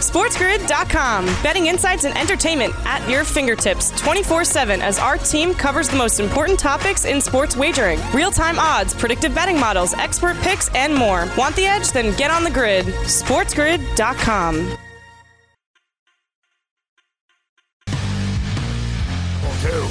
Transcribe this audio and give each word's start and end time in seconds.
SportsGrid.com. 0.00 1.26
Betting 1.42 1.66
insights 1.66 2.04
and 2.04 2.16
entertainment 2.16 2.74
at 2.84 3.08
your 3.08 3.24
fingertips 3.24 3.90
24 4.00 4.44
7 4.44 4.82
as 4.82 4.98
our 4.98 5.16
team 5.18 5.54
covers 5.54 5.88
the 5.88 5.96
most 5.96 6.20
important 6.20 6.58
topics 6.58 7.04
in 7.04 7.20
sports 7.20 7.56
wagering 7.56 8.00
real 8.12 8.30
time 8.30 8.58
odds, 8.58 8.94
predictive 8.94 9.34
betting 9.34 9.58
models, 9.60 9.94
expert 9.94 10.36
picks, 10.38 10.68
and 10.74 10.94
more. 10.94 11.28
Want 11.36 11.54
the 11.56 11.66
edge? 11.66 11.90
Then 11.92 12.16
get 12.16 12.30
on 12.30 12.44
the 12.44 12.50
grid. 12.50 12.86
SportsGrid.com. 12.86 14.76
Two. 19.60 19.86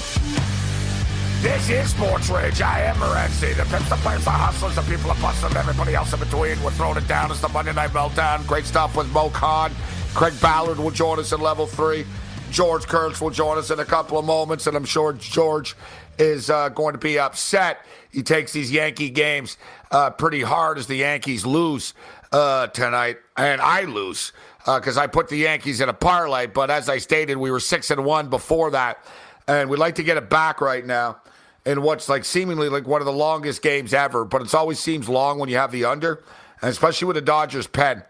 This 1.41 1.69
is 1.69 1.91
Sports 1.91 2.29
Rage. 2.29 2.59
I 2.59 2.81
am 2.81 2.95
Morency. 2.95 3.55
The 3.55 3.63
pimps, 3.65 3.87
the 3.87 3.95
players, 3.97 4.25
the 4.25 4.31
hustlers, 4.31 4.75
the 4.75 4.81
people 4.81 5.13
that 5.13 5.21
bust 5.21 5.41
them, 5.41 5.55
everybody 5.55 5.93
else 5.93 6.11
in 6.11 6.19
between. 6.19 6.61
We're 6.61 6.71
throwing 6.71 6.97
it 6.97 7.07
down. 7.07 7.29
It's 7.31 7.39
the 7.39 7.47
Monday 7.49 7.71
Night 7.71 7.91
Meltdown. 7.91 8.45
Great 8.47 8.65
stuff 8.65 8.97
with 8.97 9.09
Mo 9.13 9.29
Khan. 9.29 9.71
Craig 10.13 10.33
Ballard 10.41 10.79
will 10.79 10.91
join 10.91 11.19
us 11.19 11.31
in 11.31 11.39
level 11.39 11.67
three. 11.67 12.05
George 12.51 12.87
Kurtz 12.87 13.21
will 13.21 13.29
join 13.29 13.57
us 13.57 13.69
in 13.69 13.79
a 13.79 13.85
couple 13.85 14.17
of 14.17 14.25
moments, 14.25 14.67
and 14.67 14.75
I'm 14.75 14.85
sure 14.85 15.13
George 15.13 15.75
is 16.17 16.49
uh, 16.49 16.69
going 16.69 16.93
to 16.93 16.99
be 16.99 17.19
upset. 17.19 17.85
He 18.11 18.23
takes 18.23 18.51
these 18.51 18.71
Yankee 18.71 19.09
games 19.09 19.57
uh, 19.91 20.09
pretty 20.09 20.41
hard 20.41 20.77
as 20.77 20.87
the 20.87 20.95
Yankees 20.95 21.45
lose 21.45 21.93
uh, 22.31 22.67
tonight, 22.67 23.17
and 23.37 23.61
I 23.61 23.83
lose 23.83 24.33
because 24.65 24.97
I 24.97 25.07
put 25.07 25.29
the 25.29 25.37
Yankees 25.37 25.79
in 25.79 25.89
a 25.89 25.93
parlay. 25.93 26.47
But 26.47 26.69
as 26.69 26.89
I 26.89 26.97
stated, 26.97 27.37
we 27.37 27.51
were 27.51 27.59
six 27.59 27.91
and 27.91 28.03
one 28.03 28.29
before 28.29 28.71
that, 28.71 29.05
and 29.47 29.69
we'd 29.69 29.79
like 29.79 29.95
to 29.95 30.03
get 30.03 30.17
it 30.17 30.29
back 30.29 30.59
right 30.59 30.85
now 30.85 31.21
in 31.65 31.81
what's 31.81 32.09
like 32.09 32.25
seemingly 32.25 32.67
like 32.67 32.87
one 32.87 33.01
of 33.01 33.05
the 33.05 33.13
longest 33.13 33.61
games 33.61 33.93
ever. 33.93 34.25
But 34.25 34.41
it 34.41 34.53
always 34.55 34.79
seems 34.79 35.07
long 35.07 35.39
when 35.39 35.49
you 35.49 35.57
have 35.57 35.71
the 35.71 35.85
under, 35.85 36.23
and 36.61 36.69
especially 36.69 37.05
with 37.05 37.15
the 37.15 37.21
Dodgers 37.21 37.67
pen. 37.67 38.03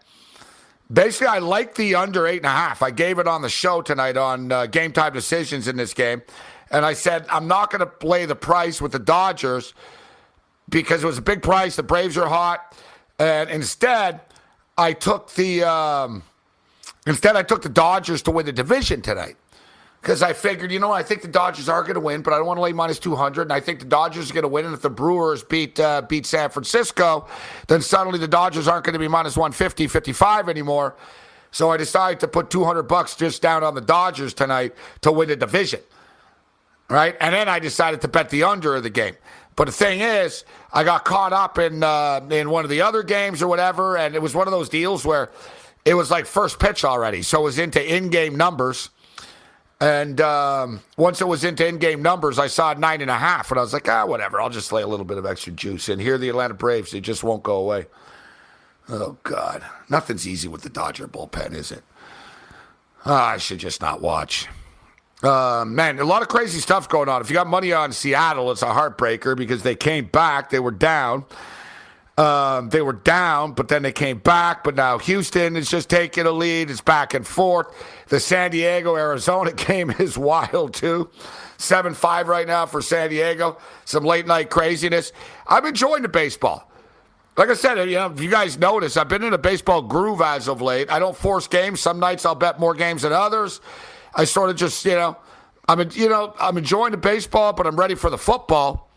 Basically, 0.91 1.27
I 1.27 1.37
like 1.37 1.75
the 1.75 1.95
under 1.95 2.25
eight 2.25 2.37
and 2.37 2.47
a 2.47 2.49
half. 2.49 2.81
I 2.81 2.89
gave 2.89 3.19
it 3.19 3.27
on 3.27 3.43
the 3.43 3.49
show 3.49 3.81
tonight 3.81 4.17
on 4.17 4.51
uh, 4.51 4.65
game 4.65 4.91
time 4.91 5.13
decisions 5.13 5.67
in 5.67 5.77
this 5.77 5.93
game. 5.93 6.23
And 6.71 6.85
I 6.85 6.93
said, 6.93 7.25
I'm 7.29 7.47
not 7.47 7.71
going 7.71 7.79
to 7.79 7.85
play 7.85 8.25
the 8.25 8.35
price 8.35 8.81
with 8.81 8.91
the 8.91 8.99
Dodgers 8.99 9.73
because 10.67 11.03
it 11.03 11.07
was 11.07 11.17
a 11.17 11.21
big 11.21 11.43
price. 11.43 11.75
The 11.75 11.83
Braves 11.83 12.17
are 12.17 12.27
hot. 12.27 12.75
And 13.19 13.49
instead, 13.49 14.21
I 14.77 14.93
took 14.93 15.31
the 15.33 15.63
um, 15.63 16.23
instead 17.05 17.35
I 17.35 17.43
took 17.43 17.61
the 17.61 17.69
Dodgers 17.69 18.21
to 18.23 18.31
win 18.31 18.45
the 18.45 18.51
division 18.51 19.01
tonight 19.01 19.35
because 20.01 20.23
I 20.23 20.33
figured, 20.33 20.71
you 20.71 20.79
know, 20.79 20.91
I 20.91 21.03
think 21.03 21.21
the 21.21 21.27
Dodgers 21.27 21.67
are 21.67 21.81
going 21.81 21.95
to 21.95 21.99
win, 21.99 22.21
but 22.21 22.33
I 22.33 22.37
don't 22.37 22.45
want 22.45 22.57
to 22.57 22.61
lay 22.61 22.71
minus 22.71 22.99
200. 22.99 23.43
And 23.43 23.53
I 23.53 23.59
think 23.59 23.79
the 23.79 23.85
Dodgers 23.85 24.31
are 24.31 24.33
going 24.33 24.43
to 24.43 24.47
win. 24.47 24.65
And 24.65 24.73
if 24.73 24.81
the 24.81 24.89
Brewers 24.89 25.43
beat 25.43 25.79
uh, 25.79 26.01
beat 26.03 26.25
San 26.25 26.49
Francisco, 26.49 27.27
then 27.67 27.81
suddenly 27.81 28.17
the 28.17 28.27
Dodgers 28.27 28.67
aren't 28.67 28.85
going 28.85 28.93
to 28.93 28.99
be 28.99 29.07
minus 29.07 29.35
150, 29.35 29.87
55 29.87 30.47
anymore. 30.47 30.95
So 31.51 31.71
I 31.71 31.77
decided 31.77 32.19
to 32.21 32.27
put 32.27 32.49
200 32.49 32.83
bucks 32.83 33.15
just 33.15 33.41
down 33.41 33.63
on 33.63 33.75
the 33.75 33.81
Dodgers 33.81 34.33
tonight 34.33 34.73
to 35.01 35.11
win 35.11 35.27
the 35.27 35.35
division. 35.35 35.81
Right? 36.89 37.15
And 37.19 37.35
then 37.35 37.49
I 37.49 37.59
decided 37.59 38.01
to 38.01 38.07
bet 38.07 38.29
the 38.29 38.43
under 38.43 38.75
of 38.75 38.83
the 38.83 38.89
game. 38.89 39.15
But 39.55 39.65
the 39.65 39.73
thing 39.73 39.99
is, 39.99 40.45
I 40.71 40.85
got 40.85 41.03
caught 41.03 41.33
up 41.33 41.57
in 41.57 41.83
uh, 41.83 42.25
in 42.31 42.49
one 42.49 42.63
of 42.63 42.69
the 42.69 42.81
other 42.81 43.03
games 43.03 43.41
or 43.41 43.47
whatever, 43.47 43.97
and 43.97 44.15
it 44.15 44.21
was 44.21 44.33
one 44.33 44.47
of 44.47 44.51
those 44.51 44.69
deals 44.69 45.03
where 45.03 45.29
it 45.83 45.95
was 45.95 46.09
like 46.09 46.25
first 46.25 46.59
pitch 46.59 46.85
already, 46.85 47.21
so 47.21 47.41
it 47.41 47.43
was 47.43 47.59
into 47.59 47.95
in-game 47.95 48.37
numbers. 48.37 48.89
And 49.81 50.19
um, 50.19 50.81
once 50.97 51.21
it 51.21 51.27
was 51.27 51.45
into 51.45 51.65
in-game 51.65 52.01
numbers, 52.01 52.37
I 52.37 52.47
saw 52.47 52.73
nine 52.73 52.99
and 53.01 53.09
a 53.09 53.17
half, 53.17 53.49
and 53.49 53.57
I 53.57 53.61
was 53.61 53.71
like, 53.71 53.87
ah, 53.87 54.05
whatever. 54.05 54.41
I'll 54.41 54.49
just 54.49 54.73
lay 54.73 54.81
a 54.81 54.87
little 54.87 55.05
bit 55.05 55.17
of 55.17 55.25
extra 55.25 55.53
juice 55.53 55.87
in. 55.87 55.99
Here, 55.99 56.17
the 56.17 56.27
Atlanta 56.27 56.53
Braves, 56.53 56.91
they 56.91 56.99
just 56.99 57.23
won't 57.23 57.43
go 57.43 57.55
away. 57.55 57.85
Oh 58.89 59.17
God, 59.23 59.63
nothing's 59.87 60.27
easy 60.27 60.47
with 60.47 60.63
the 60.63 60.69
Dodger 60.69 61.07
bullpen, 61.07 61.53
is 61.53 61.71
it? 61.71 61.83
Oh, 63.05 63.13
I 63.13 63.37
should 63.37 63.59
just 63.59 63.81
not 63.81 64.01
watch. 64.01 64.47
Uh, 65.21 65.63
man, 65.65 65.99
a 65.99 66.03
lot 66.03 66.21
of 66.21 66.27
crazy 66.27 66.59
stuff 66.59 66.89
going 66.89 67.07
on. 67.07 67.21
If 67.21 67.29
you 67.29 67.35
got 67.35 67.47
money 67.47 67.71
on 67.71 67.91
Seattle, 67.91 68.51
it's 68.51 68.61
a 68.61 68.67
heartbreaker 68.67 69.37
because 69.37 69.63
they 69.63 69.75
came 69.75 70.05
back. 70.05 70.49
They 70.49 70.59
were 70.59 70.71
down. 70.71 71.25
Um, 72.17 72.69
they 72.69 72.81
were 72.81 72.93
down, 72.93 73.53
but 73.53 73.69
then 73.69 73.81
they 73.81 73.91
came 73.91 74.17
back. 74.17 74.63
But 74.63 74.75
now 74.75 74.97
Houston 74.97 75.55
is 75.55 75.69
just 75.69 75.89
taking 75.89 76.25
a 76.25 76.31
lead. 76.31 76.69
It's 76.69 76.81
back 76.81 77.13
and 77.13 77.25
forth. 77.25 77.67
The 78.09 78.19
San 78.19 78.51
Diego 78.51 78.95
Arizona 78.95 79.51
game 79.67 79.91
is 79.91 80.17
wild 80.17 80.73
too. 80.73 81.09
7 81.57 81.93
5 81.93 82.27
right 82.27 82.47
now 82.47 82.65
for 82.65 82.81
San 82.81 83.09
Diego. 83.09 83.57
Some 83.85 84.03
late 84.03 84.27
night 84.27 84.49
craziness. 84.49 85.11
I'm 85.47 85.65
enjoying 85.65 86.01
the 86.01 86.09
baseball. 86.09 86.69
Like 87.37 87.49
I 87.49 87.53
said, 87.53 87.77
you 87.89 87.95
know, 87.95 88.07
if 88.07 88.19
you 88.19 88.29
guys 88.29 88.57
notice, 88.57 88.97
I've 88.97 89.07
been 89.07 89.23
in 89.23 89.33
a 89.33 89.37
baseball 89.37 89.81
groove 89.81 90.19
as 90.19 90.49
of 90.49 90.61
late. 90.61 90.91
I 90.91 90.99
don't 90.99 91.15
force 91.15 91.47
games. 91.47 91.79
Some 91.79 91.99
nights 91.99 92.25
I'll 92.25 92.35
bet 92.35 92.59
more 92.59 92.73
games 92.73 93.03
than 93.03 93.13
others. 93.13 93.61
I 94.13 94.25
sort 94.25 94.49
of 94.49 94.57
just, 94.57 94.83
you 94.83 94.95
know, 94.95 95.15
I'm, 95.69 95.89
you 95.93 96.09
know, 96.09 96.33
I'm 96.39 96.57
enjoying 96.57 96.91
the 96.91 96.97
baseball, 96.97 97.53
but 97.53 97.65
I'm 97.65 97.77
ready 97.77 97.95
for 97.95 98.09
the 98.09 98.17
football. 98.17 98.89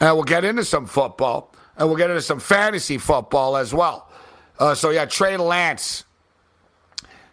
And 0.00 0.14
we'll 0.14 0.24
get 0.24 0.44
into 0.44 0.64
some 0.64 0.84
football, 0.84 1.54
and 1.76 1.88
we'll 1.88 1.96
get 1.96 2.10
into 2.10 2.20
some 2.20 2.40
fantasy 2.40 2.98
football 2.98 3.56
as 3.56 3.72
well. 3.72 4.10
Uh, 4.58 4.74
so 4.74 4.90
yeah, 4.90 5.06
Trey 5.06 5.36
Lance. 5.36 6.04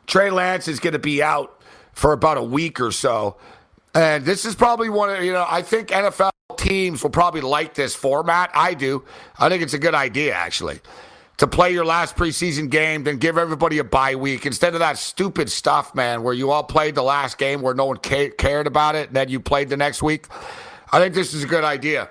Trey 0.07 0.29
Lance 0.29 0.67
is 0.67 0.79
going 0.79 0.93
to 0.93 0.99
be 0.99 1.21
out 1.21 1.61
for 1.93 2.13
about 2.13 2.37
a 2.37 2.43
week 2.43 2.79
or 2.79 2.91
so, 2.91 3.37
and 3.93 4.25
this 4.25 4.45
is 4.45 4.55
probably 4.55 4.89
one 4.89 5.09
of 5.09 5.23
you 5.23 5.33
know 5.33 5.45
I 5.47 5.61
think 5.61 5.89
NFL 5.89 6.31
teams 6.57 7.03
will 7.03 7.09
probably 7.09 7.41
like 7.41 7.73
this 7.73 7.95
format. 7.95 8.51
I 8.53 8.73
do. 8.73 9.03
I 9.39 9.49
think 9.49 9.63
it's 9.63 9.73
a 9.73 9.79
good 9.79 9.95
idea 9.95 10.33
actually 10.33 10.81
to 11.41 11.47
play 11.47 11.73
your 11.73 11.83
last 11.83 12.15
preseason 12.15 12.69
game, 12.69 13.03
then 13.03 13.17
give 13.17 13.35
everybody 13.35 13.79
a 13.79 13.83
bye 13.83 14.13
week 14.13 14.45
instead 14.45 14.73
of 14.75 14.79
that 14.79 14.95
stupid 14.99 15.49
stuff, 15.49 15.95
man, 15.95 16.21
where 16.21 16.35
you 16.35 16.51
all 16.51 16.63
played 16.63 16.93
the 16.93 17.01
last 17.01 17.39
game 17.39 17.63
where 17.63 17.73
no 17.73 17.85
one 17.85 17.97
ca- 17.97 18.29
cared 18.37 18.67
about 18.67 18.93
it, 18.93 19.07
and 19.07 19.15
then 19.15 19.27
you 19.27 19.39
played 19.39 19.67
the 19.67 19.75
next 19.75 20.03
week. 20.03 20.27
I 20.91 20.99
think 20.99 21.15
this 21.15 21.33
is 21.33 21.43
a 21.43 21.47
good 21.47 21.63
idea. 21.63 22.09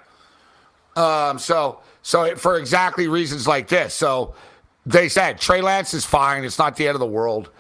Um, 0.97 1.39
so, 1.39 1.79
so 2.03 2.35
for 2.35 2.57
exactly 2.59 3.07
reasons 3.07 3.47
like 3.47 3.69
this, 3.69 3.95
so 3.95 4.35
they 4.85 5.09
said 5.09 5.39
Trey 5.39 5.61
Lance 5.61 5.95
is 5.95 6.05
fine. 6.05 6.43
It's 6.43 6.59
not 6.59 6.75
the 6.75 6.89
end 6.89 6.97
of 6.97 7.01
the 7.01 7.07
world. 7.07 7.51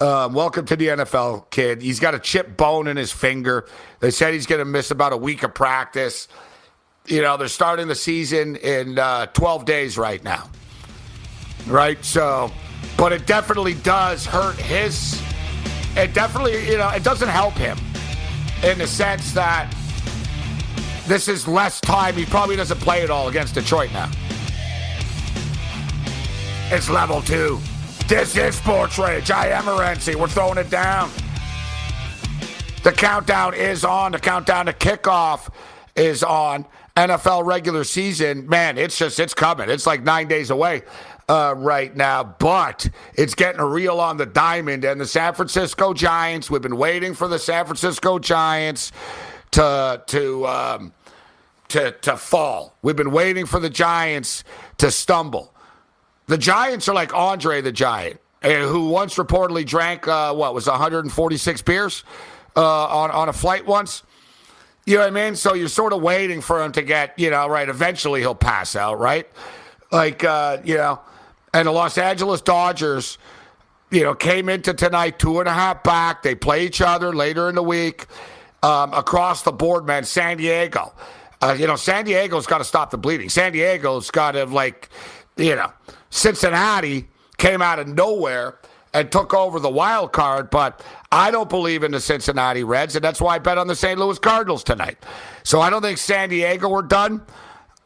Um, 0.00 0.32
welcome 0.32 0.64
to 0.66 0.76
the 0.76 0.88
NFL, 0.88 1.50
kid. 1.50 1.82
He's 1.82 1.98
got 1.98 2.14
a 2.14 2.20
chip 2.20 2.56
bone 2.56 2.86
in 2.86 2.96
his 2.96 3.10
finger. 3.10 3.66
They 4.00 4.12
said 4.12 4.32
he's 4.32 4.46
going 4.46 4.60
to 4.60 4.64
miss 4.64 4.90
about 4.90 5.12
a 5.12 5.16
week 5.16 5.42
of 5.42 5.54
practice. 5.54 6.28
You 7.06 7.22
know, 7.22 7.36
they're 7.36 7.48
starting 7.48 7.88
the 7.88 7.94
season 7.94 8.56
in 8.56 8.98
uh, 8.98 9.26
12 9.26 9.64
days 9.64 9.98
right 9.98 10.22
now 10.22 10.48
right? 11.68 12.02
So, 12.04 12.50
but 12.96 13.12
it 13.12 13.26
definitely 13.26 13.74
does 13.74 14.26
hurt 14.26 14.56
his. 14.56 15.22
It 15.96 16.14
definitely, 16.14 16.68
you 16.68 16.78
know, 16.78 16.88
it 16.90 17.02
doesn't 17.02 17.28
help 17.28 17.54
him 17.54 17.78
in 18.62 18.78
the 18.78 18.86
sense 18.86 19.32
that 19.32 19.74
this 21.06 21.28
is 21.28 21.48
less 21.48 21.80
time. 21.80 22.14
He 22.14 22.24
probably 22.24 22.56
doesn't 22.56 22.80
play 22.80 23.02
at 23.02 23.10
all 23.10 23.28
against 23.28 23.54
Detroit 23.54 23.90
now. 23.92 24.10
It's 26.70 26.88
level 26.90 27.22
two. 27.22 27.58
This 28.08 28.38
is 28.38 28.54
Sports 28.54 28.98
Rage. 28.98 29.30
I 29.30 29.48
am 29.48 29.64
Renzi. 29.64 30.14
We're 30.14 30.28
throwing 30.28 30.56
it 30.56 30.70
down. 30.70 31.10
The 32.82 32.90
countdown 32.90 33.52
is 33.52 33.84
on. 33.84 34.12
The 34.12 34.18
countdown 34.18 34.64
to 34.64 34.72
kickoff 34.72 35.52
is 35.94 36.22
on. 36.22 36.64
NFL 36.96 37.44
regular 37.44 37.84
season, 37.84 38.48
man, 38.48 38.78
it's 38.78 38.96
just, 38.96 39.20
it's 39.20 39.34
coming. 39.34 39.68
It's 39.68 39.86
like 39.86 40.04
nine 40.04 40.26
days 40.26 40.48
away 40.48 40.84
uh, 41.28 41.54
right 41.58 41.94
now, 41.94 42.24
but 42.24 42.88
it's 43.14 43.34
getting 43.34 43.60
real 43.60 44.00
on 44.00 44.16
the 44.16 44.24
diamond. 44.24 44.86
And 44.86 44.98
the 44.98 45.06
San 45.06 45.34
Francisco 45.34 45.92
Giants, 45.92 46.50
we've 46.50 46.62
been 46.62 46.78
waiting 46.78 47.12
for 47.12 47.28
the 47.28 47.38
San 47.38 47.66
Francisco 47.66 48.18
Giants 48.18 48.90
to 49.50 50.02
to 50.06 50.46
um, 50.46 50.92
to 51.68 51.92
to 51.92 52.16
fall. 52.16 52.74
We've 52.80 52.96
been 52.96 53.12
waiting 53.12 53.44
for 53.44 53.60
the 53.60 53.70
Giants 53.70 54.44
to 54.78 54.90
stumble. 54.90 55.52
The 56.28 56.38
Giants 56.38 56.88
are 56.88 56.94
like 56.94 57.14
Andre 57.14 57.62
the 57.62 57.72
Giant, 57.72 58.20
eh, 58.42 58.60
who 58.60 58.88
once 58.88 59.16
reportedly 59.16 59.66
drank 59.66 60.06
uh, 60.06 60.34
what 60.34 60.54
was 60.54 60.66
146 60.66 61.62
beers 61.62 62.04
uh, 62.54 62.86
on 62.86 63.10
on 63.10 63.28
a 63.28 63.32
flight 63.32 63.66
once. 63.66 64.02
You 64.84 64.94
know 64.94 65.00
what 65.00 65.08
I 65.08 65.10
mean? 65.10 65.36
So 65.36 65.54
you're 65.54 65.68
sort 65.68 65.92
of 65.92 66.00
waiting 66.00 66.40
for 66.40 66.62
him 66.62 66.72
to 66.72 66.82
get, 66.82 67.18
you 67.18 67.30
know, 67.30 67.46
right. 67.48 67.68
Eventually 67.68 68.20
he'll 68.20 68.34
pass 68.34 68.74
out, 68.76 68.98
right? 68.98 69.28
Like, 69.90 70.24
uh, 70.24 70.58
you 70.64 70.76
know, 70.76 71.00
and 71.52 71.66
the 71.66 71.72
Los 71.72 71.98
Angeles 71.98 72.40
Dodgers, 72.40 73.18
you 73.90 74.02
know, 74.02 74.14
came 74.14 74.48
into 74.48 74.72
tonight 74.72 75.18
two 75.18 75.40
and 75.40 75.48
a 75.48 75.52
half 75.52 75.82
back. 75.82 76.22
They 76.22 76.34
play 76.34 76.64
each 76.64 76.80
other 76.80 77.14
later 77.14 77.48
in 77.48 77.54
the 77.54 77.62
week. 77.62 78.06
Um, 78.62 78.92
across 78.92 79.42
the 79.42 79.52
board, 79.52 79.86
man, 79.86 80.04
San 80.04 80.38
Diego. 80.38 80.92
Uh, 81.40 81.54
you 81.56 81.66
know, 81.66 81.76
San 81.76 82.04
Diego's 82.04 82.46
got 82.46 82.58
to 82.58 82.64
stop 82.64 82.90
the 82.90 82.98
bleeding. 82.98 83.28
San 83.28 83.52
Diego's 83.52 84.10
got 84.10 84.32
to, 84.32 84.46
like, 84.46 84.88
you 85.36 85.54
know, 85.54 85.70
Cincinnati 86.10 87.08
came 87.36 87.62
out 87.62 87.78
of 87.78 87.88
nowhere 87.88 88.58
and 88.94 89.12
took 89.12 89.34
over 89.34 89.60
the 89.60 89.70
wild 89.70 90.12
card, 90.12 90.50
but 90.50 90.84
I 91.12 91.30
don't 91.30 91.48
believe 91.48 91.82
in 91.82 91.92
the 91.92 92.00
Cincinnati 92.00 92.64
Reds, 92.64 92.96
and 92.96 93.04
that's 93.04 93.20
why 93.20 93.36
I 93.36 93.38
bet 93.38 93.58
on 93.58 93.66
the 93.66 93.76
St. 93.76 93.98
Louis 93.98 94.18
Cardinals 94.18 94.64
tonight. 94.64 94.98
So 95.42 95.60
I 95.60 95.70
don't 95.70 95.82
think 95.82 95.98
San 95.98 96.30
Diego 96.30 96.72
are 96.74 96.82
done. 96.82 97.22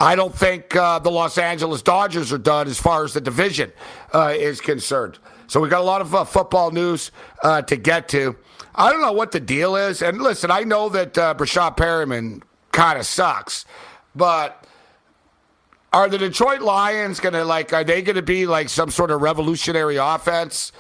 I 0.01 0.17
don't 0.17 0.35
think 0.35 0.75
uh, 0.75 0.99
the 0.99 1.11
Los 1.11 1.39
Angeles 1.39 1.83
Dodgers 1.83 2.33
are 2.33 2.39
done 2.39 2.67
as 2.67 2.79
far 2.79 3.05
as 3.05 3.15
the 3.15 3.21
division 3.21 3.73
uh, 4.13 4.33
is 4.37 4.61
concerned. 4.61 5.19
So 5.47 5.61
we 5.61 5.69
got 5.69 5.81
a 5.81 5.85
lot 5.85 6.01
of 6.01 6.15
uh, 6.15 6.25
football 6.25 6.71
news 6.71 7.13
uh, 7.43 7.63
to 7.63 7.77
get 7.77 8.09
to. 8.09 8.37
I 8.75 8.91
don't 8.91 9.01
know 9.01 9.13
what 9.13 9.33
the 9.33 9.41
deal 9.41 9.77
is. 9.77 10.03
And 10.03 10.21
listen, 10.21 10.51
I 10.51 10.61
know 10.61 10.89
that 10.89 11.19
uh, 11.19 11.35
Breshad 11.35 11.77
Perriman 11.77 12.43
kind 12.73 12.99
of 12.99 13.07
sucks, 13.07 13.65
but 14.15 14.62
are 15.93 16.09
the 16.09 16.19
Detroit 16.19 16.61
Lions 16.61 17.21
to 17.35 17.45
like? 17.45 17.73
Are 17.73 17.85
they 17.85 18.03
to 18.17 18.23
be 18.23 18.47
like 18.47 18.69
some 18.69 18.91
sort 18.91 19.11
of 19.11 19.21
revolutionary 19.21 19.97
offense 19.97 20.73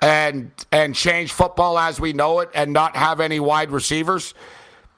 and 0.00 0.50
and 0.72 0.94
change 0.94 1.32
football 1.32 1.78
as 1.78 2.00
we 2.00 2.12
know 2.12 2.40
it 2.40 2.50
and 2.54 2.72
not 2.72 2.96
have 2.96 3.20
any 3.20 3.40
wide 3.40 3.70
receivers? 3.70 4.34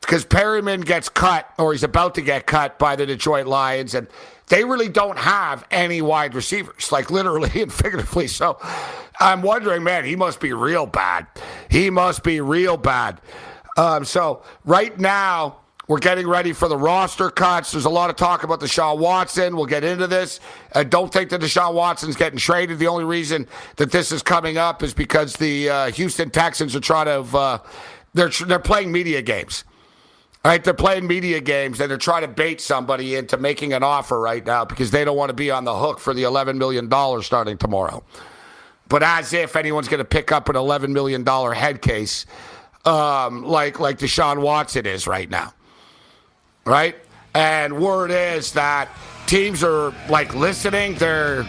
Because 0.00 0.24
Perriman 0.24 0.84
gets 0.84 1.08
cut 1.08 1.50
or 1.58 1.72
he's 1.72 1.82
about 1.82 2.14
to 2.14 2.22
get 2.22 2.46
cut 2.46 2.78
by 2.78 2.94
the 2.94 3.06
Detroit 3.06 3.46
Lions 3.46 3.94
and 3.94 4.06
they 4.48 4.62
really 4.64 4.88
don't 4.88 5.18
have 5.18 5.66
any 5.72 6.00
wide 6.00 6.34
receivers, 6.34 6.92
like 6.92 7.10
literally 7.10 7.60
and 7.60 7.72
figuratively. 7.72 8.28
So 8.28 8.58
I'm 9.18 9.42
wondering, 9.42 9.82
man, 9.82 10.04
he 10.04 10.14
must 10.14 10.38
be 10.38 10.52
real 10.52 10.86
bad. 10.86 11.26
He 11.68 11.90
must 11.90 12.22
be 12.22 12.40
real 12.40 12.76
bad. 12.76 13.20
Um, 13.76 14.04
so 14.04 14.42
right 14.64 14.96
now, 14.98 15.58
we're 15.88 15.98
getting 15.98 16.26
ready 16.26 16.52
for 16.52 16.68
the 16.68 16.76
roster 16.76 17.30
cuts. 17.30 17.70
There's 17.70 17.84
a 17.84 17.90
lot 17.90 18.10
of 18.10 18.16
talk 18.16 18.42
about 18.42 18.60
Deshaun 18.60 18.98
Watson. 18.98 19.54
We'll 19.56 19.66
get 19.66 19.84
into 19.84 20.06
this. 20.06 20.40
I 20.74 20.82
don't 20.82 21.12
think 21.12 21.30
that 21.30 21.40
Deshaun 21.40 21.74
Watson's 21.74 22.16
getting 22.16 22.38
traded. 22.38 22.78
The 22.78 22.88
only 22.88 23.04
reason 23.04 23.46
that 23.76 23.92
this 23.92 24.10
is 24.10 24.22
coming 24.22 24.58
up 24.58 24.82
is 24.82 24.92
because 24.92 25.34
the 25.34 25.70
uh, 25.70 25.90
Houston 25.92 26.30
Texans 26.30 26.74
are 26.74 26.80
trying 26.80 27.06
to 27.06 27.36
uh, 27.36 27.58
they're 28.14 28.30
they're 28.30 28.58
playing 28.58 28.90
media 28.90 29.22
games. 29.22 29.64
Right, 30.44 30.62
they're 30.62 30.74
playing 30.74 31.08
media 31.08 31.40
games 31.40 31.80
and 31.80 31.90
they're 31.90 31.98
trying 31.98 32.22
to 32.22 32.28
bait 32.28 32.60
somebody 32.60 33.16
into 33.16 33.36
making 33.36 33.72
an 33.72 33.82
offer 33.82 34.20
right 34.20 34.46
now 34.46 34.64
because 34.64 34.92
they 34.92 35.04
don't 35.04 35.16
want 35.16 35.30
to 35.30 35.34
be 35.34 35.50
on 35.50 35.64
the 35.64 35.76
hook 35.76 35.98
for 35.98 36.14
the 36.14 36.22
$11 36.22 36.56
million 36.56 36.88
starting 37.20 37.58
tomorrow. 37.58 38.04
But 38.88 39.02
as 39.02 39.32
if 39.32 39.56
anyone's 39.56 39.88
going 39.88 39.98
to 39.98 40.04
pick 40.04 40.30
up 40.30 40.48
an 40.48 40.54
$11 40.54 40.90
million 40.90 41.26
head 41.26 41.82
case 41.82 42.26
um, 42.84 43.42
like, 43.42 43.80
like 43.80 43.98
Deshaun 43.98 44.40
Watson 44.40 44.86
is 44.86 45.08
right 45.08 45.28
now. 45.28 45.52
Right? 46.66 46.96
And 47.34 47.80
word 47.80 48.10
is 48.10 48.52
that 48.52 48.88
teams 49.26 49.62
are 49.62 49.94
like 50.08 50.34
listening. 50.34 50.96
They're, 50.96 51.46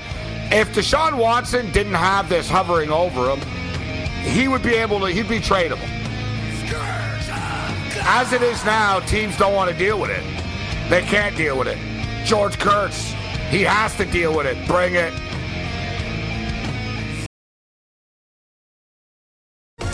if 0.52 0.74
Deshaun 0.74 1.18
Watson 1.18 1.72
didn't 1.72 1.96
have 1.96 2.30
this 2.30 2.48
hovering 2.48 2.92
over 2.92 3.36
him, 3.36 3.40
he 4.22 4.48
would 4.48 4.64
be 4.64 4.76
able 4.76 5.00
to, 5.00 5.08
he'd 5.08 5.28
be 5.28 5.40
tradable. 5.40 5.88
As 8.10 8.32
it 8.32 8.42
is 8.42 8.64
now, 8.64 9.00
teams 9.02 9.38
don't 9.38 9.54
want 9.54 9.70
to 9.70 9.78
deal 9.78 10.00
with 10.00 10.12
it. 10.12 10.24
They 10.90 11.02
can't 11.02 11.36
deal 11.36 11.58
with 11.58 11.68
it. 11.68 11.78
George 12.26 12.58
Kurtz, 12.60 13.12
he 13.50 13.64
has 13.64 13.96
to 13.98 14.06
deal 14.06 14.36
with 14.36 14.46
it. 14.46 14.68
Bring 14.68 14.96
it. 14.96 15.14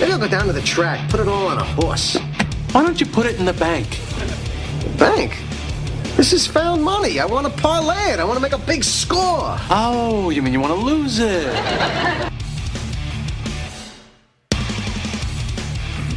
Maybe 0.00 0.12
I'll 0.12 0.18
go 0.18 0.28
down 0.28 0.46
to 0.46 0.54
the 0.54 0.62
track, 0.62 1.10
put 1.10 1.20
it 1.20 1.28
all 1.28 1.48
on 1.48 1.58
a 1.58 1.62
horse. 1.62 2.16
Why 2.72 2.82
don't 2.82 2.98
you 2.98 3.04
put 3.04 3.26
it 3.26 3.38
in 3.38 3.44
the 3.44 3.52
bank? 3.52 3.86
The 4.80 4.94
bank? 4.98 5.38
This 6.16 6.32
is 6.32 6.46
found 6.46 6.82
money. 6.82 7.20
I 7.20 7.26
want 7.26 7.46
to 7.46 7.62
parlay 7.62 8.12
it. 8.12 8.18
I 8.18 8.24
want 8.24 8.38
to 8.38 8.42
make 8.42 8.54
a 8.54 8.58
big 8.58 8.82
score. 8.82 9.58
Oh, 9.68 10.30
you 10.30 10.40
mean 10.40 10.54
you 10.54 10.60
want 10.60 10.72
to 10.72 10.80
lose 10.80 11.18
it? 11.18 11.52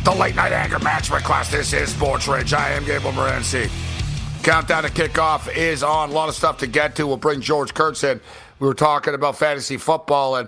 The 0.05 0.15
late 0.17 0.35
night 0.35 0.53
anger 0.53 0.79
matchment 0.79 1.23
class. 1.23 1.51
This 1.51 1.73
is 1.73 1.89
Sports 1.89 2.29
Rage. 2.29 2.53
I 2.53 2.69
am 2.69 2.85
Gable 2.85 3.11
Morency. 3.11 3.69
Countdown 4.43 4.83
to 4.83 4.89
kickoff 4.89 5.53
is 5.53 5.83
on. 5.83 6.09
A 6.09 6.13
lot 6.13 6.29
of 6.29 6.35
stuff 6.35 6.57
to 6.59 6.67
get 6.67 6.95
to. 6.95 7.05
We'll 7.05 7.17
bring 7.17 7.41
George 7.41 7.73
Kurtz 7.73 8.05
in. 8.05 8.21
We 8.59 8.67
were 8.67 8.73
talking 8.73 9.13
about 9.13 9.37
fantasy 9.37 9.75
football 9.75 10.37
and 10.37 10.47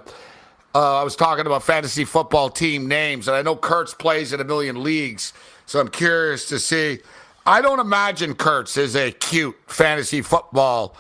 uh, 0.76 1.00
I 1.00 1.04
was 1.04 1.16
talking 1.16 1.46
about 1.46 1.64
fantasy 1.64 2.04
football 2.04 2.50
team 2.50 2.86
names, 2.90 3.30
and 3.30 3.38
I 3.38 3.42
know 3.42 3.56
Kurtz 3.56 3.94
plays 3.94 4.34
in 4.34 4.42
a 4.42 4.44
million 4.44 4.84
leagues, 4.84 5.32
so 5.66 5.80
I'm 5.80 5.88
curious 5.88 6.50
to 6.50 6.60
see. 6.60 7.00
I 7.46 7.62
don't 7.62 7.80
imagine 7.80 8.36
Kurtz 8.36 8.76
is 8.76 8.94
a 8.94 9.12
cute 9.12 9.56
fantasy 9.68 10.22
football 10.22 10.98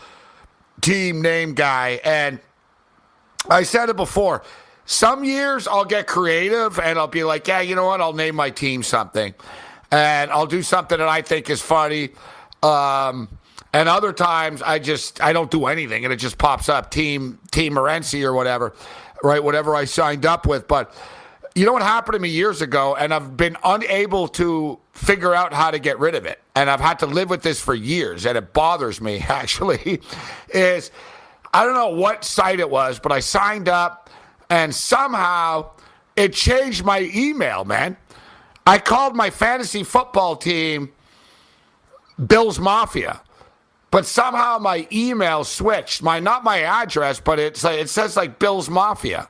team 0.80 1.22
name 1.22 1.56
guy, 1.56 2.00
and 2.06 2.39
I 3.50 3.63
said 3.63 3.89
it 3.89 3.98
before. 3.98 4.44
Some 4.86 5.25
years 5.25 5.68
I'll 5.68 5.83
get 5.83 6.07
creative 6.07 6.80
and 6.80 6.98
I'll 6.98 7.07
be 7.07 7.24
like, 7.24 7.48
yeah, 7.48 7.60
you 7.60 7.75
know 7.75 7.88
what? 7.88 8.00
I'll 8.00 8.13
name 8.13 8.36
my 8.36 8.51
team 8.51 8.81
something, 8.81 9.33
and 9.92 10.31
I'll 10.31 10.48
do 10.48 10.63
something 10.63 11.00
that 11.00 11.10
I 11.10 11.21
think 11.21 11.50
is 11.50 11.62
funny. 11.62 12.12
Um, 12.63 13.28
and 13.74 13.89
other 13.89 14.13
times 14.13 14.62
I 14.62 14.80
just 14.80 15.21
I 15.21 15.33
don't 15.33 15.51
do 15.51 15.66
anything, 15.66 16.06
and 16.06 16.13
it 16.13 16.18
just 16.18 16.38
pops 16.38 16.69
up 16.69 16.92
team 16.92 17.39
Team 17.51 17.74
Morency 17.74 18.24
or 18.24 18.31
whatever 18.31 18.74
right? 19.23 19.44
Whatever 19.44 19.75
I 19.75 19.85
signed 19.85 20.25
up 20.25 20.45
with. 20.45 20.67
But 20.67 20.94
you 21.56 21.65
know 21.65 21.73
what 21.73 21.81
happened 21.81 22.13
to 22.13 22.19
me 22.19 22.29
years 22.29 22.62
ago, 22.62 22.95
and 22.95 23.13
I've 23.13 23.38
been 23.38 23.56
unable 23.63 24.27
to 24.29 24.79
figure 24.91 25.33
out 25.33 25.53
how 25.53 25.71
to 25.71 25.79
get 25.79 26.00
rid 26.00 26.13
of 26.15 26.25
it. 26.25 26.41
And 26.56 26.69
I've 26.69 26.81
had 26.81 27.00
to 27.00 27.06
live 27.06 27.29
with 27.29 27.44
this 27.44 27.62
for 27.62 27.73
years, 27.73 28.25
and 28.25 28.38
it 28.38 28.53
bothers 28.53 29.00
me 29.00 29.19
actually. 29.27 30.01
is 30.50 30.91
I 31.53 31.63
don't 31.63 31.73
know 31.73 31.89
what 31.89 32.25
site 32.25 32.59
it 32.59 32.69
was, 32.69 33.00
but 33.00 33.13
I 33.13 33.21
signed 33.21 33.69
up, 33.69 34.09
and 34.50 34.75
somehow 34.75 35.71
it 36.18 36.33
changed 36.33 36.83
my 36.83 37.09
email, 37.15 37.63
man. 37.63 37.95
I 38.68 38.77
called 38.79 39.15
my 39.15 39.29
fantasy 39.29 39.83
football 39.83 40.35
team 40.35 40.91
Bills 42.27 42.59
Mafia. 42.59 43.21
But 43.95 44.06
somehow 44.06 44.57
my 44.59 44.90
email 44.92 45.45
switched. 45.45 46.04
My 46.04 46.19
not 46.19 46.44
my 46.44 46.64
address, 46.64 47.21
but 47.21 47.40
it's 47.40 47.64
it 47.64 47.90
says 47.90 48.18
like 48.18 48.40
Bill's 48.40 48.69
Mafia, 48.69 49.30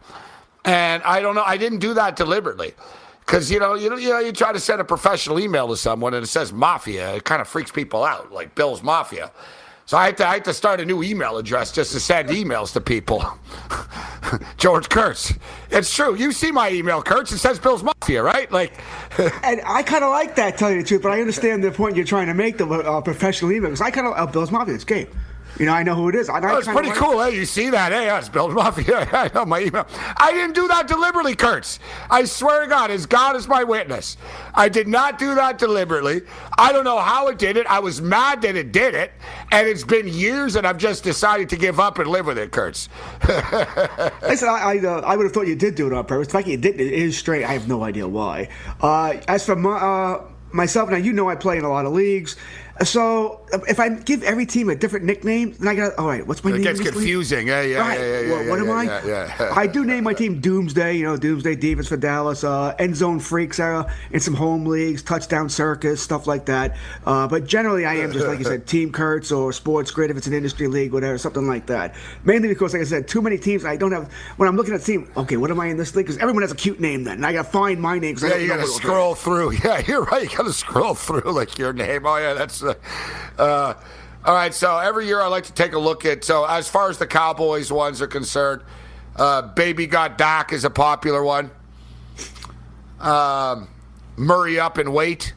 and 0.66 1.04
I 1.04 1.22
don't 1.22 1.36
know. 1.36 1.44
I 1.46 1.56
didn't 1.56 1.78
do 1.78 1.94
that 1.94 2.16
deliberately, 2.16 2.74
because 3.20 3.52
you 3.52 3.60
know 3.60 3.76
you 3.76 3.96
you 3.96 4.10
know 4.10 4.18
you 4.18 4.32
try 4.32 4.52
to 4.52 4.60
send 4.60 4.82
a 4.82 4.84
professional 4.84 5.40
email 5.40 5.68
to 5.68 5.78
someone 5.78 6.16
and 6.16 6.24
it 6.24 6.30
says 6.30 6.52
Mafia. 6.52 7.14
It 7.14 7.26
kind 7.26 7.44
of 7.44 7.48
freaks 7.48 7.72
people 7.72 8.04
out, 8.04 8.32
like 8.32 8.56
Bill's 8.56 8.82
Mafia. 8.82 9.32
So 9.88 9.98
I 9.98 10.08
had, 10.08 10.18
to, 10.18 10.28
I 10.28 10.34
had 10.34 10.46
to 10.46 10.54
start 10.54 10.80
a 10.80 10.86
new 10.86 11.04
email 11.04 11.38
address 11.38 11.72
just 11.72 11.92
to 11.92 12.00
send 12.00 12.30
emails 12.30 12.74
to 12.74 12.82
people. 12.82 13.24
George 14.58 14.90
Kurtz. 14.90 15.34
It's 15.70 15.94
true. 15.94 16.16
You 16.16 16.32
see 16.32 16.52
my 16.52 16.72
email, 16.72 17.04
Kurtz. 17.04 17.32
It 17.32 17.38
says 17.38 17.60
Bill's 17.60 17.84
Mafia, 17.84 18.24
right? 18.24 18.52
Like, 18.52 18.74
and 19.44 19.62
I 19.64 19.84
kind 19.84 20.04
of 20.04 20.10
like 20.10 20.36
that, 20.38 20.58
tell 20.58 20.72
you 20.72 20.82
the 20.82 20.88
truth. 20.88 21.04
But 21.04 21.12
I 21.12 21.22
understand 21.22 21.64
the 21.64 21.72
point 21.72 21.96
you're 21.96 22.06
trying 22.06 22.28
to 22.28 22.34
make, 22.34 22.58
the 22.58 22.68
uh, 22.68 23.00
professional 23.02 23.52
email, 23.52 23.70
because 23.70 23.82
I 23.82 23.92
kind 23.92 24.08
of 24.08 24.14
uh, 24.18 24.26
Bill's 24.26 24.52
Mafia. 24.52 24.74
It's 24.74 24.84
Gabe. 24.84 25.10
You 25.60 25.66
know, 25.66 25.74
I 25.74 25.84
know 25.84 25.96
who 25.96 26.10
it 26.10 26.16
is. 26.16 26.28
I, 26.28 26.42
oh, 26.42 26.58
it's 26.58 26.68
pretty 26.68 26.90
like 26.90 26.98
cool. 26.98 27.24
Hey, 27.24 27.36
you 27.36 27.46
see 27.46 27.70
that? 27.70 27.94
Hey, 27.94 28.06
that's 28.06 28.28
Bill 28.28 28.50
Mafia. 28.50 29.08
I 29.12 29.32
know 29.34 29.46
my 29.46 29.62
email. 29.62 29.88
I 30.18 30.34
didn't 30.34 30.54
do 30.54 30.68
that 30.68 30.88
deliberately, 30.88 31.34
Kurtz. 31.36 31.80
I 32.10 32.26
swear 32.26 32.62
to 32.62 32.68
God, 32.68 32.92
as 32.92 33.06
God 33.06 33.38
is 33.38 33.48
my 33.48 33.64
witness, 33.64 34.18
I 34.54 34.68
did 34.68 34.88
not 34.88 35.18
do 35.18 35.34
that 35.36 35.58
deliberately. 35.58 36.24
I 36.58 36.74
don't 36.74 36.84
know 36.84 37.00
how 37.00 37.28
it 37.28 37.38
did 37.38 37.56
it. 37.56 37.66
I 37.68 37.80
was 37.80 38.02
mad 38.02 38.42
that 38.42 38.56
it 38.56 38.74
did 38.74 38.96
it, 38.96 39.14
and 39.52 39.68
it's 39.68 39.84
been 39.84 40.08
years, 40.08 40.58
and 40.58 40.68
I've 40.68 40.78
just 40.78 41.04
decided 41.04 41.48
to 41.50 41.56
give 41.56 41.80
up 41.80 42.00
and 42.00 42.10
live 42.10 42.26
with 42.26 42.38
it, 42.38 42.52
Kurtz. 42.52 42.90
Listen, 44.22 44.50
I 44.50 44.66
I, 44.66 44.80
uh, 44.80 45.02
I, 45.02 45.16
would 45.16 45.24
have 45.24 45.34
thought 45.34 45.48
you 45.48 45.56
did 45.56 45.76
do 45.76 45.88
it 45.88 45.94
on 45.94 46.06
purpose. 46.06 46.28
The 46.28 46.34
fact 46.34 46.48
you 46.48 46.58
didn't 46.58 46.82
it 46.82 46.92
is 46.92 47.18
straight. 47.18 47.46
I 47.46 47.54
have 47.54 47.68
no 47.68 47.84
idea 47.84 48.08
why. 48.08 48.50
Uh, 48.82 49.22
as 49.28 49.46
for 49.46 49.56
my, 49.56 49.78
uh, 49.78 50.26
myself, 50.52 50.90
now 50.90 50.98
you 50.98 51.14
know 51.14 51.30
I 51.30 51.36
play 51.36 51.58
in 51.58 51.64
a 51.64 51.70
lot 51.70 51.86
of 51.86 51.94
leagues 51.94 52.36
So 52.84 53.40
if 53.70 53.80
I 53.80 53.88
give 53.88 54.22
every 54.24 54.46
team 54.46 54.68
a 54.70 54.76
different 54.76 55.06
nickname, 55.06 55.54
then 55.60 55.70
I 55.70 55.76
got 55.76 55.98
all 55.98 56.08
right. 56.08 56.28
What's 56.28 56.44
my 56.44 56.50
It 56.52 56.56
name? 56.56 56.64
gets 56.64 56.82
confusing. 56.82 57.48
Yeah, 57.48 57.62
yeah, 57.62 57.80
Right. 57.80 58.00
yeah, 58.00 58.20
yeah, 58.20 58.30
Well, 58.32 58.44
yeah, 58.44 58.50
what 58.50 58.60
am 58.60 59.08
yeah, 59.08 59.36
I? 59.56 59.62
I 59.62 59.68
do 59.68 59.86
name 59.86 60.04
my 60.04 60.14
team 60.14 60.42
Doomsday. 60.42 60.98
You 60.98 61.06
know, 61.06 61.16
Doomsday 61.16 61.56
Divas 61.56 61.88
for 61.88 61.96
Dallas, 61.96 62.44
uh, 62.44 62.76
End 62.78 62.94
Zone 62.98 63.22
Freaks 63.22 63.62
uh, 63.62 63.90
in 64.12 64.20
some 64.20 64.34
home 64.34 64.66
leagues, 64.66 65.02
Touchdown 65.04 65.48
Circus, 65.48 66.02
stuff 66.02 66.28
like 66.28 66.46
that. 66.48 66.76
Uh, 67.06 67.28
but 67.30 67.46
generally, 67.48 67.86
I 67.86 67.94
am 67.96 68.12
just 68.12 68.28
like 68.28 68.40
you 68.40 68.46
said, 68.46 68.68
Team 68.76 68.92
Kurtz 68.92 69.32
or 69.32 69.54
Sports 69.54 69.92
Grid 69.92 70.12
if 70.12 70.18
it's 70.18 70.28
an 70.28 70.34
industry 70.34 70.68
league, 70.68 70.92
whatever, 70.92 71.18
something 71.18 71.48
like 71.48 71.68
that. 71.68 71.96
Mainly 72.26 72.50
because, 72.50 72.74
like 72.74 72.82
I 72.82 72.86
said, 72.86 73.08
too 73.08 73.22
many 73.22 73.38
teams. 73.38 73.64
I 73.64 73.78
don't 73.78 73.94
have 73.94 74.12
when 74.36 74.50
I'm 74.50 74.58
looking 74.58 74.74
at 74.74 74.82
the 74.82 74.86
team. 74.86 75.10
Okay, 75.16 75.38
what 75.38 75.50
am 75.50 75.62
I 75.62 75.68
in 75.68 75.78
this 75.78 75.96
league? 75.96 76.08
Because 76.08 76.18
everyone 76.20 76.42
has 76.42 76.52
a 76.52 76.56
cute 76.56 76.82
name. 76.82 77.06
Then 77.06 77.16
and 77.18 77.26
I 77.26 77.32
got 77.32 77.46
to 77.46 77.52
find 77.52 77.80
my 77.82 78.00
name. 78.00 78.18
Yeah, 78.22 78.36
you 78.36 78.48
got 78.50 78.56
to 78.58 78.62
what 78.64 78.68
it'll 78.68 78.76
be. 78.80 78.84
scroll 78.84 79.16
through. 79.16 79.52
Yeah, 79.64 79.82
you're 79.88 80.04
right. 80.04 80.30
You 80.30 80.38
got 80.38 80.44
to 80.44 80.54
scroll 80.54 80.94
through 80.94 81.32
like 81.32 81.58
your 81.58 81.72
name. 81.72 82.06
Oh 82.06 82.18
yeah, 82.18 82.34
that's. 82.34 82.65
Uh, 82.68 82.74
uh, 83.42 83.74
all 84.26 84.36
right. 84.36 84.54
So 84.54 84.78
every 84.78 85.08
year 85.08 85.22
I 85.22 85.28
like 85.28 85.46
to 85.46 85.54
take 85.54 85.74
a 85.74 85.80
look 85.80 86.06
at. 86.06 86.24
So 86.24 86.46
as 86.46 86.68
far 86.68 86.90
as 86.90 86.98
the 86.98 87.08
Cowboys 87.08 87.72
ones 87.72 88.02
are 88.02 88.08
concerned, 88.08 88.62
uh, 89.16 89.54
Baby 89.54 89.88
Got 89.88 90.18
Dak 90.18 90.52
is 90.52 90.66
a 90.66 90.70
popular 90.70 91.24
one. 91.24 91.52
Um, 93.00 93.70
Murray 94.18 94.60
up 94.60 94.78
and 94.78 94.94
wait. 94.94 95.34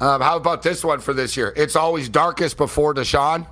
Um, 0.00 0.22
how 0.22 0.36
about 0.36 0.62
this 0.62 0.82
one 0.82 1.00
for 1.00 1.12
this 1.12 1.36
year? 1.36 1.52
It's 1.56 1.76
always 1.76 2.08
darkest 2.08 2.56
before 2.56 2.94
Deshaun. 2.94 3.46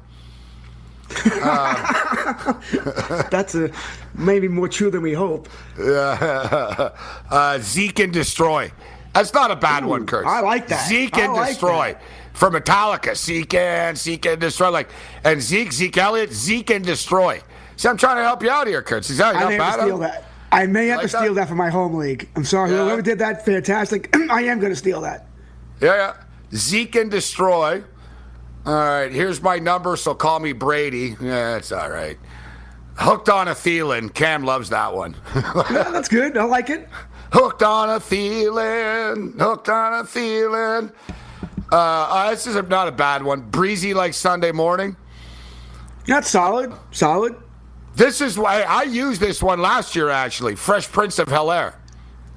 That's 3.31 3.55
a 3.55 3.71
maybe 4.14 4.49
more 4.49 4.69
true 4.69 4.90
than 4.90 5.02
we 5.02 5.12
hope. 5.12 5.49
uh, 5.78 7.59
Zeke 7.61 8.00
and 8.00 8.12
Destroy. 8.12 8.73
That's 9.14 9.33
not 9.33 9.50
a 9.50 9.57
bad 9.57 9.85
Ooh, 9.85 9.88
one, 9.88 10.07
Kurt. 10.07 10.26
I 10.26 10.40
like 10.40 10.69
that. 10.69 10.88
Zeke 10.88 11.17
I 11.17 11.23
and 11.23 11.33
like 11.33 11.49
Destroy. 11.50 11.93
that. 11.93 12.02
For 12.38 12.50
Metallica, 12.52 13.16
Zeke 13.16 13.54
and 13.54 13.99
Zeke 13.99 14.26
and 14.26 14.40
Destroy. 14.40 14.71
Like 14.71 14.88
and 15.25 15.42
Zeke, 15.42 15.73
Zeke 15.73 15.99
Elliott, 15.99 16.33
Zeke 16.33 16.71
and 16.71 16.85
Destroy. 16.85 17.42
See, 17.76 17.88
I'm 17.88 17.97
trying 17.97 18.16
to 18.18 18.23
help 18.23 18.45
you 18.45 18.50
out 18.50 18.68
here, 18.68 18.80
Kurt. 18.80 19.11
Is 19.11 19.18
that 19.18 19.35
I 19.35 19.49
may 19.49 19.57
have 19.57 19.75
to 19.76 19.83
steal 19.83 19.99
that. 19.99 20.25
I 20.52 20.66
may 20.66 20.87
have 20.87 20.99
Like 20.99 21.11
to 21.11 21.16
steal 21.16 21.35
that? 21.35 21.42
that? 21.42 21.49
for 21.49 21.57
my 21.57 21.68
home 21.68 21.95
league. 21.97 22.28
I'm 22.37 22.45
sorry, 22.45 22.71
Yeah. 22.71 22.85
whoever 22.85 23.02
did 23.02 23.18
that, 23.18 23.45
fantastic. 23.45 24.14
I 24.30 24.42
am 24.45 24.61
going 24.61 24.71
to 24.73 24.76
steal 24.76 25.00
that. 25.00 25.26
Yeah, 25.80 25.95
yeah. 25.97 26.14
Zeke 26.57 26.95
and 26.95 27.11
Destroy. 27.11 27.83
All 28.64 28.73
right, 28.75 29.11
here's 29.11 29.42
my 29.42 29.59
number, 29.59 29.97
so 29.97 30.14
call 30.14 30.38
me 30.38 30.52
Brady. 30.52 31.16
Yeah, 31.21 31.57
it's 31.57 31.73
all 31.73 31.90
right. 31.90 32.18
Hooked 32.99 33.28
on 33.28 33.49
a 33.49 33.54
feeling. 33.54 34.11
Cam 34.11 34.45
loves 34.45 34.71
that 34.71 34.95
one. 34.95 35.16
Yeah, 35.35 35.90
that's 35.90 36.09
good. 36.09 36.37
I 36.38 36.45
like 36.45 36.71
it. 36.71 36.88
Hooked 37.33 37.62
on 37.64 37.90
a 37.90 37.99
feeling. 38.00 39.35
Hooked 39.38 39.68
on 39.68 39.95
a 40.00 40.04
feeling. 40.04 40.92
Uh, 41.71 41.77
uh, 41.77 42.31
this 42.31 42.47
is 42.47 42.55
not 42.69 42.89
a 42.89 42.93
bad 42.93 43.23
one. 43.23 43.43
Breezy 43.43 43.95
like 43.95 44.15
Sunday 44.15 44.53
morning. 44.53 44.97
That's 46.07 46.31
solid. 46.31 46.73
Solid. 46.91 47.37
This 47.95 48.21
is 48.21 48.39
why 48.39 48.63
I 48.63 48.85
used 48.85 49.21
this 49.21 49.43
one 49.43 49.61
last 49.61 49.95
year, 49.95 50.09
actually. 50.09 50.57
Fresh 50.57 50.91
Prince 50.93 51.19
of 51.19 51.29
Hell 51.29 51.51
Air. 51.51 51.75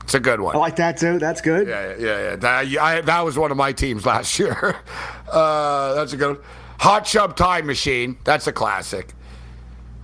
It's 0.03 0.15
a 0.15 0.19
good 0.19 0.41
one. 0.41 0.55
I 0.55 0.59
like 0.59 0.75
that 0.77 0.97
too. 0.97 1.19
That's 1.19 1.39
good. 1.39 1.67
Yeah, 1.67 1.95
yeah, 1.97 2.29
yeah. 2.29 2.35
That, 2.35 2.77
I, 2.81 3.01
that 3.01 3.21
was 3.21 3.37
one 3.37 3.51
of 3.51 3.57
my 3.57 3.71
teams 3.71 4.05
last 4.05 4.37
year. 4.39 4.75
Uh, 5.31 5.93
that's 5.93 6.13
a 6.13 6.17
good 6.17 6.37
one. 6.37 6.45
Hot 6.79 7.05
Chub 7.05 7.37
Time 7.37 7.67
Machine. 7.67 8.17
That's 8.23 8.47
a 8.47 8.51
classic. 8.51 9.13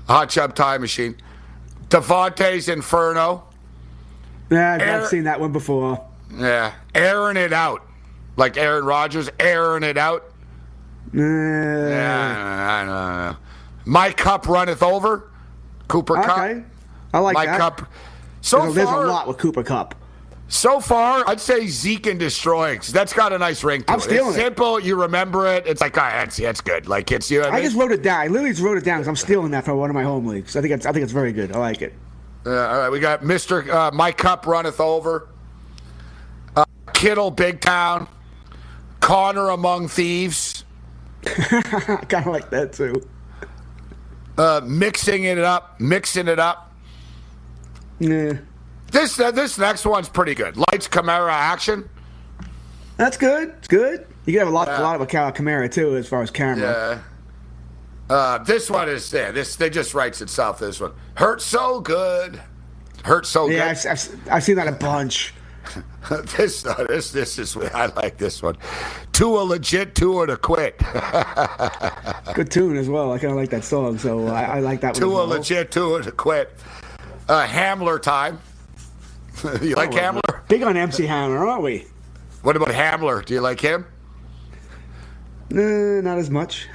Hot 0.08 0.30
Chub 0.30 0.56
Time 0.56 0.82
Machine. 0.82 1.18
Davante's 1.90 2.70
Inferno. 2.70 3.44
Yeah, 4.50 4.74
I've, 4.76 4.82
I've 5.04 5.08
seen 5.08 5.24
that 5.24 5.40
one 5.40 5.52
before. 5.52 6.06
Yeah. 6.34 6.74
Airing 6.94 7.36
it 7.36 7.52
out. 7.52 7.82
Like 8.38 8.56
Aaron 8.58 8.86
Rodgers, 8.86 9.29
airing 9.39 9.84
it 9.84 9.98
out. 9.98 10.24
Yeah, 11.13 12.82
I 12.82 12.86
don't 12.86 12.88
know. 13.34 13.38
My 13.86 14.12
cup 14.12 14.48
runneth 14.48 14.84
over. 14.84 15.32
Cooper 15.88 16.15
Kupp. 16.15 16.38
okay. 16.38 16.63
I 17.13 17.20
like 17.20 17.34
My 17.34 17.46
that. 17.46 17.58
cup. 17.60 17.89
So 18.41 18.62
There's, 18.63 18.75
there's 18.75 18.89
far, 18.89 19.06
a 19.06 19.08
lot 19.08 19.27
with 19.27 19.38
Cooper 19.38 19.63
Kupp. 19.63 19.96
so 20.50 20.79
far, 20.82 21.24
I'd 21.27 21.39
say 21.39 21.65
Zeke 21.67 22.08
and 22.08 22.20
Destroy. 22.20 22.75
'cause 22.75 22.91
That's 22.91 23.13
got 23.13 23.32
a 23.34 23.38
nice 23.38 23.63
ring 23.63 23.84
to 23.84 23.91
I'm 23.91 24.00
it. 24.00 24.03
stealing 24.03 24.29
it's 24.29 24.38
it. 24.38 24.41
simple. 24.41 24.79
You 24.79 24.96
remember 25.01 25.48
it. 25.48 25.65
It's 25.65 25.79
like, 25.82 25.98
all 25.98 26.03
right, 26.03 26.12
that's, 26.25 26.38
that's 26.38 26.62
good. 26.62 26.88
Like, 26.88 27.12
it's 27.12 27.32
you. 27.32 27.41
Know 27.41 27.48
I 27.48 27.56
mean? 27.56 27.63
just 27.63 27.77
wrote 27.77 27.91
it 27.94 28.03
down. 28.03 28.20
I 28.20 28.27
literally 28.27 28.51
just 28.51 28.62
wrote 28.62 28.77
it 28.77 28.84
down 28.84 28.98
because 29.00 29.08
I'm 29.08 29.15
stealing 29.15 29.51
that 29.51 29.63
for 29.65 29.75
one 29.75 29.89
of 29.89 29.94
my 29.94 30.03
home 30.03 30.25
leagues. 30.27 30.56
I 30.58 30.62
think 30.62 30.74
it's 30.74 30.86
I 30.86 30.91
think 30.91 31.03
it's 31.03 31.13
very 31.13 31.32
good. 31.32 31.53
I 31.56 31.60
like 31.60 31.82
it. 31.82 31.94
Uh, 32.46 32.51
all 32.51 32.79
right, 32.79 32.89
we 32.89 33.00
got 33.00 33.22
Mr. 33.24 33.67
Uh, 33.70 33.91
My 33.91 34.12
Cup 34.12 34.46
Runneth 34.46 34.79
Over. 34.79 35.29
Uh, 36.56 36.65
Kittle 36.94 37.32
Big 37.32 37.60
Town. 37.62 38.08
Conner 39.00 39.50
Among 39.50 39.88
Thieves. 39.88 40.63
I 41.25 42.04
kind 42.08 42.25
of 42.27 42.34
like 42.34 42.50
that 42.51 42.74
too. 42.74 43.08
Uh, 44.38 44.62
mixing 44.63 45.24
it 45.24 45.39
up. 45.39 45.80
Mixing 45.80 46.27
it 46.27 46.39
up. 46.39 46.72
Yeah, 48.00 48.34
This 48.92 49.20
uh, 49.20 49.32
this 49.32 49.58
next 49.58 49.86
one's 49.86 50.08
pretty 50.10 50.36
good. 50.36 50.56
Lights 50.56 50.88
Kamara 50.88 51.32
action. 51.32 51.89
that's 52.96 53.18
good. 53.18 53.50
It's 53.58 53.68
good. 53.68 54.06
You 54.25 54.34
can 54.34 54.39
have 54.39 54.48
a 54.50 54.51
lot, 54.51 54.68
Yeah. 54.68 54.82
a 54.82 54.84
lot 54.84 54.96
of 54.96 55.01
a 55.01 55.08
Kamara 55.08 55.72
too, 55.72 55.96
as 55.98 56.08
far 56.08 56.22
as 56.22 56.30
camera. 56.30 57.01
Yeah. 58.10 58.16
Uh, 58.16 58.38
this 58.44 58.70
one 58.70 58.88
is 58.88 59.10
there. 59.10 59.32
This 59.32 59.56
they 59.56 59.70
just 59.72 59.94
writes 59.96 60.22
itself. 60.22 60.60
This 60.60 60.80
one 60.80 60.94
hurts 61.16 61.44
so 61.44 61.80
good. 61.82 62.39
Hurts 63.04 63.30
so 63.30 63.48
Yeah, 63.50 63.74
good. 63.74 63.88
I've, 63.88 63.92
I've, 63.92 64.27
I've 64.32 64.44
seen 64.44 64.56
that 64.58 64.68
a 64.68 64.72
bunch. 64.74 65.34
this 66.38 66.66
uh, 66.66 66.86
this 66.88 67.12
this 67.12 67.38
is 67.38 67.58
I 67.58 67.88
like 67.88 68.18
this 68.18 68.42
one. 68.42 68.58
To 69.14 69.38
a 69.38 69.42
legit 69.42 69.96
tour 69.96 70.26
to 70.26 70.38
quit. 70.38 70.78
Good 72.34 72.52
tune 72.52 72.78
as 72.78 72.88
well. 72.88 73.12
I 73.12 73.20
kind 73.20 73.32
of 73.32 73.38
like 73.38 73.50
that 73.50 73.64
song, 73.64 73.98
so 73.98 74.28
I, 74.28 74.44
I 74.44 74.60
like 74.60 74.82
that 74.82 74.94
one. 74.94 75.02
to 75.02 75.08
as 75.08 75.12
a 75.12 75.16
well. 75.16 75.28
legit 75.28 75.72
tour 75.72 76.02
to 76.02 76.12
quit. 76.12 76.54
Uh, 77.28 77.46
Hamler 77.46 78.02
time. 78.02 78.40
you 79.62 79.76
like 79.76 79.92
Hamler? 79.92 80.48
Big 80.48 80.64
on 80.64 80.78
MC 80.78 81.06
Hammer, 81.06 81.46
aren't 81.46 81.64
we? 81.64 81.86
What 82.42 82.56
about 82.56 82.70
Hamler? 82.70 83.26
Do 83.26 83.34
you 83.34 83.42
like 83.42 83.60
him? 83.60 83.86
Nah, 85.50 86.02
not 86.02 86.18
as 86.18 86.30
much. 86.30 86.68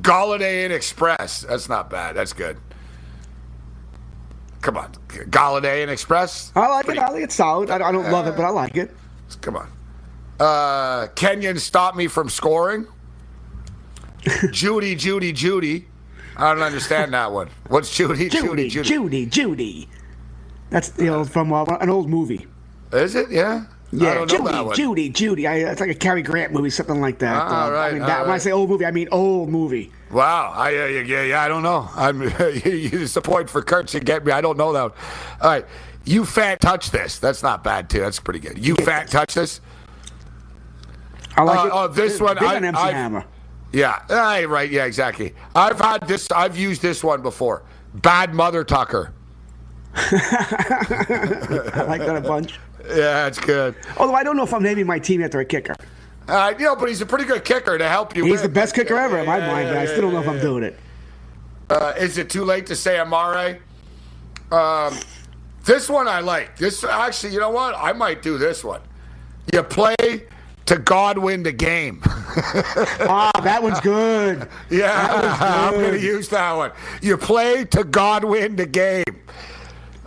Golladay 0.00 0.64
and 0.64 0.72
Express. 0.72 1.42
That's 1.42 1.68
not 1.68 1.90
bad. 1.90 2.16
That's 2.16 2.32
good. 2.32 2.58
Come 4.64 4.78
on, 4.78 4.90
Golladay 5.28 5.82
and 5.82 5.90
Express. 5.90 6.50
I 6.56 6.66
like 6.68 6.86
Pretty- 6.86 6.98
it. 6.98 7.04
I 7.04 7.08
think 7.10 7.24
it's 7.24 7.34
solid. 7.34 7.68
I, 7.68 7.74
I 7.86 7.92
don't 7.92 8.10
love 8.10 8.26
it, 8.26 8.34
but 8.34 8.46
I 8.46 8.48
like 8.48 8.78
it. 8.78 8.90
Come 9.42 9.56
on. 9.56 9.70
Uh, 10.40 11.08
Kenyon 11.08 11.58
stopped 11.58 11.98
me 11.98 12.06
from 12.06 12.30
scoring. 12.30 12.86
Judy, 14.52 14.94
Judy, 14.94 15.32
Judy. 15.34 15.86
I 16.38 16.54
don't 16.54 16.62
understand 16.62 17.12
that 17.12 17.30
one. 17.30 17.50
What's 17.68 17.94
Judy, 17.94 18.30
Judy, 18.30 18.68
Judy, 18.68 18.68
Judy? 18.70 18.88
Judy, 18.88 19.26
Judy. 19.26 19.88
That's 20.70 20.88
the 20.88 21.08
old 21.14 21.30
from 21.30 21.52
uh, 21.52 21.64
an 21.66 21.90
old 21.90 22.08
movie. 22.08 22.46
Is 22.90 23.14
it? 23.16 23.30
Yeah. 23.30 23.66
I 23.92 23.96
Yeah, 23.96 24.24
Judy. 24.24 24.74
Judy, 24.74 25.08
Judy. 25.10 25.46
I, 25.46 25.56
it's 25.56 25.80
like 25.80 25.90
a 25.90 25.94
Cary 25.94 26.22
Grant 26.22 26.54
movie, 26.54 26.70
something 26.70 27.02
like 27.02 27.18
that. 27.18 27.36
Ah, 27.36 27.66
Uh, 27.66 27.70
right, 27.70 27.88
I 27.88 27.92
mean, 27.92 28.00
that, 28.02 28.22
when 28.22 28.30
I 28.34 28.38
say 28.38 28.50
old 28.50 28.70
movie, 28.70 28.86
I 28.86 28.90
mean 28.92 29.08
old 29.12 29.50
movie. 29.50 29.92
Wow. 30.14 30.52
I 30.54 30.68
uh, 30.76 30.86
yeah, 30.86 31.22
yeah, 31.24 31.42
I 31.42 31.48
don't 31.48 31.62
know. 31.64 31.88
I'm 31.94 32.22
it's 32.38 33.16
a 33.16 33.20
point 33.20 33.50
for 33.50 33.60
Kurt 33.62 33.88
to 33.88 34.00
get 34.00 34.24
me. 34.24 34.32
I 34.32 34.40
don't 34.40 34.56
know 34.56 34.72
that. 34.72 34.82
One. 34.82 34.92
All 35.40 35.50
right. 35.50 35.66
You 36.04 36.24
fat 36.24 36.60
touch 36.60 36.90
this. 36.90 37.18
That's 37.18 37.42
not 37.42 37.64
bad 37.64 37.90
too. 37.90 37.98
That's 38.00 38.20
pretty 38.20 38.38
good. 38.38 38.64
You 38.64 38.76
fat 38.76 39.08
touch 39.08 39.34
this. 39.34 39.60
I 41.36 41.42
like 41.42 41.58
Uh, 41.58 41.66
it. 41.66 41.70
oh, 41.74 41.88
this 41.88 42.20
one, 42.20 42.34
Big 42.36 42.44
I- 42.44 42.56
MC 42.56 42.78
I've- 42.78 42.94
Hammer. 42.94 43.24
Yeah. 43.72 44.02
Aye, 44.08 44.44
right. 44.44 44.70
Yeah. 44.70 44.84
Exactly. 44.84 45.34
I've 45.54 45.80
had 45.80 46.06
this. 46.06 46.30
I've 46.30 46.56
used 46.56 46.80
this 46.80 47.02
one 47.02 47.20
before. 47.22 47.64
Bad 47.94 48.32
mother 48.34 48.62
tucker. 48.64 49.12
I 49.96 51.84
like 51.88 52.00
that 52.02 52.16
a 52.16 52.20
bunch. 52.20 52.58
Yeah, 52.86 53.26
it's 53.28 53.40
good. 53.40 53.74
Although 53.96 54.12
I 54.12 54.22
don't 54.22 54.36
know 54.36 54.42
if 54.42 54.52
I'm 54.52 54.62
naming 54.62 54.86
my 54.86 54.98
team 54.98 55.22
after 55.24 55.40
a 55.40 55.44
kicker. 55.46 55.74
Uh, 56.26 56.54
you 56.58 56.64
know, 56.64 56.74
but 56.76 56.88
he's 56.88 57.00
a 57.00 57.06
pretty 57.06 57.24
good 57.24 57.44
kicker 57.44 57.76
to 57.76 57.88
help 57.88 58.16
you. 58.16 58.24
He's 58.24 58.34
win. 58.34 58.42
the 58.42 58.48
best 58.48 58.74
kicker 58.74 58.96
ever 58.96 59.18
in 59.18 59.26
my 59.26 59.38
Yeah, 59.38 59.52
mind, 59.52 59.68
but 59.68 59.76
I 59.76 59.86
still 59.86 60.02
don't 60.02 60.12
know 60.14 60.20
if 60.22 60.28
I'm 60.28 60.40
doing 60.40 60.64
it. 60.64 60.78
Uh, 61.68 61.92
is 61.98 62.18
it 62.18 62.30
too 62.30 62.44
late 62.44 62.66
to 62.66 62.76
say 62.76 62.98
Amari? 62.98 63.58
Um, 64.50 64.96
this 65.64 65.88
one 65.88 66.08
I 66.08 66.20
like. 66.20 66.56
This 66.56 66.82
actually, 66.84 67.32
you 67.34 67.40
know 67.40 67.50
what? 67.50 67.74
I 67.76 67.92
might 67.92 68.22
do 68.22 68.38
this 68.38 68.62
one. 68.64 68.80
You 69.52 69.62
play 69.62 69.94
to 70.66 70.78
God 70.78 71.18
win 71.18 71.42
the 71.42 71.52
game. 71.52 72.02
Ah, 73.06 73.30
that 73.42 73.62
one's 73.62 73.78
good. 73.80 74.48
yeah, 74.70 75.36
I'm 75.68 75.74
going 75.74 75.84
to 75.92 75.98
good. 75.98 76.02
use 76.02 76.28
that 76.30 76.52
one. 76.52 76.72
You 77.00 77.16
play 77.16 77.64
to 77.66 77.84
God 77.84 78.24
win 78.24 78.56
the 78.56 78.66
game. 78.66 79.04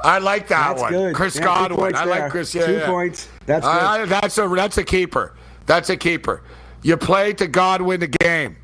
I 0.04 0.18
like 0.20 0.50
that 0.50 0.70
That's 0.70 0.82
one, 0.82 0.92
good. 0.92 1.16
Chris 1.16 1.36
Yeah, 1.38 1.44
Godwin. 1.46 1.96
I 1.96 2.06
there. 2.06 2.20
like 2.24 2.32
Chris. 2.32 2.54
Yeah, 2.54 2.66
Two 2.66 2.74
yeah. 2.74 2.86
points. 2.86 3.30
That's 3.46 3.66
good. 3.66 3.70
I- 3.72 4.06
that's 4.06 4.38
a 4.38 4.48
that's 4.50 4.78
a 4.78 4.84
keeper. 4.84 5.34
That's 5.68 5.90
a 5.92 5.98
keeper. 5.98 6.42
You 6.82 6.98
play 6.98 7.34
to 7.34 7.48
God 7.48 7.82
win 7.82 8.00
the 8.00 8.08
game. 8.08 8.58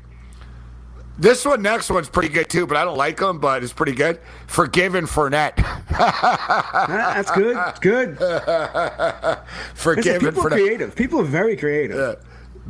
This 1.16 1.44
one, 1.44 1.62
next 1.62 1.90
one's 1.90 2.08
pretty 2.08 2.28
good 2.28 2.48
too, 2.48 2.66
but 2.66 2.76
I 2.76 2.84
don't 2.84 2.96
like 2.96 3.18
them. 3.18 3.38
But 3.38 3.62
it's 3.62 3.72
pretty 3.72 3.92
good. 3.92 4.18
Forgiven 4.48 5.06
Fournette. 5.06 5.56
That's 6.88 7.30
good. 7.30 7.56
It's 7.68 7.78
good. 7.78 8.18
Listen, 8.20 9.38
Forgiven 9.74 10.20
people 10.20 10.46
are 10.46 10.50
creative. 10.50 10.96
People 10.96 11.20
are 11.20 11.24
very 11.24 11.56
creative. 11.56 12.24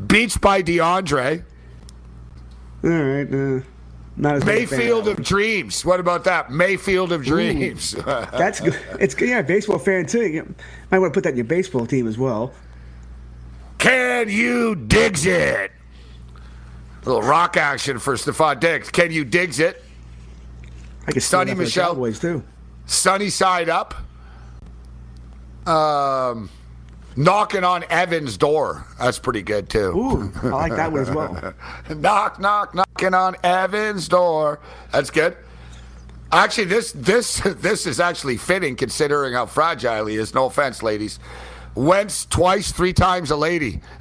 Beats 0.07 0.37
by 0.37 0.63
DeAndre. 0.63 1.43
All 2.83 2.91
right. 2.91 3.33
Uh, 3.33 3.65
not 4.17 4.37
as 4.37 4.45
big 4.45 4.65
a 4.65 4.67
fan 4.67 4.79
Mayfield 4.79 5.09
of 5.09 5.23
Dreams. 5.23 5.85
What 5.85 5.99
about 5.99 6.25
that? 6.25 6.51
Mayfield 6.51 7.13
of 7.13 7.25
Dreams. 7.25 7.97
one. 7.97 8.05
That's 8.33 8.61
good. 8.61 8.79
It's 9.01 9.15
good. 9.15 9.29
Yeah, 9.29 9.43
baseball 9.43 9.79
fan 9.79 10.07
too. 10.07 10.27
You 10.27 10.55
might 10.91 10.99
want 10.99 11.13
to 11.13 11.17
put 11.17 11.25
that 11.25 11.31
in 11.31 11.37
your 11.37 11.47
baseball 11.47 11.87
team 11.87 12.07
as 12.07 12.19
well. 12.19 12.53
Can 13.85 14.31
you 14.31 14.75
digs 14.75 15.27
it? 15.27 15.71
A 17.03 17.05
little 17.05 17.21
rock 17.21 17.59
action 17.59 17.99
for 17.99 18.15
Stefon 18.15 18.59
Diggs. 18.59 18.89
Can 18.89 19.13
you 19.13 19.27
digs 19.27 19.61
it? 19.61 19.85
I 21.07 21.13
could 21.13 21.17
Sony 21.17 21.23
steal 21.23 21.39
that 21.39 21.49
for 21.49 21.55
the 21.57 21.63
Michel. 21.65 21.89
Cowboys 21.89 22.19
too. 22.19 22.43
Sunny 22.87 23.29
side 23.29 23.69
up. 23.69 23.95
Um, 25.67 26.49
knocking 27.15 27.63
on 27.63 27.85
Evan's 27.91 28.39
door. 28.39 28.87
That's 28.99 29.19
pretty 29.19 29.43
good 29.43 29.69
too. 29.69 29.93
Ooh, 29.95 30.33
I 30.45 30.49
like 30.49 30.77
that 30.77 30.91
one 30.91 31.03
as 31.03 31.11
well. 31.11 31.55
knock, 31.95 32.41
knock, 32.41 32.75
knocking 32.75 33.13
on 33.13 33.37
Evan's 33.45 34.09
door. 34.09 34.61
That's 34.93 35.11
good. 35.11 35.37
Actually, 36.33 36.65
this 36.69 36.93
this 36.93 37.37
this 37.45 37.87
is 37.87 38.01
actually 38.01 38.39
fitting 38.39 38.77
considering 38.77 39.35
how 39.35 39.45
fragile 39.45 40.07
he 40.07 40.17
is. 40.17 40.33
No 40.33 40.47
offense, 40.47 40.83
ladies. 40.83 41.19
Wentz 41.75 42.27
twice, 42.27 42.73
three 42.73 42.93
times 42.93 43.31
a 43.31 43.37
lady. 43.37 43.81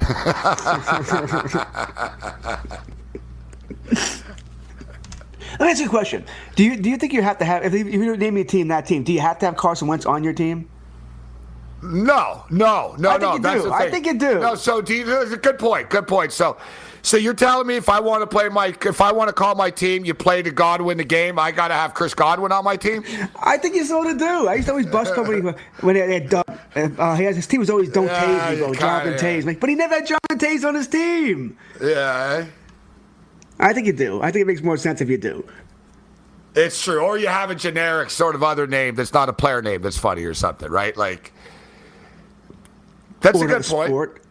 Let 5.58 5.66
me 5.66 5.70
ask 5.70 5.80
you 5.80 5.86
a 5.86 5.88
question. 5.88 6.24
Do 6.56 6.64
you 6.64 6.76
do 6.76 6.90
you 6.90 6.96
think 6.96 7.12
you 7.12 7.22
have 7.22 7.38
to 7.38 7.44
have 7.44 7.64
if 7.64 7.72
you, 7.72 8.16
name 8.16 8.34
me 8.34 8.40
a 8.40 8.44
team 8.44 8.68
that 8.68 8.86
team? 8.86 9.04
Do 9.04 9.12
you 9.12 9.20
have 9.20 9.38
to 9.38 9.46
have 9.46 9.56
Carson 9.56 9.86
Wentz 9.88 10.06
on 10.06 10.24
your 10.24 10.32
team? 10.32 10.68
No, 11.82 12.44
no, 12.48 12.94
no, 12.98 13.10
I 13.10 13.18
think 13.18 13.22
no. 13.22 13.34
you 13.34 13.40
that's 13.40 13.62
do. 13.62 13.68
the 13.68 13.74
I 13.74 13.90
think 13.90 14.06
you 14.06 14.18
do. 14.18 14.38
No, 14.40 14.54
so 14.54 14.80
do 14.80 14.94
you, 14.94 15.04
that's 15.04 15.32
a 15.32 15.36
good 15.36 15.58
point. 15.58 15.90
Good 15.90 16.08
point. 16.08 16.32
So, 16.32 16.56
so 17.04 17.16
you're 17.18 17.34
telling 17.34 17.66
me 17.68 17.76
if 17.76 17.88
I 17.88 18.00
want 18.00 18.22
to 18.22 18.26
play 18.26 18.48
my, 18.48 18.74
if 18.84 19.00
I 19.00 19.12
want 19.12 19.28
to 19.28 19.32
call 19.32 19.54
my 19.54 19.70
team, 19.70 20.04
you 20.04 20.14
play 20.14 20.42
to 20.42 20.50
Godwin 20.50 20.96
the 20.96 21.04
game. 21.04 21.38
I 21.38 21.52
got 21.52 21.68
to 21.68 21.74
have 21.74 21.94
Chris 21.94 22.14
Godwin 22.14 22.50
on 22.50 22.64
my 22.64 22.76
team. 22.76 23.04
I 23.40 23.58
think 23.58 23.74
you 23.76 23.84
sort 23.84 24.06
of 24.08 24.18
do. 24.18 24.48
I 24.48 24.54
used 24.54 24.66
to 24.66 24.72
always 24.72 24.86
bust 24.86 25.14
somebody 25.14 25.40
when 25.82 25.94
they 25.94 26.14
had 26.14 26.30
Doug. 26.30 26.44
Uh, 26.74 27.14
he 27.14 27.24
has, 27.24 27.36
his 27.36 27.46
team 27.46 27.60
was 27.60 27.70
always 27.70 27.90
don't 27.90 28.06
Yeah, 28.06 28.54
bro. 28.56 28.74
Jonathan 28.74 29.38
yeah. 29.40 29.44
Like, 29.46 29.60
but 29.60 29.68
he 29.68 29.76
never 29.76 29.94
had 29.94 30.06
Jonathan 30.06 30.38
Taze 30.38 30.64
on 30.66 30.74
his 30.74 30.88
team. 30.88 31.56
Yeah, 31.80 32.46
I 33.60 33.72
think 33.72 33.86
you 33.86 33.92
do. 33.92 34.20
I 34.22 34.32
think 34.32 34.42
it 34.42 34.46
makes 34.46 34.62
more 34.62 34.76
sense 34.76 35.00
if 35.00 35.08
you 35.08 35.18
do. 35.18 35.46
it's 36.56 36.82
true. 36.82 37.00
Or 37.00 37.18
you 37.18 37.26
have 37.28 37.50
a 37.50 37.54
generic 37.54 38.10
sort 38.10 38.34
of 38.34 38.42
other 38.42 38.66
name 38.66 38.94
that's 38.94 39.12
not 39.12 39.28
a 39.28 39.32
player 39.32 39.60
name 39.62 39.82
that's 39.82 39.98
funny 39.98 40.24
or 40.24 40.34
something, 40.34 40.70
right? 40.70 40.96
Like, 40.96 41.32
that's 43.20 43.38
Or 43.40 43.44
a 43.44 43.48
good 43.48 43.64
point. 43.64 43.88
sport. 43.88 44.23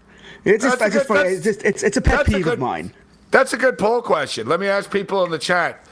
It's 0.45 0.63
just, 0.63 0.79
That's 0.79 0.81
a 0.81 0.85
it's 0.85 0.95
just 0.95 1.07
good- 1.07 1.15
funny. 1.17 1.35
that's- 1.35 1.38
It's 1.38 1.45
just 1.45 1.65
it's 1.65 1.83
it's 1.83 1.97
a 1.97 2.01
pet 2.01 2.17
that's 2.17 2.29
a 2.29 2.31
peeve 2.33 2.43
good- 2.43 2.53
of 2.53 2.59
mine. 2.59 2.93
That's 3.31 3.53
a 3.53 3.57
good 3.57 3.77
poll 3.77 4.01
question. 4.01 4.47
Let 4.47 4.59
me 4.59 4.67
ask 4.67 4.91
people 4.91 5.23
in 5.25 5.31
the 5.31 5.39
chat. 5.39 5.83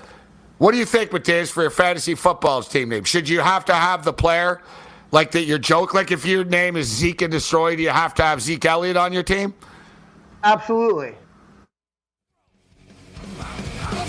What 0.60 0.74
do 0.74 0.78
you 0.78 0.86
think, 0.86 1.12
Mateus, 1.12 1.50
for 1.50 1.64
your 1.64 1.72
fantasy 1.72 2.14
football's 2.14 2.68
team 2.68 2.90
name? 2.90 3.04
Should 3.04 3.28
you 3.28 3.40
have 3.40 3.66
to 3.66 3.74
have 3.74 4.04
the 4.06 4.14
player 4.14 4.62
like 5.12 5.32
that? 5.32 5.46
Your 5.46 5.58
joke, 5.58 5.96
like 5.96 6.12
if 6.12 6.24
your 6.24 6.44
name 6.44 6.76
is 6.78 6.88
Zeke 6.88 7.24
and 7.24 7.32
Destroy, 7.32 7.76
do 7.76 7.82
you 7.82 7.90
have 7.90 8.14
to 8.16 8.22
have 8.24 8.42
Zeke 8.42 8.64
Elliott 8.66 8.96
on 8.96 9.12
your 9.12 9.24
team? 9.24 9.56
Absolutely. 10.44 11.16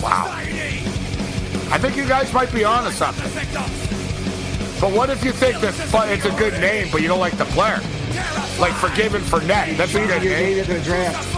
Wow. 0.03 0.27
I 1.71 1.79
think 1.79 1.97
you 1.97 2.07
guys 2.07 2.31
might 2.35 2.53
be 2.53 2.65
onto 2.65 2.91
something. 2.91 3.31
But 4.79 4.93
what 4.93 5.09
if 5.09 5.25
you 5.25 5.33
think 5.33 5.59
that 5.61 5.73
fu- 5.73 6.13
it's 6.13 6.27
a 6.27 6.37
good 6.39 6.61
name, 6.61 6.89
but 6.93 7.01
you 7.01 7.09
don't 7.09 7.21
like 7.21 7.39
the 7.39 7.47
player? 7.47 7.81
Like 8.59 8.73
Forgiven 8.75 9.23
Fournette. 9.23 9.77
That's 9.77 9.95
a 9.95 9.99
Your 9.99 10.09
good 10.09 10.23
name 10.23 10.57
name. 10.57 10.59
into 10.59 10.75
the 10.75 10.81
draft. 10.83 11.29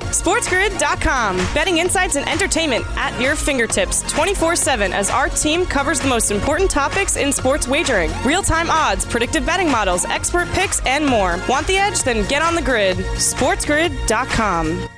SportsGrid.com. 0.00 1.36
Betting 1.54 1.78
insights 1.78 2.16
and 2.16 2.28
entertainment 2.28 2.84
at 2.96 3.18
your 3.20 3.34
fingertips 3.34 4.02
24 4.12 4.54
7 4.56 4.92
as 4.92 5.10
our 5.10 5.28
team 5.28 5.64
covers 5.66 6.00
the 6.00 6.08
most 6.08 6.30
important 6.30 6.70
topics 6.70 7.16
in 7.16 7.32
sports 7.32 7.66
wagering 7.66 8.10
real 8.24 8.42
time 8.42 8.70
odds, 8.70 9.04
predictive 9.04 9.44
betting 9.44 9.70
models, 9.70 10.04
expert 10.04 10.48
picks, 10.48 10.80
and 10.86 11.04
more. 11.04 11.38
Want 11.48 11.66
the 11.66 11.76
edge? 11.76 12.02
Then 12.02 12.26
get 12.28 12.42
on 12.42 12.54
the 12.54 12.62
grid. 12.62 12.96
SportsGrid.com. 12.98 14.88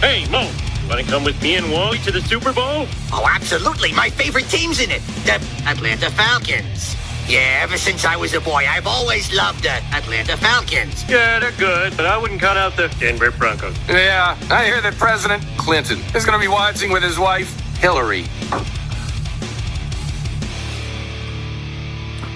Hey, 0.00 0.26
Mo, 0.30 0.50
want 0.88 1.04
to 1.04 1.04
come 1.04 1.24
with 1.24 1.40
me 1.42 1.56
and 1.56 1.70
Wally 1.70 1.98
to 1.98 2.10
the 2.10 2.22
Super 2.22 2.54
Bowl? 2.54 2.86
Oh, 3.12 3.28
absolutely. 3.30 3.92
My 3.92 4.08
favorite 4.08 4.48
team's 4.48 4.80
in 4.80 4.90
it. 4.90 5.02
The 5.26 5.34
Atlanta 5.68 6.10
Falcons. 6.10 6.96
Yeah, 7.28 7.60
ever 7.62 7.76
since 7.76 8.06
I 8.06 8.16
was 8.16 8.32
a 8.32 8.40
boy, 8.40 8.64
I've 8.66 8.86
always 8.86 9.30
loved 9.34 9.62
the 9.62 9.72
Atlanta 9.94 10.38
Falcons. 10.38 11.04
Yeah, 11.06 11.38
they're 11.38 11.52
good, 11.52 11.94
but 11.98 12.06
I 12.06 12.16
wouldn't 12.16 12.40
cut 12.40 12.56
out 12.56 12.78
the 12.78 12.88
Denver 12.98 13.30
Broncos. 13.30 13.76
Yeah, 13.90 14.38
I 14.50 14.64
hear 14.64 14.80
that 14.80 14.94
President 14.94 15.44
Clinton 15.58 15.98
is 16.14 16.24
going 16.24 16.40
to 16.40 16.42
be 16.42 16.48
watching 16.48 16.90
with 16.90 17.02
his 17.02 17.18
wife, 17.18 17.54
Hillary. 17.76 18.24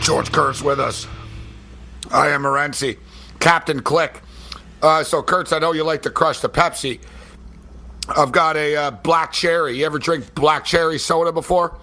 George 0.02 0.30
Kurtz 0.30 0.60
with 0.60 0.78
us. 0.78 1.06
I 2.12 2.28
am 2.28 2.42
Morency. 2.42 2.98
Captain 3.40 3.80
Click. 3.80 4.20
Uh, 4.82 5.02
so, 5.02 5.22
Kurtz, 5.22 5.50
I 5.50 5.58
know 5.60 5.72
you 5.72 5.82
like 5.82 6.02
to 6.02 6.10
crush 6.10 6.40
the 6.40 6.50
Pepsi. 6.50 7.00
I've 8.08 8.32
got 8.32 8.56
a 8.56 8.76
uh, 8.76 8.90
black 8.90 9.32
cherry. 9.32 9.78
You 9.78 9.86
ever 9.86 9.98
drink 9.98 10.34
black 10.34 10.64
cherry 10.64 10.98
soda 10.98 11.32
before? 11.32 11.78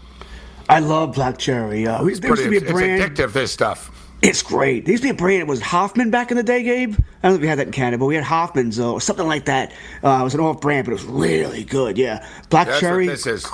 I 0.69 0.79
love 0.79 1.15
black 1.15 1.38
cherry. 1.38 1.88
Uh, 1.88 2.03
we, 2.03 2.13
there 2.15 2.29
used 2.29 2.43
to 2.43 2.49
be 2.49 2.57
a 2.57 2.62
it's 2.62 2.71
brand. 2.71 3.01
addictive, 3.01 3.34
this 3.34 3.51
stuff. 3.51 3.89
It's 4.21 4.43
great. 4.43 4.86
There 4.86 4.91
used 4.91 5.03
to 5.03 5.07
be 5.07 5.12
a 5.12 5.17
brand. 5.17 5.41
It 5.41 5.47
was 5.47 5.62
Hoffman 5.62 6.12
back 6.12 6.29
in 6.29 6.38
the 6.38 6.43
day, 6.43 6.62
Gabe. 6.62 6.93
I 6.93 7.27
don't 7.27 7.31
know 7.31 7.36
if 7.36 7.41
we 7.41 7.47
had 7.47 7.57
that 7.57 7.67
in 7.67 7.73
Canada, 7.73 7.97
but 7.97 8.05
we 8.05 8.15
had 8.15 8.23
Hoffman's 8.23 8.79
uh, 8.79 8.93
or 8.93 9.01
something 9.01 9.25
like 9.27 9.45
that. 9.45 9.73
Uh, 10.03 10.19
it 10.21 10.23
was 10.23 10.36
an 10.36 10.39
off 10.41 10.62
brand, 10.62 10.86
but 10.86 10.91
it 10.91 10.93
was 10.93 11.05
really 11.05 11.63
good. 11.63 11.97
Yeah, 11.97 12.25
black 12.49 12.67
That's 12.67 12.79
cherry. 12.79 13.07
what 13.07 13.13
this 13.13 13.25
is. 13.25 13.47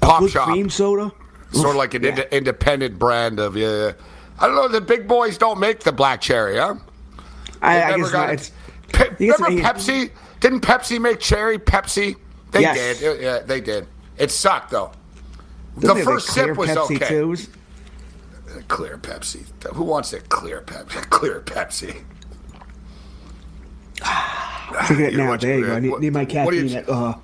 Pop 0.00 0.26
shop. 0.28 0.48
cream 0.48 0.70
soda. 0.70 1.12
Sort 1.52 1.70
of 1.70 1.76
like 1.76 1.94
an 1.94 2.02
yeah. 2.02 2.10
inde- 2.10 2.28
independent 2.32 2.98
brand 2.98 3.38
of, 3.38 3.56
yeah. 3.56 3.92
I 4.40 4.46
don't 4.46 4.56
know, 4.56 4.66
the 4.66 4.80
big 4.80 5.06
boys 5.06 5.38
don't 5.38 5.60
make 5.60 5.80
the 5.80 5.92
black 5.92 6.20
cherry, 6.20 6.56
huh? 6.56 6.74
I, 7.62 7.74
They 7.74 7.82
I 7.82 7.90
never 7.90 8.02
guess 8.02 8.10
got 8.10 8.26
not. 8.26 8.28
it. 8.30 8.32
It's, 8.34 8.52
Pe- 8.92 9.26
remember 9.28 9.62
Pepsi? 9.62 10.10
Didn't 10.44 10.60
Pepsi 10.60 11.00
make 11.00 11.20
cherry 11.20 11.58
Pepsi? 11.58 12.16
They 12.50 12.60
Yes. 12.60 12.98
did. 13.00 13.22
Yeah, 13.22 13.38
they 13.38 13.62
did. 13.62 13.86
It 14.18 14.30
sucked 14.30 14.70
though. 14.72 14.92
the 15.78 15.86
it 15.86 15.88
have, 15.88 15.96
like, 15.96 16.04
first 16.04 16.26
sip 16.34 16.54
was 16.58 16.68
Pepsi 16.68 16.96
okay. 16.96 17.08
Too? 17.08 17.34
Clear 18.68 18.98
Pepsi. 18.98 19.44
Who 19.72 19.84
wants 19.84 20.12
a 20.12 20.20
clear 20.20 20.60
Pepsi? 20.60 21.00
Clear 21.08 21.40
Pepsi. 21.40 22.02
Drink 24.86 25.14
it 25.14 25.16
now. 25.16 25.34
There 25.38 25.58
you 25.58 25.64
go. 25.66 25.74
I 25.76 25.80
need, 25.80 25.98
need 25.98 26.12
my 26.12 26.24
what 26.24 26.50
do 26.50 26.56
you- 26.58 26.62
caffeine 26.68 26.76
at 26.76 26.88
uh, 26.90 27.14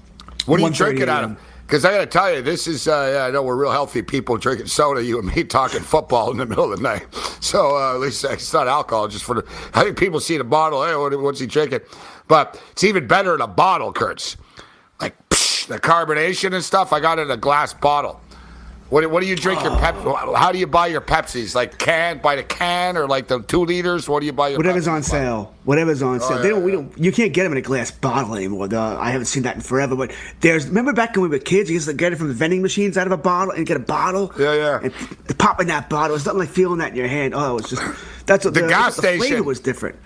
What 0.47 0.59
are 0.59 0.63
you 0.63 0.71
1:30 0.71 0.77
drinking 0.77 1.09
out 1.11 1.25
of? 1.25 1.37
Because 1.71 1.85
I 1.85 1.93
got 1.93 2.01
to 2.01 2.07
tell 2.07 2.35
you, 2.35 2.43
this 2.43 2.67
is, 2.67 2.89
uh, 2.89 3.13
yeah, 3.15 3.25
I 3.27 3.31
know 3.31 3.45
we're 3.45 3.55
real 3.55 3.71
healthy 3.71 4.03
people 4.03 4.37
drinking 4.37 4.67
soda, 4.67 5.05
you 5.05 5.21
and 5.21 5.29
me 5.33 5.45
talking 5.45 5.79
football 5.79 6.33
in 6.33 6.39
the 6.39 6.45
middle 6.45 6.73
of 6.73 6.77
the 6.77 6.83
night. 6.83 7.07
So 7.39 7.77
uh, 7.77 7.95
at 7.95 8.01
least 8.01 8.25
it's 8.25 8.53
not 8.53 8.67
alcohol, 8.67 9.07
just 9.07 9.23
for 9.23 9.37
the, 9.37 9.49
I 9.73 9.85
think 9.85 9.97
people 9.97 10.19
see 10.19 10.37
the 10.37 10.43
bottle, 10.43 10.85
hey, 10.85 10.97
what, 10.97 11.17
what's 11.21 11.39
he 11.39 11.47
drinking? 11.47 11.83
But 12.27 12.61
it's 12.73 12.83
even 12.83 13.07
better 13.07 13.37
in 13.37 13.41
a 13.41 13.47
bottle, 13.47 13.93
Kurtz. 13.93 14.37
Like 15.01 15.15
psh, 15.29 15.69
the 15.69 15.79
carbonation 15.79 16.55
and 16.55 16.65
stuff, 16.65 16.93
I 16.93 16.99
got 16.99 17.21
it 17.21 17.23
in 17.23 17.31
a 17.31 17.37
glass 17.37 17.73
bottle. 17.73 18.21
What, 18.91 19.09
what 19.09 19.21
do 19.23 19.29
you 19.29 19.37
drink 19.37 19.63
your 19.63 19.77
Pep? 19.79 19.95
How 19.95 20.51
do 20.51 20.59
you 20.59 20.67
buy 20.67 20.89
your 20.89 21.01
Pepsis? 21.01 21.55
Like 21.55 21.79
can 21.79 22.19
by 22.19 22.35
the 22.35 22.43
can 22.43 22.97
or 22.97 23.07
like 23.07 23.29
the 23.29 23.41
two 23.41 23.65
liters? 23.65 24.09
What 24.09 24.19
do 24.19 24.27
you 24.27 24.33
buy 24.33 24.49
your 24.49 24.59
Whatever's 24.59 24.87
Pepsis 24.87 24.93
on 24.93 25.01
by? 25.01 25.07
sale. 25.07 25.55
Whatever's 25.65 26.03
on 26.03 26.19
sale. 26.19 26.37
yeah, 26.39 26.43
they 26.43 26.49
don't. 26.49 26.65
We 26.65 26.73
don't. 26.73 26.99
You 26.99 27.13
can't 27.13 27.33
get 27.33 27.45
them 27.45 27.53
in 27.53 27.59
a 27.59 27.63
glass 27.63 27.93
bottle 27.93 28.35
anymore. 28.35 28.67
The, 28.67 28.79
I 28.79 29.11
haven't 29.11 29.27
seen 29.27 29.45
that 29.45 29.55
in 29.55 29.61
forever. 29.61 29.95
But 29.95 30.11
there's. 30.41 30.67
Remember 30.67 30.93
back 30.93 31.15
when 31.15 31.23
we 31.23 31.29
were 31.29 31.39
kids, 31.39 31.71
you 31.71 31.75
used 31.75 31.87
to 31.87 31.95
get 31.95 32.13
it 32.13 32.17
from 32.17 32.29
the 32.29 32.35
vending 32.35 32.63
machines 32.63 32.99
out 32.99 33.07
of 33.07 33.13
a 33.13 33.17
bottle 33.17 33.55
and 33.55 33.65
get 33.65 33.77
a 33.77 33.81
bottle. 33.81 34.33
Yeah, 34.37 34.55
yeah. 34.55 34.81
And 34.83 34.93
p- 34.93 35.35
pop 35.35 35.61
in 35.61 35.69
that 35.69 35.89
bottle. 35.89 36.17
It's 36.17 36.27
nothing 36.27 36.41
like 36.41 36.49
feeling 36.49 36.79
that 36.81 36.91
in 36.91 36.97
your 36.97 37.07
hand. 37.09 37.33
Oh, 37.37 37.59
it's 37.59 37.71
just. 37.71 37.83
That's 38.27 38.45
what 38.45 38.55
The 38.55 38.63
gas 38.67 38.97
the 38.97 39.03
flavor 39.03 39.25
station. 39.25 39.45
was 39.45 39.61
different. 39.61 39.97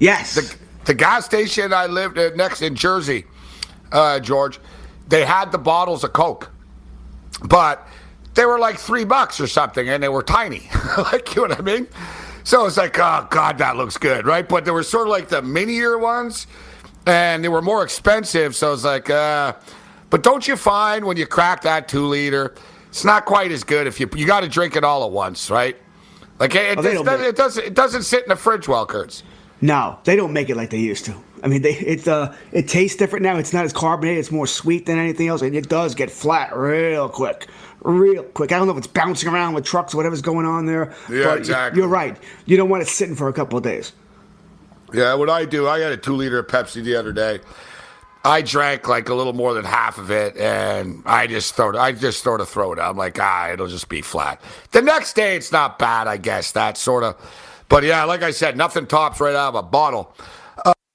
Yes. 0.00 0.34
the, 0.34 0.56
the 0.86 0.94
gas 0.94 1.24
station 1.26 1.72
I 1.72 1.86
lived 1.86 2.18
at 2.18 2.36
next 2.36 2.60
in 2.60 2.74
Jersey, 2.74 3.24
uh, 3.92 4.18
George, 4.18 4.58
they 5.06 5.24
had 5.24 5.52
the 5.52 5.58
bottles 5.58 6.02
of 6.02 6.12
Coke, 6.12 6.50
but 7.44 7.86
they 8.34 8.44
were 8.46 8.58
like 8.58 8.78
three 8.78 9.04
bucks 9.04 9.40
or 9.40 9.46
something, 9.46 9.88
and 9.88 10.02
they 10.02 10.08
were 10.08 10.22
tiny. 10.22 10.68
like 10.98 11.34
you 11.34 11.42
know 11.42 11.48
what 11.48 11.58
I 11.58 11.62
mean? 11.62 11.88
So 12.44 12.66
it's 12.66 12.76
like, 12.76 12.98
oh 12.98 13.26
god, 13.30 13.58
that 13.58 13.76
looks 13.76 13.96
good, 13.96 14.26
right? 14.26 14.48
But 14.48 14.64
they 14.64 14.70
were 14.70 14.82
sort 14.82 15.06
of 15.06 15.12
like 15.12 15.28
the 15.28 15.42
minier 15.42 15.98
ones, 15.98 16.46
and 17.06 17.44
they 17.44 17.48
were 17.48 17.62
more 17.62 17.82
expensive. 17.84 18.56
So 18.56 18.72
it's 18.72 18.84
like, 18.84 19.10
uh, 19.10 19.54
but 20.10 20.22
don't 20.22 20.46
you 20.46 20.56
find 20.56 21.04
when 21.04 21.16
you 21.16 21.26
crack 21.26 21.62
that 21.62 21.88
two 21.88 22.06
liter, 22.06 22.54
it's 22.88 23.04
not 23.04 23.24
quite 23.24 23.52
as 23.52 23.64
good 23.64 23.86
if 23.86 24.00
you 24.00 24.08
you 24.14 24.26
got 24.26 24.40
to 24.40 24.48
drink 24.48 24.76
it 24.76 24.84
all 24.84 25.04
at 25.04 25.10
once, 25.12 25.50
right? 25.50 25.76
Like 26.38 26.54
it, 26.54 26.78
Oh, 26.78 26.80
it, 26.80 27.04
doesn't, 27.04 27.26
it 27.26 27.36
doesn't 27.36 27.64
it 27.66 27.74
doesn't 27.74 28.02
sit 28.02 28.24
in 28.24 28.28
the 28.28 28.36
fridge 28.36 28.66
well, 28.66 28.86
Kurtz. 28.86 29.22
No, 29.60 29.98
they 30.02 30.16
don't 30.16 30.32
make 30.32 30.50
it 30.50 30.56
like 30.56 30.70
they 30.70 30.80
used 30.80 31.04
to. 31.04 31.14
I 31.44 31.46
mean, 31.46 31.62
they 31.62 31.74
it 31.74 32.08
uh 32.08 32.32
it 32.50 32.66
tastes 32.66 32.96
different 32.96 33.22
now. 33.22 33.36
It's 33.36 33.52
not 33.52 33.64
as 33.64 33.72
carbonated. 33.72 34.18
It's 34.18 34.32
more 34.32 34.46
sweet 34.48 34.86
than 34.86 34.98
anything 34.98 35.28
else, 35.28 35.42
and 35.42 35.54
it 35.54 35.68
does 35.68 35.94
get 35.94 36.10
flat 36.10 36.56
real 36.56 37.08
quick, 37.08 37.46
real 37.84 38.22
quick. 38.22 38.52
I 38.52 38.58
don't 38.58 38.66
know 38.66 38.72
if 38.72 38.78
it's 38.78 38.86
bouncing 38.86 39.28
around 39.28 39.54
with 39.54 39.64
trucks 39.64 39.94
or 39.94 39.98
whatever's 39.98 40.22
going 40.22 40.46
on 40.46 40.66
there. 40.66 40.92
Yeah, 41.10 41.24
but 41.24 41.38
exactly. 41.38 41.80
You're 41.80 41.88
right. 41.88 42.16
You 42.46 42.56
don't 42.56 42.68
want 42.68 42.82
it 42.82 42.88
sitting 42.88 43.14
for 43.14 43.28
a 43.28 43.32
couple 43.32 43.56
of 43.58 43.64
days. 43.64 43.92
Yeah, 44.92 45.14
what 45.14 45.30
I 45.30 45.44
do, 45.44 45.68
I 45.68 45.80
had 45.80 45.92
a 45.92 45.96
two 45.96 46.14
liter 46.14 46.38
of 46.38 46.46
Pepsi 46.46 46.82
the 46.82 46.96
other 46.96 47.12
day. 47.12 47.40
I 48.24 48.42
drank 48.42 48.86
like 48.86 49.08
a 49.08 49.14
little 49.14 49.32
more 49.32 49.52
than 49.52 49.64
half 49.64 49.98
of 49.98 50.10
it, 50.10 50.36
and 50.36 51.02
I 51.06 51.26
just 51.26 51.56
throw 51.56 51.70
it. 51.70 51.76
I 51.76 51.92
just 51.92 52.22
sort 52.22 52.40
of 52.40 52.48
throw 52.48 52.72
it 52.72 52.78
out. 52.78 52.90
I'm 52.90 52.96
like, 52.96 53.18
ah, 53.20 53.50
it'll 53.50 53.66
just 53.66 53.88
be 53.88 54.00
flat. 54.00 54.40
The 54.70 54.80
next 54.82 55.14
day, 55.14 55.34
it's 55.34 55.50
not 55.50 55.78
bad, 55.78 56.06
I 56.06 56.18
guess. 56.18 56.52
That 56.52 56.76
sort 56.76 57.02
of, 57.02 57.16
but 57.68 57.82
yeah, 57.82 58.04
like 58.04 58.22
I 58.22 58.30
said, 58.30 58.56
nothing 58.56 58.86
tops 58.86 59.18
right 59.18 59.34
out 59.34 59.48
of 59.48 59.54
a 59.56 59.62
bottle. 59.62 60.14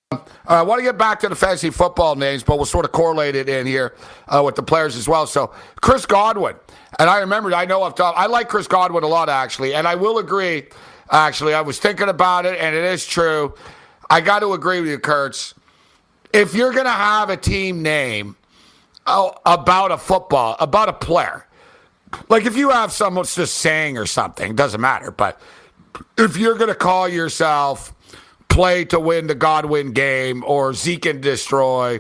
Uh, 0.10 0.20
I 0.48 0.62
want 0.62 0.80
to 0.80 0.84
get 0.84 0.98
back 0.98 1.20
to 1.20 1.30
the 1.30 1.36
fantasy 1.36 1.70
football 1.70 2.15
names, 2.15 2.41
but 2.41 2.56
we'll 2.56 2.65
sort 2.65 2.86
of 2.86 2.93
correlate 2.93 3.36
it 3.36 3.50
in 3.50 3.67
here 3.67 3.96
uh, 4.30 4.41
with 4.43 4.56
the 4.56 4.63
players 4.63 4.96
as 4.96 5.06
well. 5.06 5.28
So 5.28 5.52
Chris 5.82 6.06
Godwin, 6.06 6.56
and 6.98 7.10
I 7.10 7.20
remembered, 7.20 7.52
I 7.52 7.65
know 7.65 7.84
I've 7.84 7.96
talked. 7.96 8.17
I 8.17 8.28
like 8.28 8.48
Chris 8.48 8.67
Godwin 8.67 9.04
a 9.04 9.08
lot 9.08 9.28
actually, 9.28 9.74
and 9.74 9.86
I 9.86 9.96
will 9.96 10.20
agree. 10.20 10.67
Actually, 11.12 11.54
I 11.54 11.62
was 11.62 11.80
thinking 11.80 12.08
about 12.08 12.46
it, 12.46 12.58
and 12.60 12.76
it 12.76 12.84
is 12.86 13.06
true. 13.06 13.54
I 14.10 14.22
got 14.22 14.39
to 14.39 14.54
agree 14.54 14.80
with 14.80 14.89
you, 14.89 15.00
Kurtz. 15.00 15.54
If 16.34 16.54
you're 16.54 16.72
going 16.72 16.86
to 16.86 16.91
have 16.91 17.30
a 17.30 17.38
team 17.38 17.82
name 17.82 18.38
oh, 19.06 19.34
about 19.46 19.91
a 19.91 19.98
football, 19.98 20.56
about 20.60 20.88
a 20.88 20.93
player, 20.93 21.46
like 22.30 22.46
if 22.46 22.56
you 22.56 22.70
have 22.70 22.93
someone 22.93 23.26
just 23.26 23.56
saying 23.56 23.98
or 23.98 24.06
something, 24.06 24.56
doesn't 24.56 24.80
matter. 24.80 25.12
But 25.12 25.41
if 26.17 26.38
you're 26.38 26.56
going 26.56 26.70
to 26.70 26.76
call 26.76 27.10
yourself 27.10 27.93
play 28.50 28.86
to 28.86 29.00
win 29.00 29.28
the 29.28 29.36
Godwin 29.36 29.92
game 29.92 30.44
or 30.46 30.74
Zeke 30.74 31.06
and 31.06 31.22
destroy, 31.22 32.00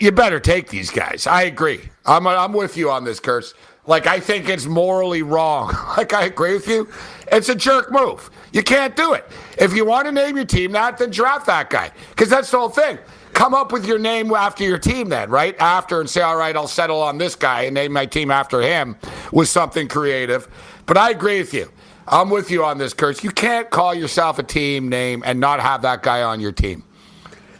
you 0.00 0.12
better 0.12 0.40
take 0.40 0.68
these 0.68 0.90
guys. 0.90 1.26
I 1.26 1.42
agree. 1.42 1.80
I'm, 2.04 2.26
I'm 2.26 2.52
with 2.52 2.76
you 2.76 2.90
on 2.90 3.04
this, 3.04 3.20
Kurtz. 3.20 3.54
Like, 3.86 4.06
I 4.06 4.20
think 4.20 4.48
it's 4.48 4.66
morally 4.66 5.22
wrong. 5.22 5.76
Like, 5.96 6.14
I 6.14 6.24
agree 6.24 6.54
with 6.54 6.66
you. 6.66 6.88
It's 7.30 7.48
a 7.48 7.54
jerk 7.54 7.92
move. 7.92 8.30
You 8.52 8.62
can't 8.62 8.96
do 8.96 9.12
it. 9.12 9.26
If 9.58 9.74
you 9.74 9.84
want 9.84 10.06
to 10.06 10.12
name 10.12 10.36
your 10.36 10.44
team 10.44 10.72
that, 10.72 10.98
then 10.98 11.10
draft 11.10 11.46
that 11.46 11.70
guy. 11.70 11.90
Because 12.10 12.28
that's 12.28 12.50
the 12.50 12.58
whole 12.58 12.70
thing. 12.70 12.98
Come 13.34 13.54
up 13.54 13.72
with 13.72 13.86
your 13.86 13.98
name 13.98 14.32
after 14.32 14.64
your 14.64 14.78
team, 14.78 15.08
then, 15.08 15.30
right? 15.30 15.54
After 15.58 16.00
and 16.00 16.08
say, 16.08 16.22
all 16.22 16.36
right, 16.36 16.54
I'll 16.56 16.68
settle 16.68 17.00
on 17.00 17.18
this 17.18 17.34
guy 17.34 17.62
and 17.62 17.74
name 17.74 17.92
my 17.92 18.06
team 18.06 18.30
after 18.30 18.60
him 18.60 18.96
with 19.32 19.48
something 19.48 19.88
creative. 19.88 20.48
But 20.86 20.98
I 20.98 21.10
agree 21.10 21.38
with 21.38 21.54
you. 21.54 21.70
I'm 22.08 22.30
with 22.30 22.50
you 22.50 22.64
on 22.64 22.78
this, 22.78 22.94
Kurtz. 22.94 23.22
You 23.22 23.30
can't 23.30 23.70
call 23.70 23.94
yourself 23.94 24.38
a 24.38 24.42
team 24.42 24.88
name 24.88 25.22
and 25.24 25.40
not 25.40 25.60
have 25.60 25.82
that 25.82 26.02
guy 26.02 26.22
on 26.22 26.40
your 26.40 26.52
team. 26.52 26.84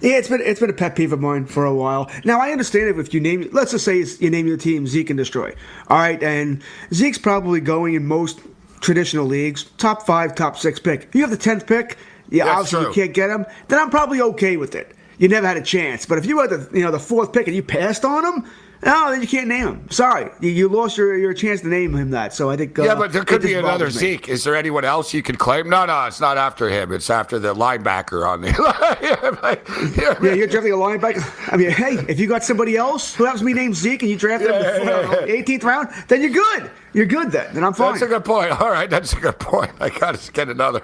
Yeah, 0.00 0.18
it's 0.18 0.28
been 0.28 0.40
it's 0.40 0.58
been 0.58 0.70
a 0.70 0.72
pet 0.74 0.96
peeve 0.96 1.12
of 1.12 1.20
mine 1.20 1.46
for 1.46 1.64
a 1.64 1.74
while. 1.74 2.10
Now 2.24 2.40
I 2.40 2.50
understand 2.50 2.88
if, 2.88 2.98
if 2.98 3.14
you 3.14 3.20
name 3.20 3.48
let's 3.52 3.70
just 3.70 3.84
say 3.84 4.04
you 4.18 4.30
name 4.30 4.48
your 4.48 4.56
team 4.56 4.86
Zeke 4.86 5.10
and 5.10 5.16
Destroy. 5.16 5.54
All 5.88 5.98
right, 5.98 6.20
and 6.20 6.60
Zeke's 6.92 7.18
probably 7.18 7.60
going 7.60 7.94
in 7.94 8.04
most 8.04 8.40
traditional 8.80 9.26
leagues 9.26 9.64
top 9.78 10.02
five, 10.02 10.34
top 10.34 10.56
six 10.56 10.80
pick. 10.80 11.14
You 11.14 11.20
have 11.20 11.30
the 11.30 11.36
tenth 11.36 11.68
pick, 11.68 11.96
yeah, 12.32 12.46
That's 12.46 12.56
obviously 12.56 12.80
true. 12.80 12.88
you 12.88 12.94
can't 12.94 13.14
get 13.14 13.30
him. 13.30 13.46
Then 13.68 13.78
I'm 13.78 13.90
probably 13.90 14.20
okay 14.20 14.56
with 14.56 14.74
it. 14.74 14.96
You 15.18 15.28
never 15.28 15.46
had 15.46 15.56
a 15.56 15.62
chance. 15.62 16.04
But 16.06 16.18
if 16.18 16.26
you 16.26 16.40
had 16.40 16.50
the 16.50 16.68
you 16.72 16.82
know 16.82 16.90
the 16.90 16.98
fourth 16.98 17.32
pick 17.32 17.46
and 17.46 17.54
you 17.54 17.62
passed 17.62 18.04
on 18.04 18.24
him, 18.24 18.50
no, 18.84 19.10
then 19.12 19.20
you 19.20 19.28
can't 19.28 19.46
name 19.46 19.68
him. 19.68 19.90
Sorry, 19.90 20.30
you, 20.40 20.50
you 20.50 20.68
lost 20.68 20.96
your, 20.96 21.16
your 21.16 21.32
chance 21.34 21.60
to 21.60 21.68
name 21.68 21.94
him 21.94 22.10
that. 22.10 22.34
So 22.34 22.50
I 22.50 22.56
think 22.56 22.76
uh, 22.78 22.82
Yeah, 22.82 22.94
but 22.96 23.12
there 23.12 23.24
could 23.24 23.42
be 23.42 23.54
another. 23.54 23.90
Zeke. 23.90 24.28
Is 24.28 24.42
there 24.42 24.56
anyone 24.56 24.84
else 24.84 25.14
you 25.14 25.22
could 25.22 25.38
claim? 25.38 25.68
No, 25.68 25.86
no, 25.86 26.06
it's 26.06 26.20
not 26.20 26.36
after 26.36 26.68
him. 26.68 26.92
It's 26.92 27.08
after 27.08 27.38
the 27.38 27.54
linebacker 27.54 28.26
on 28.26 28.40
the. 28.40 28.52
Yeah, 30.22 30.34
you're 30.34 30.46
drafting 30.46 30.72
a 30.72 30.76
linebacker. 30.76 31.52
I 31.52 31.56
mean, 31.56 31.70
hey, 31.70 31.94
if 32.08 32.18
you 32.18 32.26
got 32.26 32.42
somebody 32.42 32.76
else 32.76 33.14
who 33.14 33.24
happens 33.24 33.40
to 33.40 33.46
be 33.46 33.54
named 33.54 33.76
Zeke 33.76 34.02
and 34.02 34.10
you 34.10 34.16
draft 34.16 34.44
him 34.44 34.50
Yeah, 34.50 34.82
yeah, 34.82 35.26
yeah. 35.26 35.42
18th 35.42 35.64
round, 35.64 35.88
then 36.08 36.20
you're 36.20 36.30
good. 36.30 36.70
You're 36.92 37.06
good 37.06 37.30
then. 37.30 37.54
Then 37.54 37.64
I'm 37.64 37.72
fine. 37.74 37.92
That's 37.92 38.02
a 38.02 38.06
good 38.06 38.24
point. 38.24 38.50
All 38.60 38.70
right, 38.70 38.88
that's 38.90 39.12
a 39.12 39.20
good 39.20 39.38
point. 39.38 39.70
I 39.80 39.90
got 39.90 40.14
to 40.16 40.32
get 40.32 40.48
another. 40.48 40.82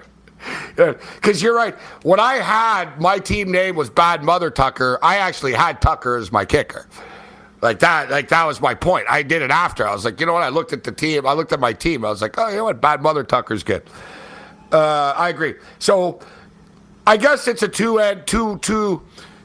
Because 0.76 1.42
you're 1.42 1.54
right. 1.56 1.74
When 2.02 2.20
I 2.20 2.34
had 2.34 3.00
my 3.00 3.18
team 3.18 3.50
name 3.50 3.74
was 3.74 3.90
Bad 3.90 4.22
Mother 4.22 4.50
Tucker, 4.50 4.98
I 5.02 5.16
actually 5.16 5.52
had 5.52 5.82
Tucker 5.82 6.16
as 6.16 6.30
my 6.30 6.44
kicker. 6.44 6.86
Like 7.60 7.80
that, 7.80 8.10
like 8.10 8.28
that 8.28 8.46
was 8.46 8.60
my 8.60 8.74
point. 8.74 9.06
I 9.10 9.22
did 9.22 9.42
it 9.42 9.50
after. 9.50 9.86
I 9.86 9.92
was 9.92 10.04
like, 10.04 10.20
you 10.20 10.26
know 10.26 10.32
what? 10.34 10.44
I 10.44 10.48
looked 10.48 10.72
at 10.72 10.84
the 10.84 10.92
team. 10.92 11.26
I 11.26 11.32
looked 11.32 11.52
at 11.52 11.60
my 11.60 11.72
team. 11.72 12.04
I 12.04 12.10
was 12.10 12.22
like, 12.22 12.38
oh, 12.38 12.48
you 12.48 12.56
know 12.56 12.64
what? 12.64 12.80
Bad 12.80 13.02
Mother 13.02 13.24
Tucker's 13.24 13.64
good. 13.64 13.82
Uh, 14.70 15.14
I 15.16 15.28
agree. 15.28 15.54
So 15.78 16.20
I 17.06 17.16
guess 17.16 17.48
it's 17.48 17.62
a 17.62 17.68
two 17.68 17.98
end, 17.98 18.26
two 18.26 18.58
two 18.58 19.02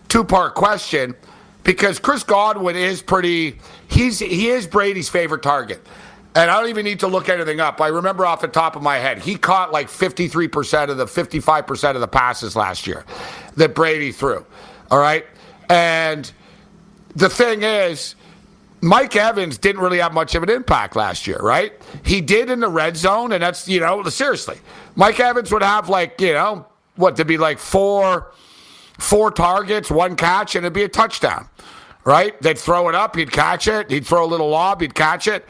two 0.09 0.23
part 0.23 0.53
question 0.53 1.15
because 1.63 1.97
Chris 1.97 2.23
Godwin 2.23 2.75
is 2.75 3.01
pretty. 3.01 3.57
He's 3.87 4.19
he 4.19 4.49
is 4.49 4.67
Brady's 4.67 5.09
favorite 5.09 5.41
target, 5.43 5.81
and 6.35 6.51
I 6.51 6.59
don't 6.59 6.69
even 6.69 6.83
need 6.85 6.99
to 6.99 7.07
look 7.07 7.29
anything 7.29 7.59
up. 7.61 7.81
I 7.81 7.87
remember 7.87 8.25
off 8.25 8.41
the 8.41 8.47
top 8.47 8.75
of 8.75 8.81
my 8.83 8.97
head, 8.97 9.19
he 9.19 9.35
caught 9.35 9.71
like 9.71 9.89
fifty 9.89 10.27
three 10.27 10.47
percent 10.49 10.91
of 10.91 10.97
the 10.97 11.07
fifty 11.07 11.39
five 11.39 11.65
percent 11.65 11.95
of 11.95 12.01
the 12.01 12.07
passes 12.07 12.55
last 12.55 12.85
year 12.85 13.05
that 13.55 13.73
Brady 13.73 14.11
threw. 14.11 14.45
All 14.91 14.99
right, 14.99 15.25
and 15.69 16.31
the 17.15 17.29
thing 17.29 17.63
is. 17.63 18.15
Mike 18.81 19.15
Evans 19.15 19.57
didn't 19.57 19.81
really 19.81 19.99
have 19.99 20.13
much 20.13 20.35
of 20.35 20.43
an 20.43 20.49
impact 20.49 20.97
last 20.97 21.25
year, 21.25 21.37
right? 21.37 21.71
He 22.03 22.19
did 22.19 22.49
in 22.49 22.59
the 22.59 22.67
red 22.67 22.97
zone, 22.97 23.31
and 23.31 23.41
that's, 23.41 23.65
you 23.65 23.79
know, 23.79 24.03
seriously. 24.09 24.57
Mike 24.97 25.21
Evans 25.21 25.53
would 25.53 25.61
have 25.63 25.87
like, 25.87 26.19
you 26.19 26.33
know, 26.33 26.67
what 26.97 27.15
to 27.15 27.23
be 27.23 27.37
like 27.37 27.59
four 27.59 28.33
four 28.99 29.31
targets, 29.31 29.89
one 29.89 30.17
catch, 30.17 30.55
and 30.55 30.65
it'd 30.65 30.73
be 30.73 30.83
a 30.83 30.89
touchdown. 30.89 31.47
Right? 32.03 32.37
They'd 32.41 32.57
throw 32.57 32.89
it 32.89 32.95
up, 32.95 33.15
he'd 33.15 33.31
catch 33.31 33.69
it, 33.69 33.89
he'd 33.89 34.05
throw 34.05 34.25
a 34.25 34.27
little 34.27 34.49
lob, 34.49 34.81
he'd 34.81 34.93
catch 34.93 35.27
it. 35.29 35.45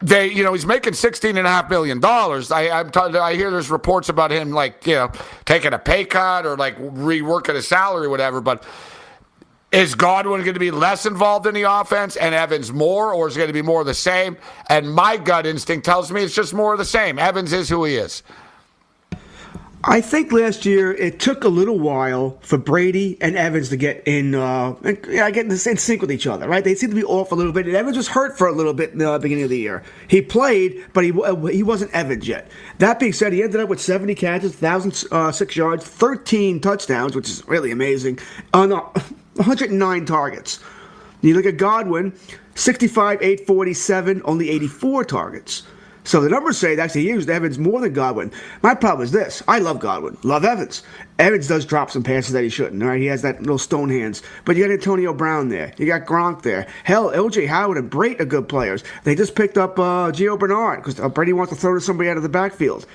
They, 0.00 0.28
you 0.28 0.42
know, 0.42 0.54
he's 0.54 0.64
making 0.64 0.94
sixteen 0.94 1.36
and 1.36 1.46
a 1.46 1.50
half 1.50 1.68
million 1.68 2.00
dollars. 2.00 2.50
I, 2.50 2.70
I'm 2.80 2.90
t- 2.90 2.98
I 2.98 3.34
hear 3.34 3.50
there's 3.50 3.70
reports 3.70 4.08
about 4.08 4.30
him 4.30 4.52
like, 4.52 4.86
you 4.86 4.94
know, 4.94 5.12
taking 5.44 5.74
a 5.74 5.78
pay 5.78 6.06
cut 6.06 6.46
or 6.46 6.56
like 6.56 6.78
reworking 6.78 7.56
his 7.56 7.68
salary 7.68 8.08
whatever, 8.08 8.40
but 8.40 8.64
is 9.72 9.94
Godwin 9.94 10.42
going 10.42 10.54
to 10.54 10.60
be 10.60 10.70
less 10.70 11.06
involved 11.06 11.46
in 11.46 11.54
the 11.54 11.62
offense 11.62 12.16
and 12.16 12.34
Evans 12.34 12.72
more, 12.72 13.12
or 13.12 13.28
is 13.28 13.36
it 13.36 13.40
going 13.40 13.48
to 13.48 13.52
be 13.52 13.62
more 13.62 13.80
of 13.80 13.86
the 13.86 13.94
same? 13.94 14.36
And 14.68 14.92
my 14.92 15.16
gut 15.16 15.46
instinct 15.46 15.84
tells 15.84 16.10
me 16.12 16.22
it's 16.22 16.34
just 16.34 16.54
more 16.54 16.72
of 16.72 16.78
the 16.78 16.84
same. 16.84 17.18
Evans 17.18 17.52
is 17.52 17.68
who 17.68 17.84
he 17.84 17.96
is. 17.96 18.22
I 19.88 20.00
think 20.00 20.32
last 20.32 20.66
year 20.66 20.92
it 20.92 21.20
took 21.20 21.44
a 21.44 21.48
little 21.48 21.78
while 21.78 22.38
for 22.40 22.58
Brady 22.58 23.18
and 23.20 23.36
Evans 23.36 23.68
to 23.68 23.76
get 23.76 24.02
in, 24.04 24.34
uh, 24.34 24.72
get 24.82 25.36
in, 25.36 25.56
sync 25.56 26.00
with 26.00 26.10
each 26.10 26.26
other, 26.26 26.48
right? 26.48 26.64
They 26.64 26.74
seemed 26.74 26.90
to 26.90 26.96
be 26.96 27.04
off 27.04 27.30
a 27.30 27.36
little 27.36 27.52
bit, 27.52 27.66
and 27.66 27.76
Evans 27.76 27.96
was 27.96 28.08
hurt 28.08 28.36
for 28.36 28.48
a 28.48 28.52
little 28.52 28.74
bit 28.74 28.90
in 28.90 28.98
the 28.98 29.18
beginning 29.20 29.44
of 29.44 29.50
the 29.50 29.58
year. 29.58 29.84
He 30.08 30.22
played, 30.22 30.84
but 30.92 31.04
he 31.04 31.12
uh, 31.12 31.36
he 31.46 31.62
wasn't 31.62 31.92
Evans 31.92 32.26
yet. 32.26 32.50
That 32.78 32.98
being 32.98 33.12
said, 33.12 33.32
he 33.32 33.44
ended 33.44 33.60
up 33.60 33.68
with 33.68 33.80
70 33.80 34.16
catches, 34.16 34.60
1,006 34.60 35.54
yards, 35.54 35.84
13 35.84 36.60
touchdowns, 36.60 37.14
which 37.14 37.28
is 37.28 37.46
really 37.46 37.70
amazing, 37.70 38.18
on 38.52 38.72
uh, 38.72 38.80
109 39.36 40.04
targets. 40.04 40.60
You 41.22 41.34
look 41.34 41.46
at 41.46 41.56
Godwin, 41.56 42.12
65, 42.54 43.22
847, 43.22 44.22
only 44.24 44.50
84 44.50 45.04
targets. 45.04 45.62
So 46.06 46.20
the 46.20 46.28
numbers 46.28 46.56
say 46.56 46.76
that 46.76 46.82
actually 46.82 47.02
he 47.02 47.08
used 47.08 47.28
Evans 47.28 47.58
more 47.58 47.80
than 47.80 47.92
Godwin. 47.92 48.30
My 48.62 48.76
problem 48.76 49.04
is 49.04 49.10
this: 49.10 49.42
I 49.48 49.58
love 49.58 49.80
Godwin, 49.80 50.16
love 50.22 50.44
Evans. 50.44 50.84
Evans 51.18 51.48
does 51.48 51.66
drop 51.66 51.90
some 51.90 52.04
passes 52.04 52.32
that 52.32 52.44
he 52.44 52.48
shouldn't. 52.48 52.80
Right, 52.80 53.00
he 53.00 53.06
has 53.06 53.22
that 53.22 53.40
little 53.40 53.58
stone 53.58 53.90
hands. 53.90 54.22
But 54.44 54.54
you 54.54 54.64
got 54.64 54.72
Antonio 54.72 55.12
Brown 55.12 55.48
there, 55.48 55.72
you 55.78 55.86
got 55.86 56.06
Gronk 56.06 56.42
there. 56.42 56.68
Hell, 56.84 57.10
O.J. 57.12 57.46
Howard 57.46 57.76
and 57.76 57.90
Brate 57.90 58.20
are 58.20 58.24
good 58.24 58.48
players. 58.48 58.84
They 59.02 59.16
just 59.16 59.34
picked 59.34 59.58
up 59.58 59.80
uh, 59.80 60.12
Gio 60.12 60.38
Bernard 60.38 60.78
because 60.78 61.00
uh, 61.00 61.08
Brady 61.08 61.32
wants 61.32 61.52
to 61.52 61.58
throw 61.58 61.74
to 61.74 61.80
somebody 61.80 62.08
out 62.08 62.16
of 62.16 62.22
the 62.22 62.28
backfield. 62.28 62.86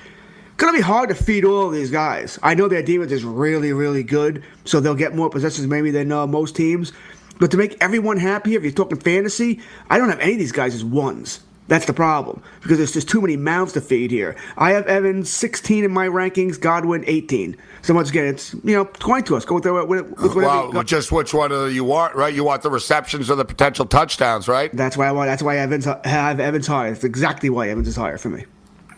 Gonna 0.56 0.72
be 0.72 0.80
hard 0.80 1.08
to 1.08 1.14
feed 1.14 1.44
all 1.44 1.68
of 1.68 1.72
these 1.72 1.90
guys. 1.90 2.38
I 2.42 2.54
know 2.54 2.68
their 2.68 2.82
defense 2.82 3.10
is 3.10 3.24
really, 3.24 3.72
really 3.72 4.02
good, 4.02 4.44
so 4.64 4.80
they'll 4.80 4.94
get 4.94 5.14
more 5.14 5.30
possessions 5.30 5.66
maybe 5.66 5.90
than 5.90 6.12
uh, 6.12 6.26
most 6.26 6.54
teams. 6.54 6.92
But 7.38 7.50
to 7.50 7.56
make 7.56 7.76
everyone 7.80 8.18
happy, 8.18 8.54
if 8.54 8.62
you're 8.62 8.72
talking 8.72 9.00
fantasy, 9.00 9.60
I 9.90 9.98
don't 9.98 10.08
have 10.10 10.20
any 10.20 10.34
of 10.34 10.38
these 10.38 10.52
guys 10.52 10.74
as 10.74 10.84
ones. 10.84 11.40
That's 11.68 11.86
the 11.86 11.92
problem 11.92 12.42
because 12.60 12.78
there's 12.78 12.92
just 12.92 13.08
too 13.08 13.20
many 13.20 13.36
mouths 13.36 13.72
to 13.72 13.80
feed 13.80 14.10
here. 14.10 14.36
I 14.58 14.72
have 14.72 14.86
Evans 14.86 15.30
16 15.30 15.84
in 15.84 15.92
my 15.92 16.06
rankings, 16.06 16.60
Godwin 16.60 17.04
18. 17.06 17.56
So 17.82 17.94
once 17.94 18.10
again, 18.10 18.26
it's 18.26 18.52
you 18.64 18.76
know 18.76 18.84
coin 18.84 19.22
to 19.24 19.36
us. 19.36 19.44
Go 19.44 19.54
with, 19.54 19.64
the, 19.64 19.72
with, 19.72 20.06
with. 20.20 20.34
Well, 20.34 20.82
just 20.82 21.12
which 21.12 21.32
one 21.32 21.50
of 21.50 21.72
you 21.72 21.84
want, 21.84 22.14
right? 22.14 22.34
You 22.34 22.44
want 22.44 22.62
the 22.62 22.70
receptions 22.70 23.30
or 23.30 23.36
the 23.36 23.44
potential 23.44 23.86
touchdowns, 23.86 24.48
right? 24.48 24.70
That's 24.76 24.96
why 24.96 25.06
I 25.06 25.12
want. 25.12 25.28
That's 25.28 25.42
why 25.42 25.56
Evans 25.56 25.84
have 25.86 26.40
Evans 26.40 26.66
higher. 26.66 26.90
That's 26.90 27.04
exactly 27.04 27.48
why 27.48 27.68
Evans 27.70 27.88
is 27.88 27.96
higher 27.96 28.18
for 28.18 28.28
me. 28.28 28.44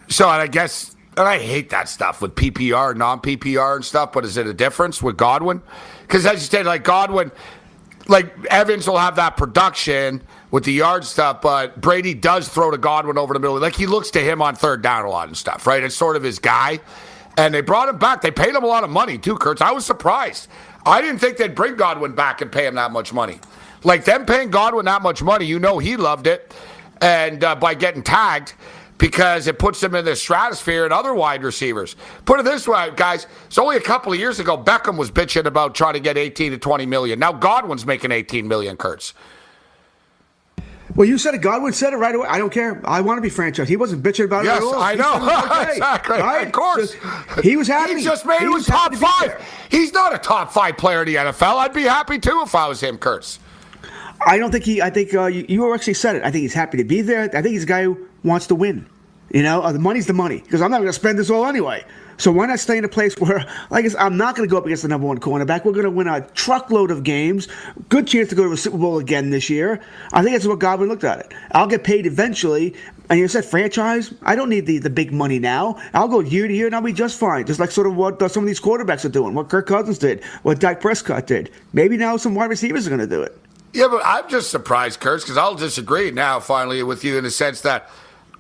So, 0.08 0.28
and 0.28 0.42
I 0.42 0.46
guess, 0.46 0.93
and 1.16 1.29
I 1.29 1.38
hate 1.38 1.70
that 1.70 1.88
stuff 1.88 2.20
with 2.20 2.35
PPR, 2.35 2.96
non 2.96 3.20
PPR, 3.20 3.77
and 3.77 3.85
stuff. 3.85 4.12
But 4.12 4.24
is 4.24 4.37
it 4.37 4.46
a 4.46 4.55
difference 4.55 5.03
with 5.03 5.16
Godwin? 5.16 5.62
Because 6.03 6.27
as 6.27 6.35
you 6.35 6.40
said, 6.40 6.66
like 6.66 6.85
Godwin, 6.85 7.31
like 8.09 8.33
Evans 8.46 8.88
will 8.88 8.98
have 8.98 9.16
that 9.16 9.37
production 9.37 10.22
with 10.50 10.64
the 10.64 10.72
yard 10.72 11.05
stuff, 11.05 11.40
but 11.40 11.81
Brady 11.81 12.14
does 12.14 12.48
throw 12.48 12.70
to 12.70 12.79
Godwin 12.79 13.18
over 13.18 13.35
the 13.35 13.40
middle. 13.40 13.59
Like 13.59 13.74
he 13.74 13.87
looks 13.87 14.11
to 14.12 14.20
him 14.20 14.42
on 14.42 14.55
third 14.55 14.83
down 14.83 15.05
a 15.05 15.11
lot 15.11 15.29
and 15.29 15.37
stuff, 15.37 15.66
right? 15.66 15.83
It's 15.83 15.96
sort 15.96 16.16
of 16.16 16.22
his 16.22 16.38
guy. 16.38 16.81
And 17.37 17.53
they 17.53 17.61
brought 17.61 17.88
him 17.88 17.98
back. 17.98 18.20
They 18.20 18.31
paid 18.31 18.55
him 18.55 18.62
a 18.62 18.66
lot 18.66 18.85
of 18.85 18.90
money 18.90 19.18
too, 19.18 19.37
Kurtz. 19.37 19.61
I 19.61 19.72
was 19.72 19.85
surprised. 19.85 20.48
I 20.87 21.00
didn't 21.00 21.18
think 21.18 21.38
they'd 21.38 21.55
bring 21.55 21.77
Godwin 21.77 22.12
back 22.12 22.40
and 22.40 22.53
pay 22.53 22.66
him 22.66 22.77
that 22.77 22.92
much 22.92 23.12
money. 23.12 23.40
Like 23.83 24.05
them 24.05 24.27
paying 24.27 24.50
Godwin 24.50 24.85
that 24.85 25.03
much 25.03 25.22
money, 25.22 25.44
you 25.44 25.59
know 25.59 25.79
he 25.79 25.96
loved 25.96 26.27
it, 26.27 26.55
and 27.00 27.42
uh, 27.42 27.55
by 27.57 27.74
getting 27.74 28.03
tagged 28.03 28.55
because 28.98 29.46
it 29.46 29.59
puts 29.59 29.83
him 29.83 29.94
in 29.94 30.04
the 30.04 30.14
stratosphere 30.16 30.85
and 30.85 30.92
other 30.92 31.14
wide 31.14 31.42
receivers. 31.42 31.96
Put 32.24 32.40
it 32.40 32.44
this 32.44 32.68
way, 32.68 32.90
guys. 32.96 33.26
It's 33.46 33.59
only 33.59 33.76
a 33.76 33.80
couple 33.80 34.12
of 34.12 34.18
years 34.18 34.40
ago 34.40 34.57
Beckham 34.57 34.96
was 34.96 35.11
bitching 35.11 35.46
about 35.46 35.74
trying 35.74 35.94
to 35.94 36.00
get 36.00 36.16
18 36.16 36.52
to 36.52 36.59
20 36.59 36.87
million. 36.87 37.18
Now 37.18 37.33
Godwin's 37.33 37.85
making 37.87 38.12
18 38.12 38.46
million, 38.46 38.76
Kurtz. 38.76 39.14
Well, 40.94 41.09
you 41.09 41.18
said 41.18 41.35
it. 41.35 41.38
Godwin 41.38 41.72
said 41.72 41.92
it 41.92 41.96
right 41.96 42.14
away. 42.14 42.28
I 42.28 42.38
don't 42.38 42.52
care. 42.52 42.80
I 42.85 43.00
want 43.00 43.16
to 43.16 43.22
be 43.22 43.30
franchised. 43.30 43.66
He 43.66 43.76
wasn't 43.76 44.02
bitching 44.04 44.26
about 44.26 44.44
yes, 44.44 44.59
it 44.59 44.62
at 44.62 44.62
all. 44.64 44.74
I 44.80 44.92
He 44.92 44.98
know. 44.98 45.14
it 45.16 45.50
okay, 45.62 45.72
exactly. 45.72 46.18
right? 46.18 46.46
Of 46.46 46.52
course. 46.52 46.94
So 46.94 47.42
he 47.42 47.57
was 47.57 47.66
happy. 47.66 47.96
He 47.96 48.02
just 48.04 48.24
made 48.26 48.38
He 48.38 48.44
him 48.44 48.52
was 48.52 48.66
top 48.66 48.92
to 48.92 48.98
five. 48.98 49.42
He's 49.70 49.92
not 49.92 50.14
a 50.14 50.18
top 50.18 50.52
five 50.52 50.76
player 50.76 51.00
in 51.02 51.09
the 51.09 51.14
NFL. 51.16 51.57
I'd 51.57 51.72
be 51.72 51.83
happy 51.83 52.18
too 52.18 52.42
if 52.44 52.54
I 52.54 52.68
was 52.68 52.80
him, 52.80 52.98
Kurtz. 52.98 53.40
I 54.26 54.38
don't 54.38 54.50
think 54.50 54.64
he. 54.64 54.82
I 54.82 54.90
think 54.90 55.14
uh, 55.14 55.26
you, 55.26 55.44
you 55.48 55.74
actually 55.74 55.94
said 55.94 56.16
it. 56.16 56.22
I 56.22 56.30
think 56.30 56.42
he's 56.42 56.54
happy 56.54 56.78
to 56.78 56.84
be 56.84 57.02
there. 57.02 57.24
I 57.24 57.42
think 57.42 57.48
he's 57.48 57.64
a 57.64 57.66
guy 57.66 57.84
who 57.84 58.08
wants 58.22 58.46
to 58.48 58.54
win. 58.54 58.87
You 59.30 59.42
know, 59.42 59.62
uh, 59.62 59.72
the 59.72 59.78
money's 59.78 60.06
the 60.06 60.12
money 60.12 60.38
because 60.38 60.62
I'm 60.62 60.70
not 60.70 60.78
going 60.78 60.88
to 60.88 60.92
spend 60.92 61.18
this 61.18 61.30
all 61.30 61.46
anyway. 61.46 61.84
So 62.16 62.30
why 62.30 62.46
not 62.46 62.60
stay 62.60 62.78
in 62.78 62.84
a 62.84 62.88
place 62.88 63.18
where, 63.18 63.44
like, 63.70 63.87
I'm 63.98 64.16
not 64.16 64.37
going 64.37 64.48
to 64.48 64.50
go 64.50 64.58
up 64.58 64.64
against 64.64 64.82
the 64.82 64.88
number 64.88 65.06
one 65.06 65.18
cornerback. 65.18 65.64
We're 65.64 65.72
going 65.72 65.84
to 65.84 65.90
win 65.90 66.06
a 66.06 66.20
truckload 66.20 66.90
of 66.90 67.02
games. 67.02 67.48
Good 67.88 68.06
chance 68.06 68.28
to 68.28 68.34
go 68.34 68.44
to 68.44 68.52
a 68.52 68.56
Super 68.56 68.78
Bowl 68.78 68.98
again 68.98 69.30
this 69.30 69.50
year. 69.50 69.80
I 70.12 70.22
think 70.22 70.34
that's 70.34 70.46
what 70.46 70.58
Godwin 70.58 70.88
looked 70.88 71.04
at 71.04 71.20
it. 71.20 71.34
I'll 71.52 71.66
get 71.66 71.84
paid 71.84 72.06
eventually. 72.06 72.74
And 73.10 73.18
you 73.18 73.28
said 73.28 73.44
franchise. 73.44 74.14
I 74.22 74.34
don't 74.34 74.48
need 74.48 74.66
the, 74.66 74.78
the 74.78 74.90
big 74.90 75.12
money 75.12 75.38
now. 75.38 75.78
I'll 75.92 76.08
go 76.08 76.20
year 76.20 76.48
to 76.48 76.54
year 76.54 76.66
and 76.66 76.74
I'll 76.74 76.80
be 76.82 76.92
just 76.92 77.18
fine. 77.18 77.44
Just 77.44 77.60
like 77.60 77.70
sort 77.70 77.87
of 77.87 77.96
what 77.96 78.22
uh, 78.22 78.28
some 78.28 78.44
of 78.44 78.46
these 78.46 78.60
quarterbacks 78.60 79.04
are 79.04 79.10
doing, 79.10 79.34
what 79.34 79.50
Kirk 79.50 79.66
Cousins 79.66 79.98
did, 79.98 80.24
what 80.42 80.58
Dak 80.58 80.80
Prescott 80.80 81.26
did. 81.26 81.50
Maybe 81.72 81.96
now 81.96 82.16
some 82.16 82.34
wide 82.34 82.48
receivers 82.48 82.87
are 82.87 82.90
going 82.90 83.00
to 83.00 83.06
do 83.06 83.22
it. 83.22 83.38
Yeah, 83.74 83.88
but 83.90 84.02
I'm 84.04 84.28
just 84.28 84.52
surprised, 84.52 85.00
Kurtz, 85.00 85.24
because 85.24 85.37
I'll 85.37 85.56
disagree 85.56 86.12
now 86.12 86.38
finally 86.38 86.80
with 86.84 87.02
you 87.02 87.18
in 87.18 87.24
the 87.24 87.30
sense 87.30 87.60
that 87.62 87.90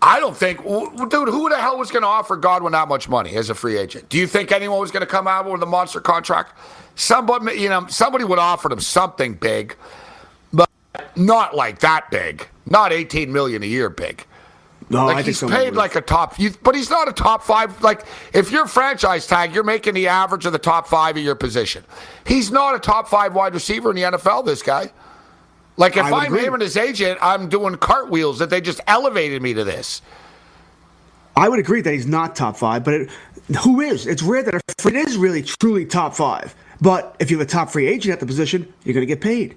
I 0.00 0.20
don't 0.20 0.36
think, 0.36 0.62
dude, 0.62 1.28
who 1.28 1.48
the 1.48 1.58
hell 1.60 1.76
was 1.76 1.90
going 1.90 2.02
to 2.02 2.08
offer 2.08 2.36
Godwin 2.36 2.72
that 2.72 2.86
much 2.86 3.08
money 3.08 3.34
as 3.34 3.50
a 3.50 3.54
free 3.54 3.76
agent? 3.76 4.08
Do 4.08 4.16
you 4.16 4.28
think 4.28 4.52
anyone 4.52 4.78
was 4.78 4.92
going 4.92 5.00
to 5.00 5.06
come 5.06 5.26
out 5.26 5.50
with 5.50 5.60
a 5.60 5.66
monster 5.66 6.00
contract? 6.00 6.56
Somebody, 6.94 7.60
you 7.60 7.68
know, 7.68 7.84
somebody 7.88 8.22
would 8.22 8.38
offer 8.38 8.70
him 8.70 8.78
something 8.78 9.34
big, 9.34 9.76
but 10.52 10.70
not 11.16 11.56
like 11.56 11.80
that 11.80 12.12
big. 12.12 12.46
Not 12.66 12.92
18 12.92 13.32
million 13.32 13.64
a 13.64 13.66
year 13.66 13.90
big. 13.90 14.24
No, 14.88 15.06
like 15.06 15.16
I 15.16 15.22
think 15.22 15.26
he's 15.26 15.40
paid 15.40 15.70
would. 15.70 15.74
like 15.74 15.96
a 15.96 16.00
top, 16.00 16.36
but 16.62 16.76
he's 16.76 16.90
not 16.90 17.08
a 17.08 17.12
top 17.12 17.42
five. 17.42 17.82
Like 17.82 18.04
if 18.32 18.52
you're 18.52 18.68
franchise 18.68 19.26
tag, 19.26 19.52
you're 19.52 19.64
making 19.64 19.94
the 19.94 20.06
average 20.06 20.46
of 20.46 20.52
the 20.52 20.58
top 20.60 20.86
five 20.86 21.16
of 21.16 21.24
your 21.24 21.34
position. 21.34 21.82
He's 22.24 22.52
not 22.52 22.76
a 22.76 22.78
top 22.78 23.08
five 23.08 23.34
wide 23.34 23.54
receiver 23.54 23.90
in 23.90 23.96
the 23.96 24.02
NFL. 24.02 24.44
This 24.44 24.62
guy. 24.62 24.92
Like 25.76 25.96
if 25.96 26.04
I'm 26.04 26.26
agree. 26.26 26.44
him 26.44 26.54
and 26.54 26.62
his 26.62 26.76
agent, 26.76 27.18
I'm 27.20 27.48
doing 27.48 27.74
cartwheels 27.76 28.38
that 28.38 28.50
they 28.50 28.60
just 28.60 28.80
elevated 28.86 29.42
me 29.42 29.54
to 29.54 29.64
this. 29.64 30.02
I 31.36 31.48
would 31.48 31.58
agree 31.58 31.80
that 31.80 31.92
he's 31.92 32.06
not 32.06 32.36
top 32.36 32.56
five, 32.56 32.84
but 32.84 32.94
it, 32.94 33.10
who 33.62 33.80
is? 33.80 34.06
It's 34.06 34.22
rare 34.22 34.42
that 34.44 34.54
a 34.54 34.60
free 34.78 34.92
it 34.96 35.08
is 35.08 35.16
really 35.16 35.42
truly 35.42 35.84
top 35.84 36.14
five. 36.14 36.54
But 36.80 37.16
if 37.18 37.30
you 37.30 37.38
have 37.38 37.46
a 37.46 37.50
top 37.50 37.70
free 37.70 37.88
agent 37.88 38.12
at 38.12 38.20
the 38.20 38.26
position, 38.26 38.72
you're 38.84 38.94
going 38.94 39.06
to 39.06 39.12
get 39.12 39.20
paid. 39.20 39.56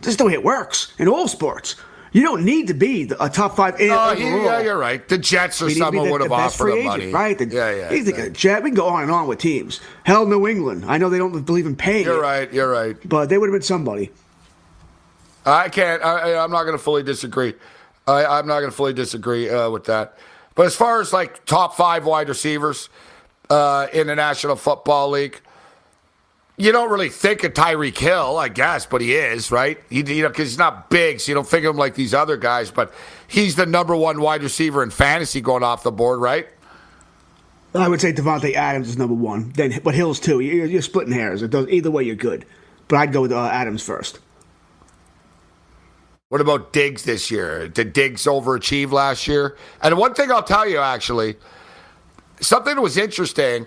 This 0.00 0.08
is 0.10 0.16
the 0.18 0.24
way 0.26 0.34
it 0.34 0.44
works 0.44 0.92
in 0.98 1.08
all 1.08 1.26
sports. 1.26 1.74
You 2.12 2.22
don't 2.22 2.44
need 2.44 2.68
to 2.68 2.74
be 2.74 3.10
a 3.18 3.28
top 3.28 3.56
five. 3.56 3.78
in- 3.80 3.90
Oh, 3.90 4.10
overall. 4.12 4.44
yeah, 4.44 4.60
you're 4.60 4.78
right. 4.78 5.06
The 5.06 5.18
Jets 5.18 5.60
or 5.60 5.64
You 5.68 5.74
need 5.74 5.80
to 5.80 5.84
someone 5.86 6.10
would 6.10 6.20
have 6.20 6.32
offered 6.32 6.70
him 6.70 6.78
agent, 6.78 6.86
money, 6.86 7.12
right? 7.12 7.36
The, 7.36 7.46
yeah, 7.46 7.74
yeah. 7.74 7.92
you 7.92 8.04
think 8.04 8.18
a 8.18 8.30
Jet? 8.30 8.62
We 8.62 8.70
can 8.70 8.76
go 8.76 8.86
on 8.86 9.02
and 9.02 9.10
on 9.10 9.26
with 9.26 9.38
teams. 9.38 9.80
Hell, 10.04 10.26
New 10.26 10.46
England. 10.46 10.84
I 10.86 10.96
know 10.98 11.10
they 11.10 11.18
don't 11.18 11.44
believe 11.44 11.66
in 11.66 11.76
paying. 11.76 12.04
You're 12.06 12.18
it, 12.18 12.22
right. 12.22 12.52
You're 12.52 12.70
right. 12.70 12.96
but 13.08 13.28
they 13.28 13.36
would 13.36 13.48
have 13.48 13.52
been 13.54 13.62
somebody. 13.62 14.12
I 15.46 15.68
can't. 15.68 16.02
I, 16.02 16.36
I'm 16.36 16.50
not 16.50 16.64
going 16.64 16.76
to 16.76 16.82
fully 16.82 17.04
disagree. 17.04 17.54
I, 18.06 18.24
I'm 18.26 18.46
not 18.46 18.58
going 18.58 18.70
to 18.70 18.76
fully 18.76 18.92
disagree 18.92 19.48
uh, 19.48 19.70
with 19.70 19.84
that. 19.84 20.18
But 20.54 20.66
as 20.66 20.74
far 20.74 21.00
as 21.00 21.12
like 21.12 21.44
top 21.44 21.76
five 21.76 22.04
wide 22.04 22.28
receivers 22.28 22.88
uh, 23.48 23.86
in 23.92 24.08
the 24.08 24.16
National 24.16 24.56
Football 24.56 25.10
League, 25.10 25.40
you 26.56 26.72
don't 26.72 26.90
really 26.90 27.10
think 27.10 27.44
of 27.44 27.52
Tyreek 27.52 27.98
Hill, 27.98 28.38
I 28.38 28.48
guess, 28.48 28.86
but 28.86 29.00
he 29.02 29.14
is 29.14 29.50
right. 29.50 29.78
He, 29.90 29.98
you 29.98 30.22
know, 30.22 30.28
because 30.28 30.48
he's 30.48 30.58
not 30.58 30.88
big, 30.88 31.20
so 31.20 31.30
you 31.30 31.34
don't 31.34 31.46
think 31.46 31.64
of 31.66 31.74
him 31.74 31.76
like 31.76 31.94
these 31.94 32.14
other 32.14 32.36
guys. 32.36 32.70
But 32.70 32.92
he's 33.28 33.56
the 33.56 33.66
number 33.66 33.94
one 33.94 34.20
wide 34.20 34.42
receiver 34.42 34.82
in 34.82 34.90
fantasy 34.90 35.40
going 35.40 35.62
off 35.62 35.82
the 35.82 35.92
board, 35.92 36.20
right? 36.20 36.48
I 37.74 37.88
would 37.88 38.00
say 38.00 38.12
Davante 38.12 38.54
Adams 38.54 38.88
is 38.88 38.96
number 38.96 39.14
one. 39.14 39.50
Then, 39.50 39.80
but 39.84 39.94
Hills 39.94 40.18
too. 40.18 40.40
You're, 40.40 40.64
you're 40.64 40.82
splitting 40.82 41.12
hairs. 41.12 41.42
It 41.42 41.50
does, 41.50 41.68
either 41.68 41.90
way, 41.90 42.04
you're 42.04 42.16
good. 42.16 42.46
But 42.88 42.96
I'd 42.96 43.12
go 43.12 43.20
with 43.20 43.32
uh, 43.32 43.44
Adams 43.46 43.82
first. 43.82 44.18
What 46.28 46.40
about 46.40 46.72
Diggs 46.72 47.04
this 47.04 47.30
year? 47.30 47.68
Did 47.68 47.92
Diggs 47.92 48.24
overachieve 48.24 48.90
last 48.90 49.28
year? 49.28 49.56
And 49.80 49.96
one 49.96 50.12
thing 50.12 50.32
I'll 50.32 50.42
tell 50.42 50.68
you, 50.68 50.78
actually, 50.78 51.36
something 52.40 52.74
that 52.74 52.80
was 52.82 52.96
interesting. 52.96 53.66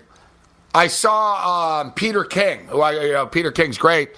I 0.74 0.88
saw 0.88 1.80
um, 1.80 1.92
Peter 1.92 2.22
King. 2.22 2.66
Who 2.66 2.82
I, 2.82 3.02
you 3.02 3.12
know, 3.12 3.26
Peter 3.26 3.50
King's 3.50 3.78
great. 3.78 4.10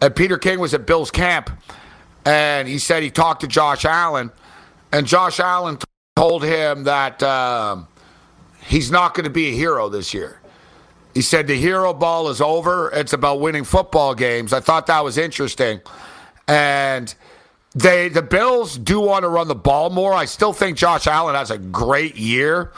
And 0.00 0.16
Peter 0.16 0.38
King 0.38 0.58
was 0.58 0.72
at 0.72 0.86
Bill's 0.86 1.10
camp, 1.10 1.50
and 2.24 2.66
he 2.66 2.78
said 2.78 3.02
he 3.02 3.10
talked 3.10 3.42
to 3.42 3.46
Josh 3.46 3.84
Allen, 3.84 4.32
and 4.90 5.06
Josh 5.06 5.38
Allen 5.38 5.78
told 6.16 6.42
him 6.42 6.84
that 6.84 7.22
um, 7.22 7.86
he's 8.64 8.90
not 8.90 9.14
going 9.14 9.24
to 9.24 9.30
be 9.30 9.48
a 9.48 9.52
hero 9.52 9.88
this 9.88 10.12
year. 10.12 10.40
He 11.14 11.20
said 11.20 11.46
the 11.46 11.54
hero 11.54 11.92
ball 11.94 12.30
is 12.30 12.40
over. 12.40 12.90
It's 12.90 13.12
about 13.12 13.40
winning 13.40 13.62
football 13.62 14.14
games. 14.14 14.52
I 14.52 14.58
thought 14.58 14.86
that 14.86 15.04
was 15.04 15.18
interesting, 15.18 15.80
and 16.48 17.14
they 17.74 18.08
the 18.08 18.22
Bills 18.22 18.76
do 18.76 19.00
want 19.00 19.22
to 19.22 19.28
run 19.28 19.48
the 19.48 19.54
ball 19.54 19.90
more. 19.90 20.12
I 20.12 20.26
still 20.26 20.52
think 20.52 20.76
Josh 20.76 21.06
Allen 21.06 21.34
has 21.34 21.50
a 21.50 21.58
great 21.58 22.16
year, 22.16 22.72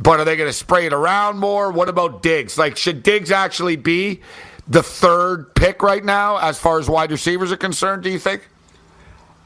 but 0.00 0.20
are 0.20 0.24
they 0.24 0.36
going 0.36 0.48
to 0.48 0.52
spray 0.52 0.86
it 0.86 0.92
around 0.92 1.38
more? 1.38 1.70
What 1.70 1.88
about 1.88 2.22
Diggs? 2.22 2.58
Like, 2.58 2.76
should 2.76 3.02
Diggs 3.02 3.30
actually 3.30 3.76
be 3.76 4.20
the 4.68 4.82
third 4.82 5.54
pick 5.54 5.82
right 5.82 6.04
now 6.04 6.38
as 6.38 6.58
far 6.58 6.78
as 6.78 6.88
wide 6.88 7.10
receivers 7.10 7.52
are 7.52 7.56
concerned? 7.56 8.02
Do 8.02 8.10
you 8.10 8.18
think? 8.18 8.48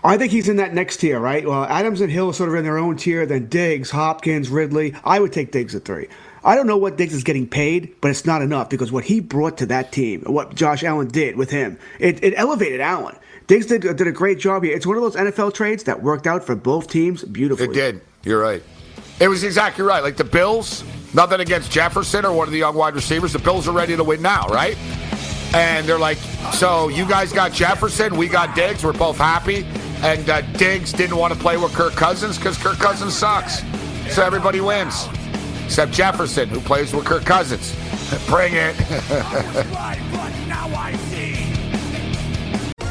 I 0.05 0.17
think 0.17 0.31
he's 0.31 0.49
in 0.49 0.57
that 0.57 0.75
next 0.75 0.99
tier, 0.99 1.19
right? 1.19 1.47
Well, 1.47 1.65
Adams 1.65 2.01
and 2.01 2.11
Hill 2.11 2.31
are 2.31 2.33
sort 2.33 2.49
of 2.49 2.55
in 2.55 2.65
their 2.65 2.79
own 2.79 2.97
tier. 2.97 3.27
Then 3.27 3.49
Diggs, 3.49 3.91
Hopkins, 3.91 4.49
Ridley. 4.49 4.95
I 5.05 5.19
would 5.19 5.33
take 5.33 5.51
Diggs 5.51 5.75
at 5.75 5.85
three. 5.85 6.09
I 6.45 6.55
don't 6.55 6.69
know 6.69 6.77
what 6.77 6.97
Diggs 6.97 7.15
is 7.15 7.25
getting 7.25 7.49
paid, 7.49 7.95
but 8.01 8.11
it's 8.11 8.25
not 8.25 8.41
enough 8.41 8.71
because 8.71 8.93
what 8.93 9.05
he 9.05 9.19
brought 9.19 9.59
to 9.59 9.67
that 9.67 9.91
team, 9.91 10.23
what 10.23 10.55
Josh 10.55 10.85
Allen 10.85 11.09
did 11.09 11.37
with 11.37 11.51
him, 11.51 11.79
it, 11.99 12.23
it 12.23 12.35
elevated 12.37 12.81
Allen. 12.81 13.17
Diggs 13.49 13.65
did, 13.65 13.81
did 13.81 14.07
a 14.07 14.13
great 14.13 14.39
job 14.39 14.63
here. 14.63 14.77
It's 14.77 14.87
one 14.87 14.97
of 14.97 15.03
those 15.03 15.17
NFL 15.17 15.55
trades 15.55 15.85
that 15.85 16.03
worked 16.03 16.27
out 16.27 16.45
for 16.45 16.55
both 16.55 16.89
teams 16.89 17.25
beautifully. 17.25 17.67
It 17.67 17.73
did. 17.73 18.01
You're 18.23 18.41
right. 18.41 18.63
It 19.21 19.29
was 19.29 19.43
exactly 19.43 19.85
right. 19.85 20.03
Like 20.03 20.19
the 20.19 20.25
Bills, 20.25 20.85
nothing 21.15 21.41
against 21.41 21.73
Jefferson 21.73 22.27
or 22.27 22.33
one 22.33 22.47
of 22.47 22.53
the 22.53 22.59
young 22.59 22.77
wide 22.77 22.95
receivers. 22.95 23.33
The 23.33 23.39
Bills 23.39 23.67
are 23.67 23.73
ready 23.73 23.97
to 23.97 24.05
win 24.05 24.21
now, 24.21 24.47
right? 24.49 24.77
And 25.55 25.89
they're 25.89 25.99
like, 25.99 26.19
so 26.53 26.89
you 26.89 27.09
guys 27.09 27.33
got 27.33 27.53
Jefferson, 27.53 28.19
we 28.19 28.29
got 28.29 28.55
Diggs, 28.55 28.85
we're 28.85 28.93
both 28.93 29.17
happy. 29.17 29.65
And 30.03 30.29
uh, 30.29 30.43
Diggs 30.59 30.93
didn't 30.93 31.17
want 31.17 31.33
to 31.33 31.41
play 31.41 31.57
with 31.57 31.73
Kirk 31.73 31.95
Cousins 31.95 32.37
because 32.37 32.59
Kirk 32.59 32.77
Cousins 32.77 33.17
sucks. 33.17 33.63
So 34.15 34.23
everybody 34.23 34.61
wins. 34.61 35.09
Except 35.65 35.91
Jefferson, 35.91 36.51
who 36.51 36.61
plays 36.61 36.93
with 36.93 37.07
Kirk 37.07 37.25
Cousins. 37.25 37.75
Bring 38.29 38.53
it. 38.55 38.77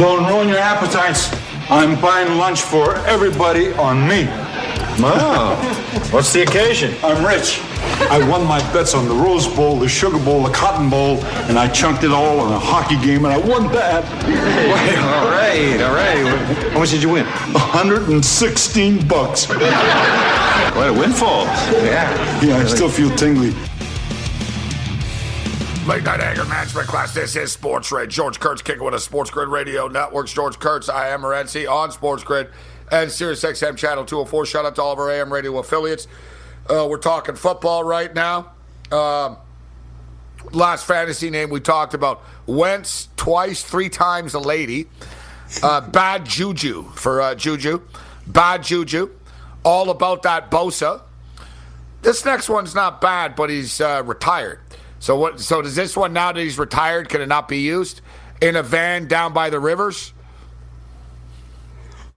Don't 0.00 0.24
ruin 0.28 0.48
your 0.48 0.56
appetites. 0.56 1.30
I'm 1.68 2.00
buying 2.00 2.38
lunch 2.38 2.62
for 2.62 2.96
everybody 3.06 3.70
on 3.74 4.08
me. 4.08 4.24
Wow. 4.98 5.56
What's 6.10 6.32
the 6.32 6.40
occasion? 6.40 6.94
I'm 7.04 7.22
rich. 7.22 7.60
I 8.08 8.26
won 8.26 8.46
my 8.46 8.60
bets 8.72 8.94
on 8.94 9.08
the 9.08 9.14
Rose 9.14 9.46
Bowl, 9.46 9.78
the 9.78 9.90
Sugar 9.90 10.18
Bowl, 10.18 10.42
the 10.42 10.54
Cotton 10.54 10.88
Bowl, 10.88 11.22
and 11.50 11.58
I 11.58 11.68
chunked 11.68 12.02
it 12.02 12.12
all 12.12 12.40
on 12.40 12.50
a 12.50 12.58
hockey 12.58 12.96
game, 12.96 13.26
and 13.26 13.34
I 13.34 13.36
won 13.36 13.70
that. 13.72 14.02
all 15.04 15.28
right, 15.28 15.82
all 15.82 15.94
right. 15.94 16.72
How 16.72 16.78
much 16.78 16.92
did 16.92 17.02
you 17.02 17.10
win? 17.10 17.26
116 17.26 19.06
bucks. 19.06 19.48
What 19.50 20.88
a 20.88 20.94
windfall. 20.94 21.44
Yeah. 21.44 22.40
Yeah, 22.42 22.56
I 22.56 22.64
still 22.64 22.88
feel 22.88 23.14
tingly. 23.16 23.54
Late 25.90 26.04
night 26.04 26.20
anger 26.20 26.44
management 26.44 26.86
class. 26.86 27.12
This 27.12 27.34
is 27.34 27.50
Sports 27.50 27.88
Grid. 27.88 28.10
George 28.10 28.38
Kurtz 28.38 28.62
kicking 28.62 28.84
with 28.84 28.94
a 28.94 29.00
Sports 29.00 29.28
Grid 29.28 29.48
Radio 29.48 29.88
Networks. 29.88 30.32
George 30.32 30.56
Kurtz, 30.60 30.88
I 30.88 31.08
am 31.08 31.22
Morency 31.22 31.68
on 31.68 31.90
Sports 31.90 32.22
Grid 32.22 32.48
and 32.92 33.10
Sirius 33.10 33.42
XM 33.42 33.76
Channel 33.76 34.04
204. 34.04 34.46
Shout 34.46 34.64
out 34.64 34.76
to 34.76 34.82
all 34.82 34.92
of 34.92 35.00
our 35.00 35.10
AM 35.10 35.32
radio 35.32 35.58
affiliates. 35.58 36.06
Uh, 36.68 36.86
we're 36.88 36.96
talking 36.96 37.34
football 37.34 37.82
right 37.82 38.14
now. 38.14 38.52
Uh, 38.92 39.34
last 40.52 40.86
fantasy 40.86 41.28
name 41.28 41.50
we 41.50 41.58
talked 41.58 41.92
about 41.92 42.22
Wentz 42.46 43.08
twice, 43.16 43.64
three 43.64 43.88
times 43.88 44.34
a 44.34 44.38
lady. 44.38 44.86
Uh, 45.60 45.80
bad 45.80 46.24
juju 46.24 46.84
for 46.94 47.20
uh, 47.20 47.34
Juju. 47.34 47.82
Bad 48.28 48.62
juju. 48.62 49.10
All 49.64 49.90
about 49.90 50.22
that 50.22 50.52
Bosa. 50.52 51.02
This 52.02 52.24
next 52.24 52.48
one's 52.48 52.76
not 52.76 53.00
bad, 53.00 53.34
but 53.34 53.50
he's 53.50 53.80
uh, 53.80 54.04
retired. 54.06 54.60
So 55.00 55.16
what? 55.16 55.40
So 55.40 55.60
does 55.62 55.74
this 55.74 55.96
one 55.96 56.12
now 56.12 56.30
that 56.32 56.40
he's 56.40 56.58
retired, 56.58 57.08
can 57.08 57.20
it 57.20 57.26
not 57.26 57.48
be 57.48 57.58
used 57.58 58.00
in 58.40 58.54
a 58.56 58.62
van 58.62 59.08
down 59.08 59.32
by 59.32 59.50
the 59.50 59.58
rivers? 59.58 60.12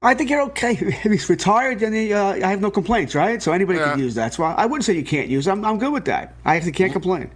I 0.02 0.14
think 0.14 0.30
you're 0.30 0.42
okay. 0.44 0.72
If 0.82 1.02
he's 1.04 1.30
retired, 1.30 1.80
then 1.80 1.94
he, 1.94 2.14
uh, 2.14 2.34
I 2.34 2.48
have 2.48 2.60
no 2.60 2.70
complaints, 2.70 3.16
right? 3.16 3.42
So 3.42 3.54
anybody 3.54 3.80
Yeah. 3.80 3.92
can 3.92 4.00
use 4.00 4.16
that. 4.16 4.34
So 4.34 4.44
I, 4.44 4.66
wouldn't 4.66 4.84
say 4.84 4.94
you 4.94 5.04
can't 5.04 5.30
use. 5.30 5.48
it. 5.48 5.52
I'm, 5.52 5.64
I'm 5.64 5.80
good 5.80 5.94
with 5.94 6.06
that. 6.06 6.36
I 6.44 6.58
actually 6.58 6.74
can't 6.74 6.92
complain. 6.92 7.32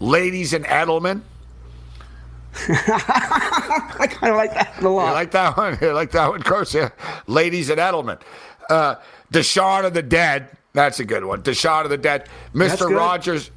Ladies 0.00 0.52
and 0.52 0.64
Edelman. 0.64 1.22
I 2.68 4.08
kind 4.10 4.32
of 4.32 4.36
like 4.36 4.52
that 4.54 4.74
a 4.78 4.82
You 4.82 4.88
lot. 4.90 5.12
like 5.12 5.30
that 5.30 5.56
one? 5.56 5.78
You 5.80 5.92
like 5.92 6.10
that 6.10 6.28
one, 6.28 6.42
Curse? 6.50 6.74
Yeah. 6.74 6.88
Ladies 7.28 7.70
and 7.70 7.78
Edelman. 7.78 8.20
Uh, 8.68 8.96
Deshaun 9.32 9.84
of 9.84 9.94
the 9.94 10.02
Dead. 10.02 10.48
That's 10.72 10.98
a 11.00 11.04
good 11.04 11.24
one. 11.24 11.42
Deshaun 11.42 11.84
of 11.84 11.90
the 11.90 11.96
Dead. 11.98 12.28
Mr. 12.52 12.94
Rogers. 12.94 13.50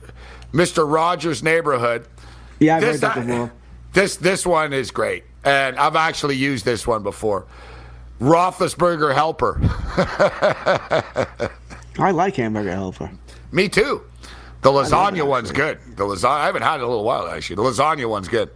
Mr. 0.53 0.91
Rogers' 0.91 1.41
neighborhood. 1.43 2.07
yeah, 2.59 2.75
I've 2.77 2.81
This, 2.81 3.01
heard 3.01 3.13
that 3.15 3.27
before. 3.27 3.51
this 3.93 4.15
this 4.17 4.45
one 4.45 4.73
is 4.73 4.91
great, 4.91 5.23
and 5.43 5.77
I've 5.77 5.95
actually 5.95 6.35
used 6.35 6.65
this 6.65 6.85
one 6.85 7.03
before. 7.03 7.45
Roethlisberger 8.19 9.13
helper. 9.15 9.59
I 11.99 12.11
like 12.11 12.35
hamburger 12.35 12.71
helper. 12.71 13.11
Me 13.51 13.67
too. 13.67 14.03
The 14.61 14.69
lasagna 14.69 15.25
one's 15.25 15.51
good. 15.51 15.79
The 15.95 16.03
lasagna. 16.03 16.25
I 16.41 16.45
haven't 16.45 16.61
had 16.61 16.75
it 16.75 16.77
in 16.77 16.81
a 16.83 16.87
little 16.87 17.03
while 17.03 17.27
actually. 17.27 17.55
The 17.57 17.63
lasagna 17.63 18.07
one's 18.09 18.27
good. 18.27 18.49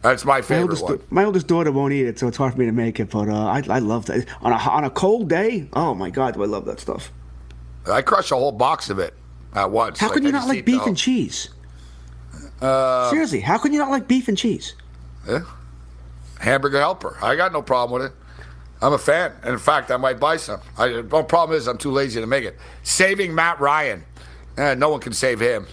That's 0.00 0.24
my 0.24 0.36
My 0.36 0.42
favorite 0.42 0.62
oldest, 0.80 0.84
one. 0.84 1.00
my 1.10 1.24
oldest 1.24 1.48
daughter 1.48 1.72
won't 1.72 1.92
eat 1.92 2.06
it, 2.06 2.20
so 2.20 2.28
it's 2.28 2.36
hard 2.36 2.52
for 2.52 2.60
me 2.60 2.66
to 2.66 2.72
make 2.72 3.00
it. 3.00 3.10
But 3.10 3.28
uh, 3.28 3.46
I, 3.46 3.64
I 3.68 3.78
love 3.80 4.06
that 4.06 4.26
on 4.42 4.52
a 4.52 4.56
on 4.56 4.84
a 4.84 4.90
cold 4.90 5.28
day. 5.28 5.68
Oh 5.72 5.92
my 5.94 6.10
god, 6.10 6.34
do 6.34 6.42
I 6.44 6.46
love 6.46 6.64
that 6.66 6.78
stuff? 6.78 7.10
I 7.90 8.02
crush 8.02 8.30
a 8.30 8.36
whole 8.36 8.52
box 8.52 8.90
of 8.90 8.98
it 9.00 9.14
at 9.54 9.70
once. 9.70 9.98
How 9.98 10.10
can 10.10 10.22
you 10.22 10.28
I 10.30 10.32
not 10.32 10.48
like 10.48 10.64
beef 10.64 10.84
and 10.86 10.96
cheese? 10.96 11.50
Uh, 12.60 13.10
Seriously, 13.10 13.40
how 13.40 13.58
can 13.58 13.72
you 13.72 13.78
not 13.78 13.90
like 13.90 14.08
beef 14.08 14.28
and 14.28 14.36
cheese? 14.36 14.74
Yeah. 15.26 15.40
Hamburger 16.40 16.78
helper. 16.78 17.16
I 17.22 17.36
got 17.36 17.52
no 17.52 17.62
problem 17.62 18.00
with 18.00 18.10
it. 18.10 18.16
I'm 18.80 18.92
a 18.92 18.98
fan. 18.98 19.32
And 19.42 19.52
in 19.52 19.58
fact, 19.58 19.90
I 19.90 19.96
might 19.96 20.20
buy 20.20 20.36
some. 20.36 20.60
I, 20.76 20.88
the 20.88 21.22
problem 21.24 21.56
is 21.56 21.66
I'm 21.66 21.78
too 21.78 21.90
lazy 21.90 22.20
to 22.20 22.26
make 22.26 22.44
it. 22.44 22.56
Saving 22.82 23.34
Matt 23.34 23.60
Ryan. 23.60 24.04
Eh, 24.56 24.74
no 24.74 24.90
one 24.90 25.00
can 25.00 25.12
save 25.12 25.40
him. 25.40 25.66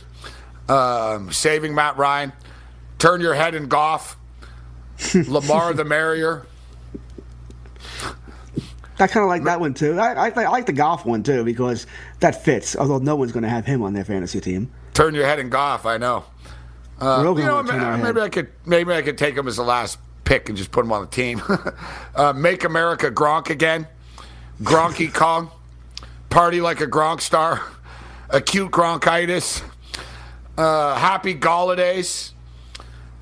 Um, 0.67 1.31
saving 1.31 1.75
Matt 1.75 1.97
Ryan. 1.97 2.33
Turn 2.97 3.21
your 3.21 3.35
head 3.35 3.53
in 3.53 3.67
golf. 3.67 4.17
Lamar 5.27 5.73
the 5.73 5.85
merrier. 5.85 6.47
I 8.97 9.07
kind 9.07 9.23
of 9.23 9.27
like 9.27 9.43
that 9.43 9.59
one 9.59 9.73
too. 9.73 9.99
I, 9.99 10.27
I, 10.27 10.29
I 10.29 10.47
like 10.49 10.65
the 10.65 10.73
golf 10.73 11.05
one 11.05 11.21
too 11.23 11.43
because 11.43 11.85
that 12.21 12.43
fits. 12.43 12.75
Although 12.75 12.99
no 12.99 13.15
one's 13.15 13.31
going 13.31 13.43
to 13.43 13.49
have 13.49 13.65
him 13.65 13.81
on 13.81 13.93
their 13.93 14.05
fantasy 14.05 14.39
team. 14.39 14.71
Turn 14.93 15.13
your 15.13 15.25
head 15.25 15.39
in 15.39 15.49
golf. 15.49 15.85
I 15.85 15.97
know. 15.97 16.23
Uh, 16.99 17.35
you 17.37 17.43
know, 17.43 17.61
turn 17.61 17.81
our 17.81 17.91
ma- 17.91 17.97
head. 17.97 18.03
maybe 18.03 18.21
I 18.21 18.29
could 18.29 18.49
maybe 18.65 18.93
I 18.93 19.01
could 19.01 19.17
take 19.17 19.35
him 19.35 19.47
as 19.47 19.57
the 19.57 19.63
last 19.63 19.97
pick 20.23 20.47
and 20.47 20.57
just 20.57 20.71
put 20.71 20.85
him 20.85 20.91
on 20.91 21.01
the 21.01 21.07
team. 21.07 21.41
uh, 22.15 22.31
make 22.33 22.63
America 22.63 23.11
Gronk 23.11 23.49
again. 23.49 23.87
Gronky 24.61 25.13
Kong. 25.13 25.51
Party 26.29 26.61
like 26.61 26.81
a 26.81 26.87
Gronk 26.87 27.21
star. 27.21 27.61
Acute 28.29 28.71
bronchitis. 28.71 29.61
Uh, 30.57 30.95
happy 30.95 31.37
Holidays. 31.37 32.33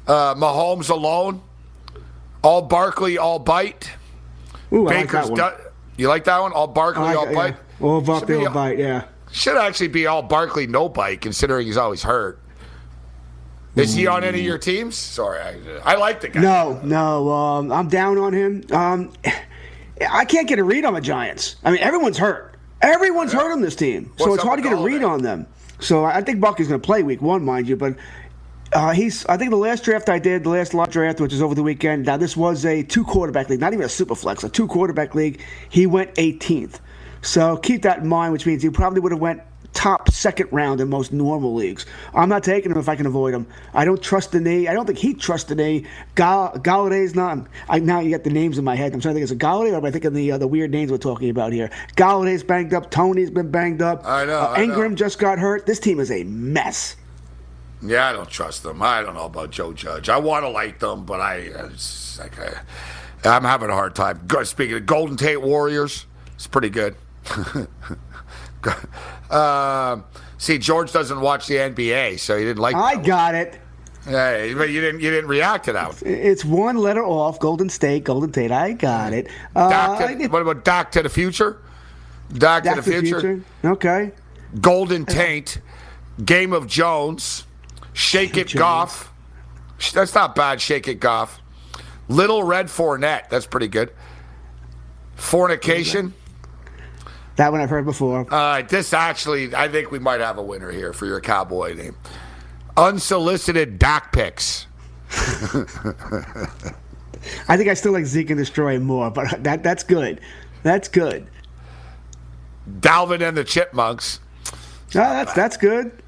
Uh, 0.07 0.35
Mahomes 0.35 0.89
alone. 0.89 1.41
All 2.43 2.61
Barkley, 2.61 3.17
all 3.17 3.39
bite. 3.39 3.89
Ooh, 4.73 4.87
I 4.87 4.95
like 4.95 5.11
that 5.11 5.25
one. 5.25 5.37
done. 5.37 5.53
You 5.97 6.07
like 6.07 6.23
that 6.23 6.39
one? 6.39 6.51
All 6.51 6.67
Barkley, 6.67 7.03
like 7.03 7.17
all 7.17 7.25
that, 7.25 7.35
bite. 7.35 7.55
yeah. 7.79 7.87
All 7.87 8.01
Barkley, 8.01 8.45
all 8.45 8.53
bite. 8.53 8.79
Yeah. 8.79 9.05
should 9.31 9.57
actually 9.57 9.89
be 9.89 10.07
all 10.07 10.23
Barkley, 10.23 10.65
no 10.65 10.89
bite, 10.89 11.21
considering 11.21 11.67
he's 11.67 11.77
always 11.77 12.01
hurt. 12.03 12.39
Is 13.75 13.93
he 13.93 14.05
on 14.05 14.23
any 14.23 14.39
of 14.39 14.45
your 14.45 14.59
teams? 14.59 14.95
Sorry, 14.95 15.39
I, 15.39 15.93
I 15.93 15.95
like 15.95 16.21
the 16.21 16.29
guy. 16.29 16.41
No, 16.41 16.79
no, 16.83 17.31
um, 17.31 17.71
I'm 17.71 17.87
down 17.87 18.17
on 18.19 18.31
him. 18.33 18.63
Um, 18.71 19.11
I 20.09 20.25
can't 20.25 20.47
get 20.47 20.59
a 20.59 20.63
read 20.63 20.85
on 20.85 20.93
the 20.93 21.01
Giants. 21.01 21.55
I 21.63 21.71
mean, 21.71 21.79
everyone's 21.79 22.17
hurt. 22.17 22.55
Everyone's 22.81 23.33
hurt 23.33 23.51
on 23.51 23.61
this 23.61 23.75
team, 23.75 24.11
so 24.17 24.33
it's 24.33 24.43
hard 24.43 24.57
to 24.57 24.63
get 24.63 24.73
a 24.73 24.83
read 24.83 25.03
on 25.03 25.21
them. 25.21 25.47
So 25.79 26.05
I 26.05 26.21
think 26.21 26.39
Bucky's 26.39 26.67
going 26.67 26.79
to 26.79 26.85
play 26.85 27.03
Week 27.03 27.21
One, 27.21 27.43
mind 27.43 27.67
you, 27.67 27.75
but. 27.75 27.95
Uh, 28.73 28.91
he's. 28.91 29.25
I 29.27 29.37
think 29.37 29.51
the 29.51 29.57
last 29.57 29.83
draft 29.83 30.09
I 30.09 30.19
did, 30.19 30.43
the 30.43 30.49
last 30.49 30.73
lot 30.73 30.89
draft, 30.91 31.21
which 31.21 31.33
is 31.33 31.41
over 31.41 31.53
the 31.55 31.63
weekend. 31.63 32.05
Now 32.05 32.17
this 32.17 32.35
was 32.35 32.65
a 32.65 32.81
two 32.83 33.03
quarterback 33.03 33.49
league, 33.49 33.59
not 33.59 33.73
even 33.73 33.85
a 33.85 33.89
super 33.89 34.15
flex, 34.15 34.43
a 34.43 34.49
two 34.49 34.67
quarterback 34.67 35.13
league. 35.15 35.41
He 35.69 35.85
went 35.85 36.13
18th. 36.15 36.79
So 37.21 37.57
keep 37.57 37.83
that 37.83 37.99
in 37.99 38.07
mind, 38.07 38.33
which 38.33 38.45
means 38.45 38.63
he 38.63 38.69
probably 38.69 38.99
would 38.99 39.11
have 39.11 39.21
went 39.21 39.41
top 39.73 40.09
second 40.11 40.47
round 40.51 40.81
in 40.81 40.89
most 40.89 41.11
normal 41.13 41.53
leagues. 41.55 41.85
I'm 42.13 42.29
not 42.29 42.43
taking 42.43 42.71
him 42.71 42.77
if 42.77 42.87
I 42.89 42.95
can 42.95 43.05
avoid 43.05 43.33
him. 43.33 43.47
I 43.73 43.85
don't 43.85 44.01
trust 44.01 44.31
the 44.31 44.39
knee. 44.39 44.67
I 44.67 44.73
don't 44.73 44.85
think 44.85 44.99
he 44.99 45.13
trusts 45.13 45.49
the 45.49 45.55
knee. 45.55 45.85
Gall- 46.15 46.53
Golladay's 46.53 47.15
not. 47.15 47.47
I 47.69 47.79
now 47.79 47.99
you 47.99 48.09
get 48.09 48.23
the 48.23 48.29
names 48.29 48.57
in 48.57 48.65
my 48.65 48.75
head. 48.75 48.93
I'm 48.93 48.99
trying 49.01 49.13
to 49.13 49.19
think. 49.19 49.23
Is 49.23 49.31
it 49.31 49.39
Golladay 49.39 49.71
or 49.73 49.77
am 49.77 49.85
I 49.85 49.91
thinking 49.91 50.13
the 50.13 50.31
uh, 50.33 50.37
the 50.37 50.47
weird 50.47 50.71
names 50.71 50.91
we're 50.91 50.97
talking 50.97 51.29
about 51.29 51.53
here? 51.53 51.69
Golladay's 51.95 52.43
banged 52.43 52.73
up. 52.73 52.91
Toney's 52.91 53.29
been 53.31 53.49
banged 53.51 53.81
up. 53.81 54.05
I 54.05 54.25
know, 54.25 54.39
Uh, 54.39 54.47
I 54.55 54.57
know. 54.57 54.63
Ingram 54.63 54.95
just 54.95 55.19
got 55.19 55.37
hurt. 55.39 55.65
This 55.65 55.79
team 55.79 55.99
is 55.99 56.11
a 56.11 56.23
mess. 56.23 56.95
Yeah, 57.85 58.09
I 58.09 58.13
don't 58.13 58.29
trust 58.29 58.63
them. 58.63 58.81
I 58.81 59.01
don't 59.01 59.13
know 59.13 59.25
about 59.25 59.51
Joe 59.51 59.73
Judge. 59.73 60.07
I 60.09 60.17
want 60.17 60.43
to 60.45 60.49
like 60.49 60.79
them, 60.79 61.05
but 61.05 61.19
I, 61.19 61.35
it's 61.35 62.17
like 62.17 62.39
I, 62.39 62.61
I'm 63.25 63.43
having 63.43 63.69
a 63.69 63.73
hard 63.73 63.95
time. 63.95 64.27
Speaking 64.43 64.77
of 64.77 64.85
Golden 64.85 65.17
Tate 65.17 65.41
Warriors, 65.41 66.05
it's 66.35 66.47
pretty 66.47 66.69
good. 66.69 66.95
um, 69.29 70.05
see, 70.37 70.57
George 70.57 70.91
doesn't 70.93 71.19
watch 71.19 71.47
the 71.47 71.55
NBA, 71.55 72.19
so 72.19 72.37
he 72.37 72.45
didn't 72.45 72.61
like. 72.61 72.75
I 72.75 72.95
got 72.95 73.35
it. 73.35 73.59
Yeah, 74.09 74.53
but 74.55 74.69
you 74.69 74.81
didn't. 74.81 75.01
You 75.01 75.11
didn't 75.11 75.29
react 75.29 75.65
to 75.65 75.73
that. 75.73 76.01
one. 76.01 76.13
It's 76.13 76.43
one 76.43 76.77
letter 76.77 77.03
off. 77.03 77.39
Golden 77.39 77.69
State, 77.69 78.03
Golden 78.03 78.31
Tate. 78.31 78.51
I 78.51 78.73
got 78.73 79.13
it. 79.13 79.27
Uh, 79.55 79.97
I 79.99 80.13
to, 80.13 80.27
what 80.27 80.41
about 80.41 80.65
Dak 80.65 80.91
to 80.93 81.03
the 81.03 81.09
future? 81.09 81.61
Dak, 82.33 82.63
Back 82.63 82.75
to 82.75 82.81
the 82.81 83.01
future. 83.01 83.41
Okay. 83.63 84.11
Golden 84.59 85.05
Taint, 85.05 85.59
Game 86.23 86.53
of 86.53 86.67
Jones, 86.67 87.45
Shake 87.93 88.37
It 88.37 88.53
Goff. 88.53 89.11
That's 89.93 90.13
not 90.15 90.35
bad. 90.35 90.61
Shake 90.61 90.87
It 90.87 90.99
Goff. 90.99 91.41
Little 92.07 92.43
Red 92.43 92.67
Fournette. 92.67 93.29
That's 93.29 93.45
pretty 93.45 93.67
good. 93.67 93.91
Fornication. 95.15 96.13
That 97.35 97.51
one 97.51 97.61
I've 97.61 97.69
heard 97.69 97.85
before. 97.85 98.19
All 98.19 98.25
right, 98.29 98.67
this 98.67 98.93
actually, 98.93 99.55
I 99.55 99.67
think 99.67 99.89
we 99.89 99.99
might 99.99 100.19
have 100.19 100.37
a 100.37 100.43
winner 100.43 100.71
here 100.71 100.93
for 100.93 101.05
your 101.05 101.19
cowboy 101.19 101.73
name. 101.73 101.95
Unsolicited 102.77 103.79
Dak 103.79 104.11
picks. 104.11 104.67
I 107.47 107.57
think 107.57 107.69
I 107.69 107.73
still 107.73 107.93
like 107.93 108.05
Zeke 108.05 108.31
and 108.31 108.37
Destroy 108.37 108.79
more, 108.79 109.09
but 109.09 109.43
that 109.43 109.63
that's 109.63 109.83
good. 109.83 110.21
That's 110.63 110.87
good. 110.87 111.27
Dalvin 112.79 113.27
and 113.27 113.35
the 113.35 113.43
Chipmunks. 113.43 114.19
No, 114.93 115.01
that's 115.01 115.33
that's 115.33 115.57
good. 115.57 116.02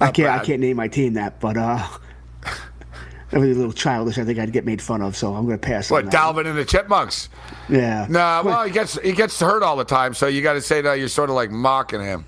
I 0.00 0.10
can't 0.10 0.28
I 0.28 0.44
can't 0.44 0.60
name 0.60 0.76
my 0.76 0.88
team 0.88 1.14
that, 1.14 1.40
but 1.40 1.56
uh, 1.56 1.86
that 2.42 3.40
was 3.40 3.50
a 3.50 3.54
little 3.54 3.72
childish. 3.72 4.18
I 4.18 4.24
think 4.24 4.38
I'd 4.38 4.52
get 4.52 4.64
made 4.64 4.80
fun 4.82 5.02
of, 5.02 5.16
so 5.16 5.34
I'm 5.34 5.46
going 5.46 5.58
to 5.58 5.66
pass. 5.66 5.90
What, 5.90 6.04
on 6.04 6.10
that. 6.10 6.14
Dalvin 6.14 6.46
and 6.46 6.58
the 6.58 6.64
Chipmunks? 6.64 7.28
Yeah. 7.68 8.06
Nah, 8.08 8.42
well, 8.44 8.64
he 8.64 8.70
gets 8.70 8.98
he 9.00 9.12
gets 9.12 9.38
hurt 9.40 9.62
all 9.62 9.76
the 9.76 9.84
time, 9.84 10.14
so 10.14 10.26
you 10.26 10.42
got 10.42 10.54
to 10.54 10.60
say 10.60 10.80
that 10.82 10.94
you're 10.94 11.08
sort 11.08 11.30
of 11.30 11.36
like 11.36 11.50
mocking 11.50 12.00
him. 12.02 12.26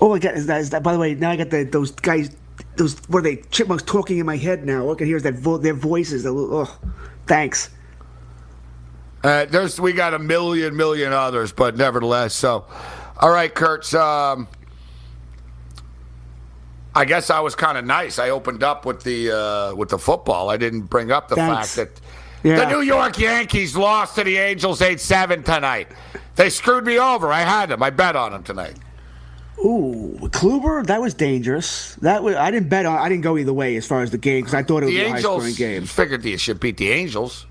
Oh, 0.00 0.14
I 0.14 0.18
got 0.18 0.34
is 0.34 0.46
that, 0.46 0.60
is 0.60 0.70
that. 0.70 0.82
By 0.82 0.92
the 0.92 0.98
way, 0.98 1.14
now 1.14 1.30
I 1.30 1.36
got 1.36 1.50
the, 1.50 1.64
those 1.64 1.90
guys. 1.92 2.36
Those 2.76 2.96
what 3.08 3.20
are 3.20 3.22
they? 3.22 3.36
Chipmunks 3.50 3.82
talking 3.84 4.18
in 4.18 4.26
my 4.26 4.36
head 4.36 4.64
now. 4.64 4.82
All 4.82 4.92
I 4.92 4.94
can 4.96 5.06
hear 5.06 5.16
is 5.16 5.22
that 5.22 5.34
vo- 5.34 5.58
their 5.58 5.74
voices. 5.74 6.24
Little- 6.24 6.66
oh, 6.66 6.78
thanks. 7.26 7.70
Uh, 9.24 9.44
there's 9.44 9.80
we 9.80 9.92
got 9.92 10.14
a 10.14 10.18
million 10.18 10.76
million 10.76 11.12
others, 11.12 11.52
but 11.52 11.76
nevertheless. 11.76 12.34
So, 12.34 12.66
All 13.18 13.30
right, 13.30 13.54
Kurtz. 13.54 13.94
Um, 13.94 14.48
I 16.94 17.04
guess 17.04 17.30
I 17.30 17.40
was 17.40 17.54
kind 17.54 17.78
of 17.78 17.84
nice. 17.86 18.18
I 18.18 18.30
opened 18.30 18.62
up 18.62 18.84
with 18.84 19.02
the 19.02 19.30
uh, 19.30 19.74
with 19.74 19.88
the 19.88 19.98
football. 19.98 20.50
I 20.50 20.56
didn't 20.56 20.82
bring 20.82 21.10
up 21.10 21.28
the 21.28 21.36
Thanks. 21.36 21.74
fact 21.76 21.96
that 22.42 22.48
Yeah. 22.48 22.56
the 22.64 22.66
New 22.70 22.82
York 22.82 23.18
Yankees 23.18 23.76
lost 23.76 24.14
to 24.16 24.24
the 24.24 24.36
Angels 24.36 24.82
eight 24.82 25.00
seven 25.00 25.42
tonight. 25.42 25.88
They 26.36 26.50
screwed 26.50 26.84
me 26.84 26.98
over. 26.98 27.32
I 27.32 27.40
had 27.40 27.70
them. 27.70 27.82
I 27.82 27.90
bet 27.90 28.14
on 28.16 28.32
them 28.32 28.42
tonight. 28.42 28.76
Ooh, 29.64 30.18
Kluber, 30.32 30.84
that 30.86 31.00
was 31.00 31.14
dangerous. 31.14 31.94
That 31.96 32.22
was 32.22 32.34
I 32.36 32.50
didn't 32.50 32.68
bet 32.68 32.84
on. 32.84 32.98
I 32.98 33.08
didn't 33.08 33.22
go 33.22 33.38
either 33.38 33.52
way 33.52 33.76
as 33.76 33.86
far 33.86 34.02
as 34.02 34.10
the 34.10 34.18
game 34.18 34.40
because 34.40 34.54
I 34.54 34.62
thought 34.62 34.82
it 34.82 34.86
would 34.86 34.94
The 34.94 34.98
be 34.98 35.04
a 35.04 35.10
high 35.10 35.20
scoring 35.20 35.54
game. 35.54 35.84
figured 35.86 36.24
you 36.24 36.36
should 36.36 36.58
beat 36.60 36.76
the 36.78 36.90
Angels. 36.90 37.46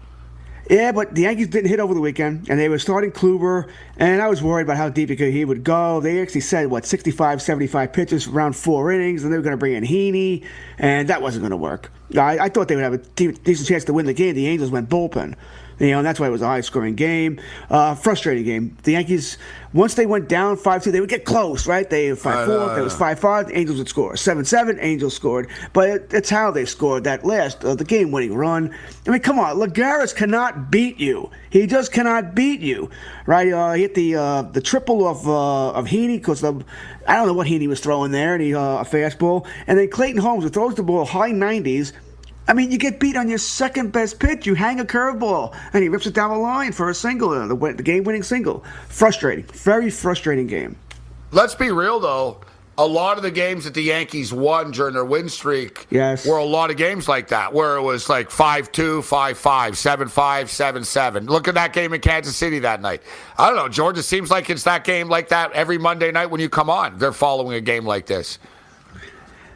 Yeah, 0.72 0.94
but 0.94 1.14
the 1.14 1.24
Yankees 1.24 1.50
didn't 1.50 1.70
hit 1.70 1.82
over 1.82 1.94
the 1.94 2.00
weekend, 2.00 2.50
and 2.50 2.58
they 2.58 2.70
were 2.70 2.80
starting 2.80 3.12
Kluber, 3.12 3.70
and 3.98 4.22
I 4.22 4.30
was 4.30 4.42
worried 4.42 4.64
about 4.64 4.78
how 4.78 4.88
deep 4.88 5.10
he 5.10 5.44
would 5.44 5.66
go. 5.66 6.00
They 6.00 6.22
actually 6.22 6.40
said, 6.40 6.68
what, 6.68 6.86
65, 6.86 7.42
75 7.42 7.92
pitches, 7.92 8.26
around 8.26 8.56
four 8.56 8.90
innings, 8.90 9.26
and 9.26 9.34
they 9.34 9.38
were 9.38 9.44
going 9.44 9.52
to 9.52 9.58
bring 9.58 9.74
in 9.74 9.84
Heaney, 9.84 10.46
and 10.78 11.10
that 11.10 11.22
wasn't 11.22 11.42
going 11.42 11.52
to 11.52 11.58
work. 11.58 11.92
I, 12.18 12.40
I 12.40 12.48
thought 12.48 12.70
they 12.70 12.78
would 12.78 12.86
have 12.86 12.94
a 12.94 13.00
decent 13.00 13.68
chance 13.68 13.84
to 13.84 13.94
win 13.94 14.06
the 14.06 14.14
game. 14.14 14.34
The 14.34 14.48
Angels 14.48 14.72
went 14.72 14.88
bullpen. 14.88 15.36
You 15.82 15.90
know, 15.90 15.98
and 15.98 16.06
that's 16.06 16.20
why 16.20 16.28
it 16.28 16.30
was 16.30 16.44
a 16.44 16.48
high 16.48 16.62
scoring 16.62 16.94
game. 16.94 17.42
Uh, 17.68 17.96
frustrating 17.96 18.44
game. 18.44 18.78
The 18.84 18.92
Yankees, 18.92 19.40
once 19.74 19.96
they 19.96 20.06
went 20.06 20.30
down 20.30 20.58
5 20.58 20.84
2, 20.84 20.92
they 20.92 21.00
would 21.00 21.10
get 21.10 21.26
close, 21.26 21.66
right? 21.66 21.90
They 21.90 22.14
5 22.14 22.46
4, 22.46 22.72
if 22.72 22.78
it 22.78 22.82
was 22.82 22.96
5 22.96 23.20
5, 23.20 23.48
the 23.48 23.58
Angels 23.58 23.80
would 23.80 23.90
score. 23.90 24.16
7 24.16 24.46
7, 24.46 24.78
Angels 24.80 25.16
scored. 25.16 25.50
But 25.74 25.90
it, 25.90 26.14
it's 26.14 26.30
how 26.30 26.52
they 26.52 26.66
scored 26.66 27.06
that 27.06 27.26
last, 27.26 27.66
uh, 27.66 27.74
the 27.74 27.84
game 27.84 28.12
winning 28.12 28.36
run. 28.36 28.76
I 29.08 29.10
mean, 29.10 29.22
come 29.22 29.40
on, 29.40 29.56
Lagares 29.56 30.16
cannot 30.16 30.70
beat 30.70 31.00
you. 31.00 31.32
He 31.50 31.66
just 31.66 31.92
cannot 31.92 32.36
beat 32.36 32.60
you, 32.60 32.92
right? 33.26 33.52
Uh, 33.52 33.74
he 33.74 33.82
hit 33.82 33.96
the 33.96 34.16
uh, 34.18 34.42
the 34.44 34.62
triple 34.62 35.08
of 35.08 35.28
uh, 35.28 35.72
of 35.72 35.88
Heaney 35.88 36.18
because 36.18 36.44
I 36.44 36.52
don't 36.52 37.26
know 37.26 37.34
what 37.34 37.48
Heaney 37.48 37.68
was 37.68 37.80
throwing 37.80 38.12
there, 38.12 38.36
and 38.36 38.44
he 38.44 38.54
uh, 38.54 38.60
a 38.62 38.86
fastball, 38.86 39.48
and 39.66 39.80
then 39.80 39.90
Clayton 39.90 40.22
Holmes 40.22 40.44
who 40.44 40.50
throws 40.52 40.76
the 40.76 40.84
ball 40.84 41.06
high 41.06 41.32
90s. 41.32 41.94
I 42.48 42.54
mean, 42.54 42.72
you 42.72 42.78
get 42.78 43.00
beat 43.00 43.16
on 43.16 43.30
your 43.30 43.38
second 43.38 43.92
best 43.92 44.20
pitch. 44.20 44.46
You 44.46 44.56
hang 44.56 44.80
a 44.80 44.86
curveball, 44.86 45.56
and 45.74 45.84
he 45.84 45.90
rips 45.90 46.08
it 46.08 46.14
down 46.14 46.32
the 46.32 46.38
line 46.38 46.72
for 46.72 46.90
a 46.90 46.94
single, 46.96 47.30
uh, 47.30 47.48
the, 47.48 47.56
win- 47.56 47.78
the 47.78 47.84
game-winning 47.84 48.24
single. 48.24 48.64
Frustrating, 48.90 49.46
very 49.54 49.90
frustrating 49.90 50.48
game. 50.48 50.76
Let's 51.32 51.56
be 51.56 51.72
real 51.72 52.00
though. 52.00 52.42
A 52.78 52.86
lot 52.86 53.18
of 53.18 53.24
the 53.24 53.32
games 53.32 53.66
that 53.66 53.74
the 53.74 53.82
Yankees 53.84 54.34
won 54.34 54.72
during 54.72 54.94
their 54.96 55.06
win 55.06 55.30
streak 55.30 55.86
Yes. 55.92 56.26
were 56.26 56.38
a 56.38 56.44
lot 56.44 56.72
of 56.72 56.78
games 56.78 57.08
like 57.08 57.28
that, 57.28 57.54
where 57.54 57.76
it 57.76 57.82
was 57.82 58.10
like 58.10 58.32
5 58.32 58.72
2, 58.72 59.02
5 59.04 59.38
5, 59.38 59.78
7 59.78 60.08
5, 60.08 60.50
7 60.50 60.84
7. 60.84 61.26
Look 61.28 61.48
at 61.48 61.54
that 61.54 61.74
game 61.74 61.94
in 61.94 62.02
Kansas 62.02 62.36
City 62.36 62.60
that 62.60 62.82
night. 62.82 63.04
I 63.38 63.48
don't 63.48 63.58
know, 63.58 63.70
George. 63.70 63.98
It 64.00 64.04
seems 64.04 64.32
like 64.32 64.50
it's 64.50 64.64
that 64.64 64.84
game 64.84 65.10
like 65.10 65.30
that 65.30 65.52
every 65.52 65.78
Monday 65.78 66.12
night 66.12 66.28
when 66.32 66.42
you 66.42 66.50
come 66.50 66.70
on. 66.70 66.98
They're 66.98 67.12
following 67.14 67.56
a 67.56 67.62
game 67.62 67.86
like 67.86 68.08
this. 68.08 68.40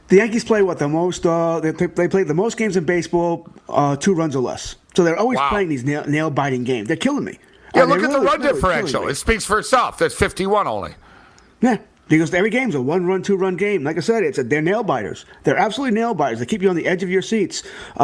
The 0.08 0.18
Yankees 0.18 0.44
play 0.44 0.62
what 0.62 0.78
the 0.78 0.88
most? 0.88 1.26
Uh, 1.26 1.60
they, 1.60 1.72
play- 1.74 1.88
they 1.88 2.08
play 2.08 2.24
the 2.24 2.34
most 2.34 2.58
games 2.58 2.78
in 2.78 2.84
baseball, 2.86 3.48
uh, 3.68 3.96
two 3.96 4.14
runs 4.14 4.36
or 4.36 4.42
less. 4.42 4.76
So 4.96 5.04
they're 5.04 5.18
always 5.18 5.38
Wow. 5.40 5.50
playing 5.50 5.70
these 5.70 5.84
nail, 5.84 6.30
biting 6.30 6.64
games. 6.64 6.88
They're 6.88 6.96
killing 6.98 7.24
me. 7.24 7.40
Yeah, 7.74 7.84
Uh, 7.84 7.86
look 7.88 8.04
at 8.04 8.12
the 8.12 8.20
run 8.22 8.40
really 8.42 8.54
differential. 8.54 9.08
It 9.08 9.16
speaks 9.16 9.44
for 9.46 9.58
itself. 9.60 9.98
That's 9.98 10.14
51 10.16 10.68
only. 10.68 10.94
Yeah, 11.62 11.78
because 12.08 12.34
every 12.34 12.50
game's 12.52 12.76
a 12.76 12.82
one-run, 12.82 13.24
two-run 13.24 13.56
game. 13.58 13.84
Like 13.84 13.98
I 13.98 14.02
said, 14.02 14.24
it's 14.24 14.38
a, 14.38 14.44
they're 14.44 14.62
nail 14.62 14.84
biters. 14.84 15.26
They're 15.44 15.58
absolutely 15.58 15.96
nail 16.00 16.14
biters. 16.14 16.40
They 16.40 16.46
keep 16.46 16.62
you 16.62 16.70
on 16.70 16.76
the 16.76 16.86
edge 16.88 17.02
of 17.04 17.10
your 17.10 17.22
seats. 17.24 17.64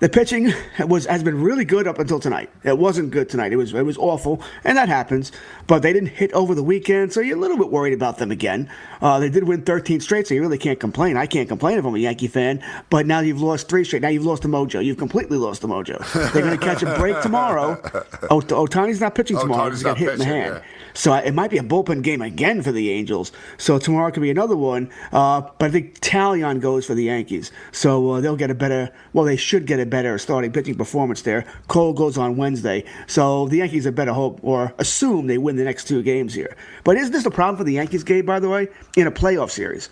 The 0.00 0.08
pitching 0.08 0.52
was 0.86 1.06
has 1.06 1.24
been 1.24 1.42
really 1.42 1.64
good 1.64 1.88
up 1.88 1.98
until 1.98 2.20
tonight. 2.20 2.50
It 2.62 2.78
wasn't 2.78 3.10
good 3.10 3.28
tonight. 3.28 3.52
It 3.52 3.56
was 3.56 3.74
it 3.74 3.82
was 3.84 3.98
awful, 3.98 4.40
and 4.62 4.78
that 4.78 4.88
happens. 4.88 5.32
But 5.66 5.82
they 5.82 5.92
didn't 5.92 6.10
hit 6.10 6.32
over 6.32 6.54
the 6.54 6.62
weekend, 6.62 7.12
so 7.12 7.20
you're 7.20 7.36
a 7.36 7.40
little 7.40 7.56
bit 7.56 7.70
worried 7.70 7.92
about 7.94 8.18
them 8.18 8.30
again. 8.30 8.70
Uh, 9.02 9.18
they 9.18 9.28
did 9.28 9.44
win 9.44 9.62
13 9.62 10.00
straight, 10.00 10.28
so 10.28 10.34
you 10.34 10.40
really 10.40 10.56
can't 10.58 10.78
complain. 10.78 11.16
I 11.16 11.26
can't 11.26 11.48
complain 11.48 11.78
if 11.78 11.84
I'm 11.84 11.94
a 11.96 11.98
Yankee 11.98 12.28
fan. 12.28 12.62
But 12.90 13.06
now 13.06 13.20
you've 13.20 13.42
lost 13.42 13.68
three 13.68 13.82
straight. 13.82 14.02
Now 14.02 14.08
you've 14.08 14.24
lost 14.24 14.42
the 14.42 14.48
mojo. 14.48 14.84
You've 14.84 14.98
completely 14.98 15.36
lost 15.36 15.62
the 15.62 15.68
mojo. 15.68 15.98
They're 16.32 16.42
going 16.42 16.56
to 16.58 16.64
catch 16.64 16.82
a 16.84 16.94
break 16.96 17.20
tomorrow. 17.20 17.80
Oh, 18.30 18.40
Ohtani's 18.40 19.00
not 19.00 19.14
pitching 19.14 19.38
tomorrow. 19.38 19.70
Ohtani's 19.70 19.76
He's 19.78 19.82
got 19.84 19.96
hit 19.96 20.12
in 20.14 20.18
the 20.18 20.24
hand. 20.24 20.54
yeah. 20.56 20.77
So 20.98 21.14
it 21.14 21.32
might 21.32 21.52
be 21.52 21.58
a 21.58 21.62
bullpen 21.62 22.02
game 22.02 22.20
again 22.20 22.60
for 22.60 22.72
the 22.72 22.90
Angels. 22.90 23.30
So 23.56 23.78
tomorrow 23.78 24.10
could 24.10 24.20
be 24.20 24.32
another 24.32 24.56
one. 24.56 24.90
Uh, 25.12 25.42
but 25.42 25.66
I 25.66 25.70
think 25.70 26.00
Taillon 26.00 26.60
goes 26.60 26.86
for 26.86 26.96
the 26.96 27.04
Yankees. 27.04 27.52
So 27.70 28.10
uh, 28.10 28.20
they'll 28.20 28.34
get 28.34 28.50
a 28.50 28.54
better, 28.54 28.90
well, 29.12 29.24
they 29.24 29.36
should 29.36 29.64
get 29.64 29.78
a 29.78 29.86
better 29.86 30.18
starting 30.18 30.50
pitching 30.50 30.74
performance 30.74 31.22
there. 31.22 31.44
Cole 31.68 31.92
goes 31.92 32.18
on 32.18 32.36
Wednesday. 32.36 32.84
So 33.06 33.46
the 33.46 33.58
Yankees 33.58 33.84
have 33.84 33.94
better 33.94 34.12
hope 34.12 34.40
or 34.42 34.74
assume 34.78 35.28
they 35.28 35.38
win 35.38 35.54
the 35.54 35.62
next 35.62 35.86
two 35.86 36.02
games 36.02 36.34
here. 36.34 36.56
But 36.82 36.96
isn't 36.96 37.12
this 37.12 37.24
a 37.24 37.30
problem 37.30 37.58
for 37.58 37.64
the 37.64 37.74
Yankees, 37.74 38.02
Gabe, 38.02 38.26
by 38.26 38.40
the 38.40 38.48
way, 38.48 38.66
in 38.96 39.06
a 39.06 39.12
playoff 39.12 39.50
series? 39.50 39.90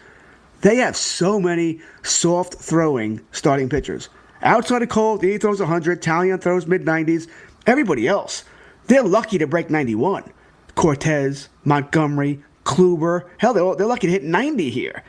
They 0.63 0.79
have 0.79 0.97
so 0.97 1.39
many 1.39 1.83
soft 2.03 2.55
throwing 2.55 3.21
starting 3.31 3.69
pitchers. 3.69 4.09
Outside 4.43 4.83
of 4.83 4.89
Cole, 4.89 5.21
he 5.21 5.39
throws 5.39 5.61
100. 5.61 6.03
Taillon 6.03 6.41
throws 6.41 6.67
mid 6.67 6.85
90s. 6.85 7.29
Everybody 7.65 8.09
else, 8.09 8.43
they're 8.89 9.05
lucky 9.05 9.39
to 9.39 9.47
break 9.47 9.71
91. 9.71 10.33
Cortes, 10.77 11.49
Montgomery, 11.65 12.43
Kluber. 12.65 13.29
Hell, 13.39 13.53
they're, 13.53 13.75
they're 13.75 13.87
lucky 13.87 14.07
to 14.07 14.13
hit 14.13 14.23
90 14.23 14.71
here. 14.71 15.03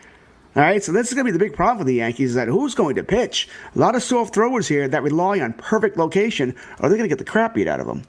All 0.55 0.63
right, 0.63 0.83
so 0.83 0.91
this 0.91 1.09
is 1.09 1.13
going 1.13 1.25
to 1.27 1.31
be 1.31 1.37
the 1.37 1.43
big 1.43 1.55
problem 1.55 1.77
for 1.77 1.83
the 1.83 1.93
Yankees 1.93 2.29
is 2.29 2.35
that 2.35 2.47
who's 2.47 2.73
going 2.73 2.95
to 2.95 3.03
pitch? 3.03 3.47
A 3.75 3.79
lot 3.79 3.93
of 3.93 4.01
soft 4.01 4.33
throwers 4.33 4.67
here 4.67 4.87
that 4.87 5.03
rely 5.03 5.39
on 5.39 5.53
perfect 5.53 5.97
location, 5.97 6.55
or 6.79 6.89
they're 6.89 6.97
going 6.97 7.07
to 7.07 7.15
get 7.15 7.19
the 7.19 7.29
crap 7.29 7.53
beat 7.53 7.67
out 7.67 7.79
of 7.79 7.85
them. 7.85 8.01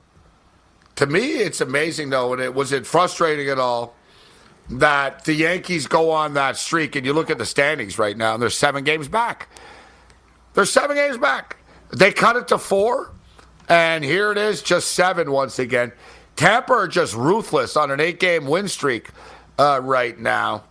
To 0.97 1.07
me, 1.07 1.33
it's 1.35 1.61
amazing 1.61 2.09
though, 2.09 2.33
and 2.33 2.41
it 2.41 2.55
was 2.55 2.73
it 2.73 2.87
frustrating 2.87 3.49
at 3.49 3.59
all 3.59 3.95
that 4.71 5.25
the 5.25 5.35
Yankees 5.35 5.87
go 5.87 6.11
on 6.11 6.35
that 6.35 6.57
streak, 6.57 6.97
and 6.97 7.05
you 7.05 7.13
look 7.13 7.29
at 7.29 7.39
the 7.39 7.47
standings 7.47 7.99
right 7.99 8.17
now, 8.17 8.33
and 8.33 8.43
they're 8.43 8.51
seven 8.51 8.83
games 8.83 9.09
back. 9.09 9.49
They're 10.55 10.65
seven 10.65 10.97
games 10.97 11.19
back. 11.19 11.59
They 11.95 12.13
cut 12.13 12.37
it 12.37 12.49
to 12.49 12.59
four, 12.59 13.13
and 13.69 14.03
here 14.03 14.33
it 14.33 14.39
is, 14.39 14.63
just 14.63 14.93
seven 14.93 15.31
once 15.31 15.59
again. 15.59 15.93
Tampa 16.39 16.73
are 16.73 16.87
just 16.87 17.15
ruthless 17.15 17.77
on 17.77 17.91
an 17.91 17.99
eight-game 17.99 18.47
win 18.47 18.69
streak 18.69 19.11
uh, 19.59 19.81
right 19.83 20.17
now. 20.21 20.63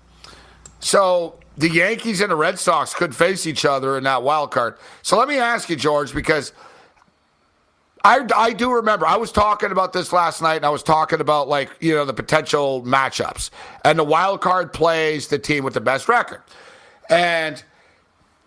So 0.79 1.35
the 1.57 1.69
Yankees 1.69 2.21
and 2.21 2.31
the 2.31 2.37
Red 2.37 2.57
Sox 2.57 2.93
could 2.93 3.13
face 3.13 3.45
each 3.45 3.65
other 3.65 3.97
in 3.97 4.05
that 4.05 4.23
wild 4.23 4.51
card. 4.51 4.77
So 5.01 5.17
let 5.17 5.27
me 5.27 5.37
ask 5.37 5.69
you, 5.69 5.75
George, 5.75 6.13
because 6.13 6.53
I, 8.01 8.25
I 8.33 8.53
do 8.53 8.71
remember 8.71 9.05
I 9.05 9.17
was 9.17 9.33
talking 9.33 9.71
about 9.71 9.91
this 9.91 10.13
last 10.13 10.41
night, 10.41 10.55
and 10.55 10.65
I 10.65 10.69
was 10.69 10.83
talking 10.83 11.19
about 11.19 11.49
like 11.49 11.69
you 11.81 11.93
know 11.93 12.05
the 12.05 12.13
potential 12.13 12.81
matchups 12.83 13.49
and 13.83 13.99
the 13.99 14.05
wild 14.05 14.39
card 14.39 14.71
plays 14.71 15.27
the 15.27 15.37
team 15.37 15.65
with 15.65 15.73
the 15.73 15.81
best 15.81 16.07
record, 16.07 16.43
and 17.09 17.61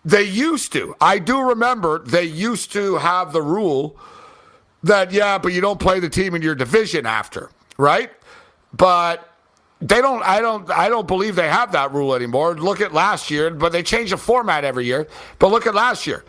they 0.06 0.22
used 0.22 0.72
to. 0.72 0.96
I 1.02 1.18
do 1.18 1.38
remember 1.42 1.98
they 1.98 2.24
used 2.24 2.72
to 2.72 2.96
have 2.96 3.34
the 3.34 3.42
rule 3.42 3.98
that 4.82 5.12
yeah, 5.12 5.38
but 5.38 5.52
you 5.52 5.60
don't 5.60 5.80
play 5.80 6.00
the 6.00 6.08
team 6.08 6.34
in 6.34 6.42
your 6.42 6.54
division 6.54 7.06
after, 7.06 7.50
right? 7.76 8.10
But 8.72 9.28
they 9.80 10.00
don't. 10.00 10.22
I 10.22 10.40
don't. 10.40 10.70
I 10.70 10.88
don't 10.88 11.06
believe 11.08 11.34
they 11.36 11.48
have 11.48 11.72
that 11.72 11.92
rule 11.92 12.14
anymore. 12.14 12.54
Look 12.54 12.80
at 12.80 12.92
last 12.92 13.30
year, 13.30 13.50
but 13.50 13.72
they 13.72 13.82
change 13.82 14.10
the 14.10 14.16
format 14.16 14.64
every 14.64 14.86
year. 14.86 15.08
But 15.38 15.50
look 15.50 15.66
at 15.66 15.74
last 15.74 16.06
year 16.06 16.24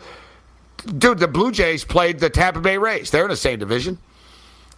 dude, 0.98 1.18
the 1.18 1.28
Blue 1.28 1.52
Jays 1.52 1.84
played 1.84 2.18
the 2.18 2.28
Tampa 2.28 2.60
Bay 2.60 2.76
Rays. 2.76 3.10
They're 3.10 3.22
in 3.24 3.30
the 3.30 3.36
same 3.36 3.58
division, 3.60 3.98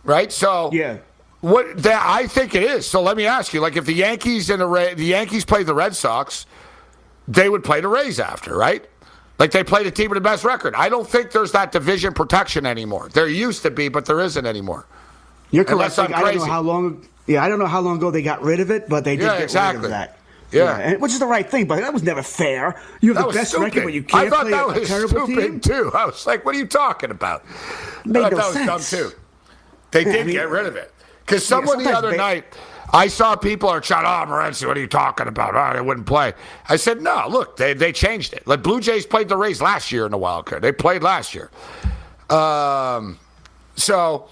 right? 0.05 0.31
So 0.31 0.69
Yeah. 0.73 0.99
what 1.41 1.83
that 1.83 2.03
I 2.05 2.27
think 2.27 2.55
it 2.55 2.63
is. 2.63 2.87
So 2.87 3.01
let 3.03 3.17
me 3.17 3.27
ask 3.27 3.55
you: 3.55 3.61
like, 3.61 3.77
if 3.77 3.87
the 3.87 3.95
Yankees 3.95 4.51
and 4.51 4.61
the 4.61 4.67
Ra- 4.67 4.95
the 4.95 5.05
Yankees 5.07 5.45
played 5.47 5.67
the 5.67 5.75
Red 5.75 5.97
Sox, 5.97 6.45
they 7.27 7.49
would 7.49 7.65
play 7.65 7.81
the 7.81 7.89
Rays 7.89 8.21
after, 8.21 8.55
right? 8.57 8.85
Like 9.39 9.51
they 9.51 9.65
played 9.65 9.87
a 9.87 9.91
team 9.91 10.11
with 10.11 10.17
the 10.17 10.21
best 10.21 10.45
record. 10.45 10.75
I 10.77 10.89
don't 10.89 11.09
think 11.09 11.33
there's 11.33 11.53
that 11.53 11.73
division 11.73 12.13
protection 12.15 12.67
anymore. 12.67 13.09
There 13.13 13.27
used 13.27 13.63
to 13.63 13.71
be, 13.71 13.89
but 13.89 14.07
there 14.07 14.21
isn't 14.21 14.47
anymore. 14.47 14.87
You're 15.51 15.65
correct. 15.65 15.99
I 15.99 16.07
don't 16.09 16.37
know 16.39 16.45
how 16.45 16.61
long. 16.63 17.07
Yeah, 17.27 17.43
I 17.43 17.49
don't 17.49 17.59
know 17.59 17.67
how 17.67 17.81
long 17.81 17.97
ago 17.97 18.11
they 18.11 18.23
got 18.23 18.43
rid 18.43 18.61
of 18.61 18.71
it, 18.71 18.89
but 18.89 19.05
they 19.05 19.17
did 19.17 19.25
Yeah, 19.25 19.35
get 19.35 19.43
exactly. 19.45 19.79
rid 19.79 19.85
of 19.87 19.91
that. 19.91 20.19
Yeah. 20.53 20.77
and, 20.79 21.01
which 21.03 21.11
is 21.13 21.19
the 21.19 21.27
right 21.27 21.49
thing, 21.51 21.67
but 21.67 21.81
that 21.81 21.93
was 21.93 22.03
never 22.05 22.23
fair. 22.23 22.81
You 23.01 23.15
have 23.15 23.25
That 23.25 23.33
the 23.33 23.39
best 23.39 23.51
stupid. 23.51 23.65
record, 23.65 23.85
but 23.85 23.93
you 23.93 24.03
can't 24.05 24.31
thought 24.31 24.43
play 24.43 24.51
that 24.53 24.67
was 24.69 24.77
a 24.77 24.87
terrible 24.87 25.27
stupid 25.27 25.43
team. 25.43 25.61
too. 25.61 25.91
I 25.95 26.05
was 26.07 26.27
like, 26.29 26.45
"What 26.45 26.55
are 26.55 26.59
you 26.59 26.67
talking 26.67 27.11
about?" 27.11 27.45
Made 28.05 28.21
I 28.25 28.31
thought 28.31 28.33
no 28.33 28.37
that 28.37 28.47
was 28.47 28.67
dumb 28.67 28.79
sense. 28.81 28.91
too. 28.91 29.17
They 29.91 30.01
Yeah, 30.05 30.13
did 30.13 30.21
I 30.21 30.25
mean- 30.25 30.35
get 30.37 30.49
rid 30.51 30.67
of 30.67 30.77
it 30.77 30.93
because 31.27 31.45
someone 31.45 31.83
the 31.83 31.91
other 31.91 32.17
night 32.17 32.45
I 32.95 33.09
saw 33.09 33.37
people 33.37 33.69
are 33.69 33.83
shouting, 33.83 34.07
"Oh, 34.09 34.33
Morency, 34.33 34.67
what 34.67 34.77
are 34.79 34.81
you 34.81 34.87
talking 34.87 35.29
about? 35.29 35.57
Oh, 35.57 35.77
they 35.77 35.83
wouldn't 35.83 36.07
play." 36.07 36.33
I 36.69 36.77
said, 36.77 37.03
"No, 37.03 37.27
look, 37.29 37.57
they 37.59 37.75
they 37.75 37.93
changed 37.93 38.33
it. 38.35 38.47
Like 38.47 38.63
Blue 38.63 38.81
Jays 38.81 39.07
played 39.07 39.29
the 39.29 39.37
Rays 39.37 39.61
last 39.61 39.93
year 39.93 40.07
in 40.07 40.13
the 40.13 40.19
wild 40.19 40.47
card. 40.47 40.63
They 40.63 40.73
played 40.73 41.03
last 41.03 41.35
year. 41.35 41.51
Um, 42.31 43.19
so." 43.77 44.29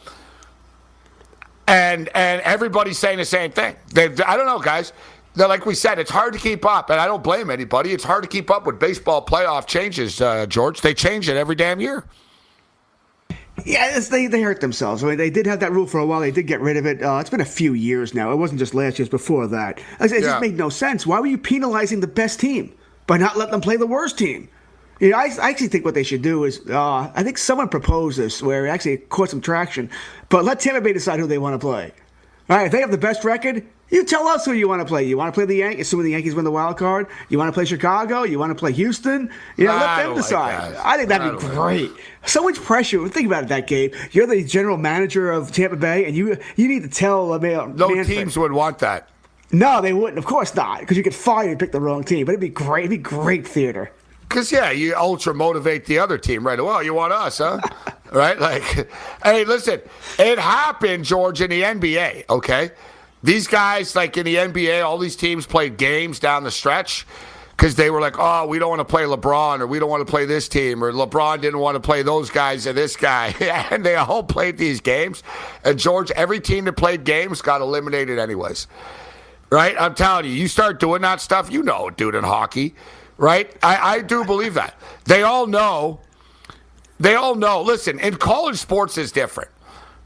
And 1.68 2.10
and 2.14 2.42
everybody's 2.42 2.98
saying 2.98 3.18
the 3.18 3.24
same 3.24 3.52
thing. 3.52 3.76
They, 3.94 4.06
I 4.06 4.36
don't 4.36 4.46
know, 4.46 4.58
guys. 4.58 4.92
They're, 5.34 5.48
like 5.48 5.66
we 5.66 5.74
said, 5.74 5.98
it's 5.98 6.10
hard 6.10 6.34
to 6.34 6.38
keep 6.38 6.66
up, 6.66 6.90
and 6.90 7.00
I 7.00 7.06
don't 7.06 7.22
blame 7.22 7.50
anybody. 7.50 7.92
It's 7.92 8.04
hard 8.04 8.22
to 8.24 8.28
keep 8.28 8.50
up 8.50 8.66
with 8.66 8.78
baseball 8.78 9.24
playoff 9.24 9.66
changes, 9.66 10.20
uh, 10.20 10.46
George. 10.46 10.82
They 10.82 10.94
change 10.94 11.28
it 11.28 11.36
every 11.36 11.54
damn 11.54 11.80
year. 11.80 12.04
Yeah, 13.64 13.98
they, 13.98 14.26
they 14.26 14.40
hurt 14.40 14.60
themselves. 14.60 15.04
I 15.04 15.08
mean, 15.08 15.18
they 15.18 15.30
did 15.30 15.46
have 15.46 15.60
that 15.60 15.72
rule 15.72 15.86
for 15.86 15.98
a 15.98 16.06
while. 16.06 16.20
They 16.20 16.30
did 16.30 16.46
get 16.46 16.60
rid 16.60 16.76
of 16.76 16.86
it. 16.86 17.02
Uh, 17.02 17.18
it's 17.18 17.30
been 17.30 17.40
a 17.40 17.44
few 17.44 17.74
years 17.74 18.14
now. 18.14 18.32
It 18.32 18.36
wasn't 18.36 18.58
just 18.58 18.74
last 18.74 18.98
year's 18.98 19.08
before 19.08 19.46
that. 19.48 19.78
It 20.00 20.10
yeah. 20.10 20.20
just 20.20 20.40
made 20.40 20.56
no 20.56 20.68
sense. 20.68 21.06
Why 21.06 21.20
were 21.20 21.26
you 21.26 21.38
penalizing 21.38 22.00
the 22.00 22.06
best 22.06 22.40
team 22.40 22.74
by 23.06 23.18
not 23.18 23.36
letting 23.36 23.52
them 23.52 23.60
play 23.60 23.76
the 23.76 23.86
worst 23.86 24.18
team? 24.18 24.48
You 25.00 25.10
know, 25.10 25.18
I, 25.18 25.30
I 25.40 25.50
actually 25.50 25.68
think 25.68 25.84
what 25.84 25.94
they 25.94 26.02
should 26.04 26.22
do 26.22 26.44
is, 26.44 26.60
uh, 26.70 27.10
I 27.14 27.22
think 27.22 27.38
someone 27.38 27.68
proposed 27.68 28.18
this 28.18 28.42
where 28.42 28.66
it 28.66 28.70
actually 28.70 28.98
caught 28.98 29.30
some 29.30 29.40
traction, 29.40 29.90
but 30.28 30.44
let 30.44 30.60
Tampa 30.60 30.80
Bay 30.80 30.92
decide 30.92 31.18
who 31.18 31.26
they 31.26 31.38
want 31.38 31.54
to 31.54 31.58
play. 31.58 31.92
All 32.48 32.56
right, 32.56 32.66
if 32.66 32.72
they 32.72 32.80
have 32.80 32.90
the 32.90 32.98
best 32.98 33.24
record, 33.24 33.66
you 33.92 34.04
tell 34.04 34.26
us 34.26 34.44
who 34.44 34.52
you 34.52 34.68
want 34.68 34.80
to 34.80 34.86
play. 34.86 35.04
You 35.04 35.16
want 35.16 35.32
to 35.32 35.38
play 35.38 35.44
the 35.44 35.56
Yankees, 35.56 35.86
assuming 35.86 36.06
the 36.06 36.12
Yankees 36.12 36.34
win 36.34 36.44
the 36.44 36.50
wild 36.50 36.78
card. 36.78 37.06
You 37.28 37.38
want 37.38 37.48
to 37.48 37.52
play 37.52 37.64
Chicago. 37.64 38.24
You 38.24 38.38
want 38.38 38.50
to 38.50 38.54
play 38.54 38.72
Houston. 38.72 39.30
You 39.56 39.66
know, 39.66 39.76
let 39.76 40.04
them 40.04 40.16
decide. 40.16 40.74
Like 40.74 40.84
I 40.84 40.96
think 40.96 41.08
that'd 41.08 41.38
be 41.38 41.46
great. 41.46 41.90
Like 41.92 42.00
so 42.24 42.42
much 42.42 42.56
pressure. 42.56 43.06
Think 43.08 43.26
about 43.26 43.44
it, 43.44 43.48
that 43.50 43.66
game. 43.66 43.90
You're 44.10 44.26
the 44.26 44.42
general 44.42 44.76
manager 44.76 45.30
of 45.30 45.52
Tampa 45.52 45.76
Bay, 45.76 46.06
and 46.06 46.16
you 46.16 46.36
you 46.56 46.66
need 46.66 46.82
to 46.82 46.88
tell. 46.88 47.32
I 47.32 47.38
mean, 47.38 47.76
no 47.76 47.88
man, 47.88 48.04
teams 48.04 48.36
would 48.36 48.52
want 48.52 48.80
that. 48.80 49.08
No, 49.52 49.82
they 49.82 49.92
wouldn't. 49.92 50.18
Of 50.18 50.24
course 50.24 50.54
not, 50.54 50.80
because 50.80 50.96
you 50.96 51.02
could 51.02 51.14
fire 51.14 51.50
and 51.50 51.60
pick 51.60 51.72
the 51.72 51.80
wrong 51.80 52.02
team. 52.02 52.24
But 52.24 52.32
it'd 52.32 52.40
be 52.40 52.48
great. 52.48 52.86
It'd 52.86 52.90
be 52.90 52.96
great 52.96 53.46
theater. 53.46 53.92
Because 54.32 54.50
yeah, 54.50 54.70
you 54.70 54.96
ultra 54.96 55.34
motivate 55.34 55.84
the 55.84 55.98
other 55.98 56.16
team 56.16 56.46
right 56.46 56.58
Well, 56.58 56.82
you 56.82 56.94
want 56.94 57.12
us, 57.12 57.36
huh? 57.36 57.60
right? 58.12 58.40
Like, 58.40 58.62
hey, 59.24 59.44
listen, 59.44 59.82
it 60.18 60.38
happened, 60.38 61.04
George, 61.04 61.42
in 61.42 61.50
the 61.50 61.60
NBA. 61.60 62.24
Okay, 62.30 62.70
these 63.22 63.46
guys, 63.46 63.94
like 63.94 64.16
in 64.16 64.24
the 64.24 64.36
NBA, 64.36 64.84
all 64.84 64.98
these 64.98 65.16
teams 65.16 65.46
played 65.46 65.76
games 65.76 66.18
down 66.18 66.42
the 66.42 66.50
stretch 66.50 67.06
because 67.50 67.76
they 67.76 67.90
were 67.90 68.00
like, 68.00 68.16
oh, 68.18 68.46
we 68.46 68.58
don't 68.58 68.70
want 68.70 68.80
to 68.80 68.84
play 68.84 69.04
LeBron 69.04 69.60
or 69.60 69.66
we 69.68 69.78
don't 69.78 69.88
want 69.88 70.04
to 70.04 70.10
play 70.10 70.24
this 70.24 70.48
team 70.48 70.82
or 70.82 70.92
LeBron 70.92 71.40
didn't 71.40 71.60
want 71.60 71.76
to 71.76 71.80
play 71.80 72.02
those 72.02 72.30
guys 72.30 72.66
and 72.66 72.76
this 72.76 72.96
guy. 72.96 73.28
and 73.70 73.86
they 73.86 73.94
all 73.94 74.24
played 74.24 74.58
these 74.58 74.80
games. 74.80 75.22
And 75.64 75.78
George, 75.78 76.10
every 76.12 76.40
team 76.40 76.64
that 76.64 76.72
played 76.72 77.04
games 77.04 77.40
got 77.40 77.60
eliminated 77.60 78.18
anyways. 78.18 78.66
Right? 79.50 79.76
I'm 79.78 79.94
telling 79.94 80.24
you, 80.24 80.32
you 80.32 80.48
start 80.48 80.80
doing 80.80 81.02
that 81.02 81.20
stuff, 81.20 81.52
you 81.52 81.62
know, 81.62 81.90
dude, 81.90 82.14
in 82.14 82.24
hockey. 82.24 82.74
Right? 83.18 83.54
I, 83.62 83.96
I 83.96 84.00
do 84.00 84.24
believe 84.24 84.54
that. 84.54 84.74
They 85.04 85.22
all 85.22 85.46
know. 85.46 86.00
They 86.98 87.14
all 87.14 87.36
know. 87.36 87.62
Listen, 87.62 88.00
in 88.00 88.16
college 88.16 88.56
sports 88.56 88.98
is 88.98 89.12
different 89.12 89.50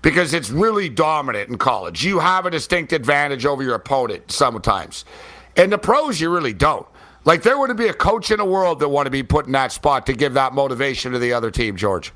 because 0.06 0.34
it's 0.34 0.50
really 0.50 0.88
dominant 0.88 1.48
in 1.50 1.58
college. 1.58 2.04
You 2.04 2.20
have 2.20 2.46
a 2.46 2.50
distinct 2.52 2.92
advantage 2.92 3.44
over 3.44 3.64
your 3.64 3.74
opponent 3.74 4.30
sometimes. 4.30 5.04
In 5.56 5.68
the 5.68 5.78
pros, 5.78 6.20
you 6.20 6.30
really 6.30 6.52
don't. 6.52 6.86
Like 7.24 7.42
there 7.42 7.58
wouldn't 7.58 7.76
be 7.76 7.88
a 7.88 7.92
coach 7.92 8.30
in 8.30 8.38
the 8.38 8.44
world 8.44 8.78
that 8.78 8.88
want 8.88 9.06
to 9.06 9.10
be 9.10 9.24
put 9.24 9.46
in 9.46 9.52
that 9.52 9.72
spot 9.72 10.06
to 10.06 10.12
give 10.12 10.34
that 10.34 10.52
motivation 10.52 11.10
to 11.10 11.18
the 11.18 11.32
other 11.32 11.50
team, 11.50 11.74
George. 11.74 12.12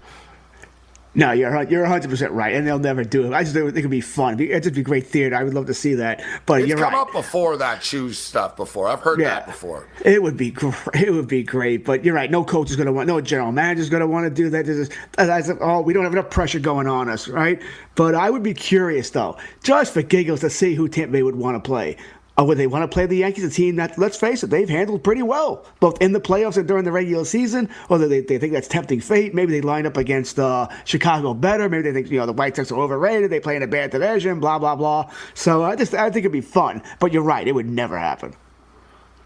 No, 1.12 1.32
you're 1.32 1.62
you're 1.64 1.82
100 1.82 2.08
percent 2.08 2.32
right, 2.32 2.54
and 2.54 2.64
they'll 2.64 2.78
never 2.78 3.02
do 3.02 3.26
it. 3.26 3.32
I 3.34 3.42
just 3.42 3.54
think 3.54 3.74
it 3.74 3.82
could 3.82 3.90
be 3.90 4.00
fun. 4.00 4.38
It'd 4.38 4.62
just 4.62 4.76
be 4.76 4.82
great 4.82 5.08
theater. 5.08 5.34
I 5.34 5.42
would 5.42 5.54
love 5.54 5.66
to 5.66 5.74
see 5.74 5.94
that. 5.94 6.22
But 6.46 6.60
it's 6.60 6.68
you're 6.68 6.78
come 6.78 6.94
right. 6.94 7.00
up 7.00 7.12
before 7.12 7.56
that 7.56 7.82
shoes 7.82 8.16
stuff 8.16 8.56
before. 8.56 8.86
I've 8.86 9.00
heard 9.00 9.18
yeah, 9.18 9.40
that 9.40 9.46
before. 9.46 9.88
It 10.04 10.22
would 10.22 10.36
be 10.36 10.50
great. 10.50 10.70
It 10.94 11.12
would 11.12 11.26
be 11.28 11.42
great. 11.42 11.84
But 11.84 12.04
you're 12.04 12.14
right. 12.14 12.30
No 12.30 12.44
coach 12.44 12.70
is 12.70 12.76
going 12.76 12.86
to 12.86 12.92
want. 12.92 13.08
No 13.08 13.20
general 13.20 13.50
manager 13.50 13.80
is 13.80 13.90
going 13.90 14.00
to 14.00 14.06
want 14.06 14.24
to 14.24 14.30
do 14.30 14.50
that. 14.50 14.66
Just, 14.66 14.92
as, 15.18 15.50
oh, 15.60 15.80
we 15.80 15.92
don't 15.92 16.04
have 16.04 16.12
enough 16.12 16.30
pressure 16.30 16.60
going 16.60 16.86
on 16.86 17.08
us, 17.08 17.26
right? 17.26 17.60
But 17.96 18.14
I 18.14 18.30
would 18.30 18.42
be 18.42 18.54
curious 18.54 19.10
though, 19.10 19.36
just 19.62 19.92
for 19.92 20.02
giggles, 20.02 20.40
to 20.40 20.50
see 20.50 20.74
who 20.74 20.88
Tampa 20.88 21.12
Bay 21.12 21.22
would 21.22 21.36
want 21.36 21.62
to 21.62 21.66
play. 21.66 21.96
Or 22.40 22.46
would 22.46 22.56
they 22.56 22.66
want 22.66 22.90
to 22.90 22.92
play 22.92 23.04
the 23.04 23.18
Yankees, 23.18 23.44
a 23.44 23.50
team 23.50 23.76
that, 23.76 23.98
let's 23.98 24.16
face 24.16 24.42
it, 24.42 24.46
they've 24.48 24.68
handled 24.68 25.04
pretty 25.04 25.20
well, 25.20 25.66
both 25.78 26.00
in 26.00 26.12
the 26.12 26.20
playoffs 26.22 26.56
and 26.56 26.66
during 26.66 26.84
the 26.84 26.90
regular 26.90 27.26
season? 27.26 27.68
Or 27.90 27.98
they, 27.98 28.20
they 28.20 28.38
think 28.38 28.54
that's 28.54 28.66
tempting 28.66 29.02
fate. 29.02 29.34
Maybe 29.34 29.52
they 29.52 29.60
line 29.60 29.84
up 29.84 29.98
against 29.98 30.38
uh, 30.38 30.68
Chicago 30.86 31.34
better. 31.34 31.68
Maybe 31.68 31.82
they 31.82 31.92
think 31.92 32.10
you 32.10 32.18
know 32.18 32.24
the 32.24 32.32
White 32.32 32.56
Sox 32.56 32.72
are 32.72 32.80
overrated. 32.80 33.30
They 33.30 33.40
play 33.40 33.56
in 33.56 33.62
a 33.62 33.66
bad 33.66 33.90
division. 33.90 34.40
Blah 34.40 34.58
blah 34.58 34.74
blah. 34.74 35.10
So 35.34 35.62
I 35.64 35.76
just 35.76 35.92
I 35.92 36.04
think 36.04 36.24
it'd 36.24 36.32
be 36.32 36.40
fun. 36.40 36.82
But 36.98 37.12
you're 37.12 37.22
right, 37.22 37.46
it 37.46 37.54
would 37.54 37.68
never 37.68 37.98
happen. 37.98 38.32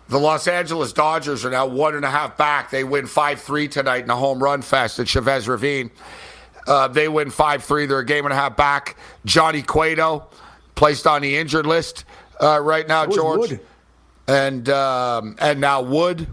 The 0.08 0.18
Los 0.18 0.48
Angeles 0.48 0.92
Dodgers 0.92 1.44
are 1.44 1.50
now 1.50 1.66
one 1.66 1.94
and 1.94 2.04
a 2.04 2.10
half 2.10 2.36
back. 2.36 2.70
They 2.70 2.82
win 2.82 3.06
5 3.06 3.40
3 3.40 3.68
tonight 3.68 4.02
in 4.02 4.10
a 4.10 4.16
home 4.16 4.42
run 4.42 4.60
fest 4.60 4.98
at 4.98 5.06
Chavez 5.06 5.46
Ravine. 5.46 5.92
Uh, 6.66 6.88
they 6.88 7.06
win 7.06 7.30
5 7.30 7.62
3. 7.62 7.86
They're 7.86 8.00
a 8.00 8.04
game 8.04 8.24
and 8.24 8.32
a 8.32 8.36
half 8.36 8.56
back. 8.56 8.96
Johnny 9.24 9.62
Cueto 9.62 10.26
placed 10.74 11.06
on 11.06 11.22
the 11.22 11.36
injured 11.36 11.66
list 11.66 12.04
uh, 12.40 12.60
right 12.60 12.86
now, 12.86 13.06
George, 13.06 13.50
Wood. 13.50 13.60
and 14.28 14.68
um, 14.68 15.36
and 15.38 15.60
now 15.60 15.82
Wood 15.82 16.26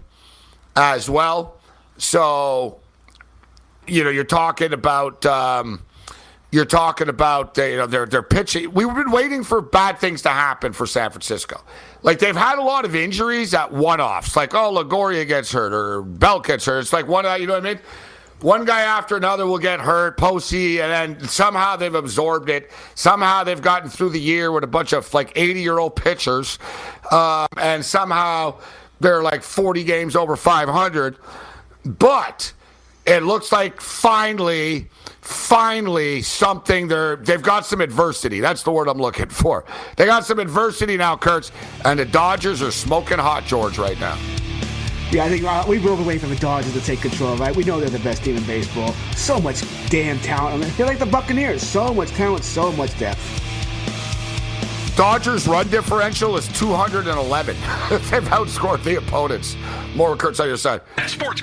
as 0.76 1.08
well. 1.08 1.58
So, 1.98 2.80
you 3.86 4.04
know, 4.04 4.10
you're 4.10 4.24
talking 4.24 4.72
about. 4.72 5.24
Um, 5.26 5.82
you're 6.52 6.66
talking 6.66 7.08
about 7.08 7.58
uh, 7.58 7.64
you 7.64 7.76
know 7.78 7.86
they're 7.86 8.04
they're 8.04 8.22
pitching. 8.22 8.72
We've 8.74 8.94
been 8.94 9.10
waiting 9.10 9.42
for 9.42 9.62
bad 9.62 9.98
things 9.98 10.20
to 10.22 10.28
happen 10.28 10.74
for 10.74 10.86
San 10.86 11.10
Francisco. 11.10 11.62
Like 12.02 12.18
they've 12.18 12.36
had 12.36 12.58
a 12.58 12.62
lot 12.62 12.84
of 12.84 12.94
injuries 12.94 13.54
at 13.54 13.72
one-offs. 13.72 14.36
Like 14.36 14.54
oh, 14.54 14.70
Longoria 14.70 15.26
gets 15.26 15.50
hurt 15.50 15.72
or 15.72 16.02
Bell 16.02 16.40
gets 16.40 16.66
hurt. 16.66 16.80
It's 16.80 16.92
like 16.92 17.08
one. 17.08 17.24
You 17.40 17.46
know 17.46 17.54
what 17.54 17.66
I 17.66 17.74
mean? 17.74 17.82
One 18.42 18.64
guy 18.64 18.82
after 18.82 19.16
another 19.16 19.46
will 19.46 19.58
get 19.58 19.80
hurt, 19.80 20.16
Posey, 20.16 20.80
and 20.80 21.18
then 21.18 21.28
somehow 21.28 21.76
they've 21.76 21.94
absorbed 21.94 22.50
it. 22.50 22.70
Somehow 22.94 23.44
they've 23.44 23.62
gotten 23.62 23.88
through 23.88 24.10
the 24.10 24.20
year 24.20 24.52
with 24.52 24.64
a 24.64 24.68
bunch 24.68 24.92
of 24.92 25.12
like 25.14 25.32
80 25.36 25.60
year 25.60 25.78
old 25.78 25.96
pitchers, 25.96 26.58
um, 27.10 27.46
and 27.56 27.84
somehow 27.84 28.58
they're 29.00 29.22
like 29.22 29.42
40 29.42 29.84
games 29.84 30.16
over 30.16 30.36
500. 30.36 31.16
But 31.84 32.52
it 33.06 33.22
looks 33.22 33.52
like 33.52 33.80
finally, 33.80 34.88
finally 35.20 36.22
something 36.22 36.88
they're 36.88 37.16
they've 37.16 37.42
got 37.42 37.66
some 37.66 37.80
adversity. 37.80 38.40
That's 38.40 38.62
the 38.62 38.72
word 38.72 38.88
I'm 38.88 38.98
looking 38.98 39.28
for. 39.28 39.64
They 39.96 40.06
got 40.06 40.24
some 40.24 40.38
adversity 40.38 40.96
now, 40.96 41.16
Kurtz, 41.16 41.52
and 41.84 41.98
the 41.98 42.04
Dodgers 42.04 42.62
are 42.62 42.72
smoking 42.72 43.18
hot, 43.18 43.44
George, 43.44 43.78
right 43.78 43.98
now. 43.98 44.18
Yeah, 45.12 45.24
I 45.24 45.28
think 45.28 45.44
uh, 45.44 45.62
we 45.68 45.78
will 45.78 46.00
away 46.00 46.16
from 46.16 46.30
the 46.30 46.36
Dodgers 46.36 46.72
to 46.72 46.80
take 46.80 47.02
control, 47.02 47.36
right? 47.36 47.54
We 47.54 47.64
know 47.64 47.78
they're 47.78 47.90
the 47.90 47.98
best 47.98 48.24
team 48.24 48.34
in 48.34 48.42
baseball. 48.44 48.94
So 49.14 49.38
much 49.38 49.62
damn 49.90 50.18
talent. 50.20 50.64
They're 50.78 50.86
like 50.86 50.98
the 50.98 51.04
Buccaneers. 51.04 51.62
So 51.62 51.92
much 51.92 52.08
talent, 52.12 52.44
so 52.44 52.72
much 52.72 52.98
depth. 52.98 53.20
Dodgers 54.96 55.46
run 55.46 55.68
differential 55.68 56.38
is 56.38 56.48
211. 56.58 57.54
They've 57.90 58.22
outscored 58.30 58.82
the 58.84 58.96
opponents. 58.96 59.54
More 59.94 60.16
Kurtz 60.16 60.40
on 60.40 60.48
your 60.48 60.56
side. 60.56 60.80
Sports. 61.06 61.42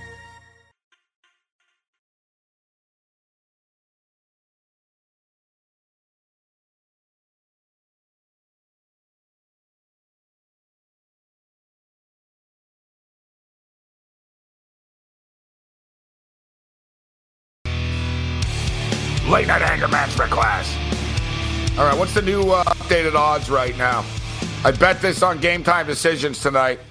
what's 22.11 22.25
the 22.25 22.29
new 22.29 22.51
uh, 22.51 22.61
updated 22.65 23.15
odds 23.15 23.49
right 23.49 23.77
now? 23.77 24.03
I 24.65 24.71
bet 24.71 24.99
this 24.99 25.23
on 25.23 25.39
game 25.39 25.63
time 25.63 25.87
decisions 25.87 26.41
tonight. 26.41 26.81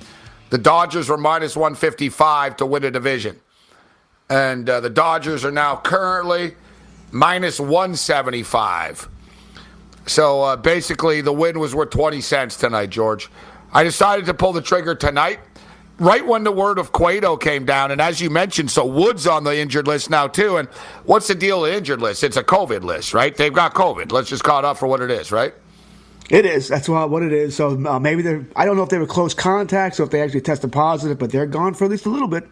The 0.49 0.57
Dodgers 0.57 1.11
were 1.11 1.19
minus 1.19 1.55
155 1.55 2.57
to 2.57 2.65
win 2.65 2.85
a 2.85 2.91
division. 2.91 3.39
And 4.31 4.67
uh, 4.71 4.81
the 4.81 4.89
Dodgers 4.89 5.45
are 5.45 5.51
now 5.51 5.77
currently 5.77 6.55
minus 7.13 7.61
175. 7.61 9.11
So 10.07 10.41
uh, 10.41 10.57
basically, 10.57 11.21
the 11.21 11.35
win 11.35 11.61
was 11.61 11.75
worth 11.75 11.91
20 11.91 12.23
cents 12.23 12.57
tonight, 12.57 12.89
George. 12.89 13.29
I 13.75 13.85
decided 13.85 14.25
to 14.25 14.33
pull 14.33 14.55
the 14.55 14.63
trigger 14.63 14.95
tonight 14.95 15.41
right 16.01 16.27
when 16.27 16.43
the 16.43 16.51
word 16.51 16.79
of 16.79 16.91
Cueto 16.91 17.37
came 17.37 17.65
down, 17.65 17.93
and 17.93 18.01
as 18.01 18.21
you 18.21 18.31
mentioned, 18.31 18.71
so 18.71 18.85
Woods 18.85 19.27
on 19.27 19.45
the 19.45 19.57
injured 19.57 19.87
list 19.87 20.11
now 20.11 20.27
too. 20.27 20.57
And 20.57 20.69
what's 21.05 21.29
the 21.29 21.35
deal 21.35 21.61
with 21.61 21.71
the 21.71 21.77
injured 21.77 22.01
list? 22.01 22.25
It's 22.25 22.37
a 22.37 22.43
COVID 22.43 22.83
list, 22.83 23.15
right? 23.15 23.37
They've 23.37 23.53
got 23.53 23.75
COVID. 23.75 24.11
Let's 24.11 24.29
just 24.29 24.43
call 24.43 24.59
it 24.59 24.65
up 24.65 24.79
for 24.79 24.89
what 24.89 25.01
it 25.01 25.11
is, 25.11 25.31
right? 25.31 25.55
It 26.31 26.47
is. 26.47 26.69
That's 26.69 26.89
what 26.89 27.23
it 27.23 27.33
is. 27.33 27.57
So 27.57 27.87
uh, 27.87 27.99
maybe 27.99 28.23
they're. 28.23 28.47
I 28.57 28.65
don't 28.65 28.77
know 28.77 28.83
if 28.83 28.89
they 28.89 28.99
were 28.99 29.07
close 29.07 29.35
contacts 29.35 30.01
or 30.01 30.05
if 30.05 30.11
they 30.11 30.23
actually 30.23 30.41
tested 30.43 30.73
positive, 30.73 31.19
but 31.19 31.31
they're 31.31 31.47
gone 31.47 31.75
for 31.75 31.85
at 31.85 31.91
least 31.91 32.07
a 32.07 32.11
little 32.11 32.29
bit. 32.29 32.49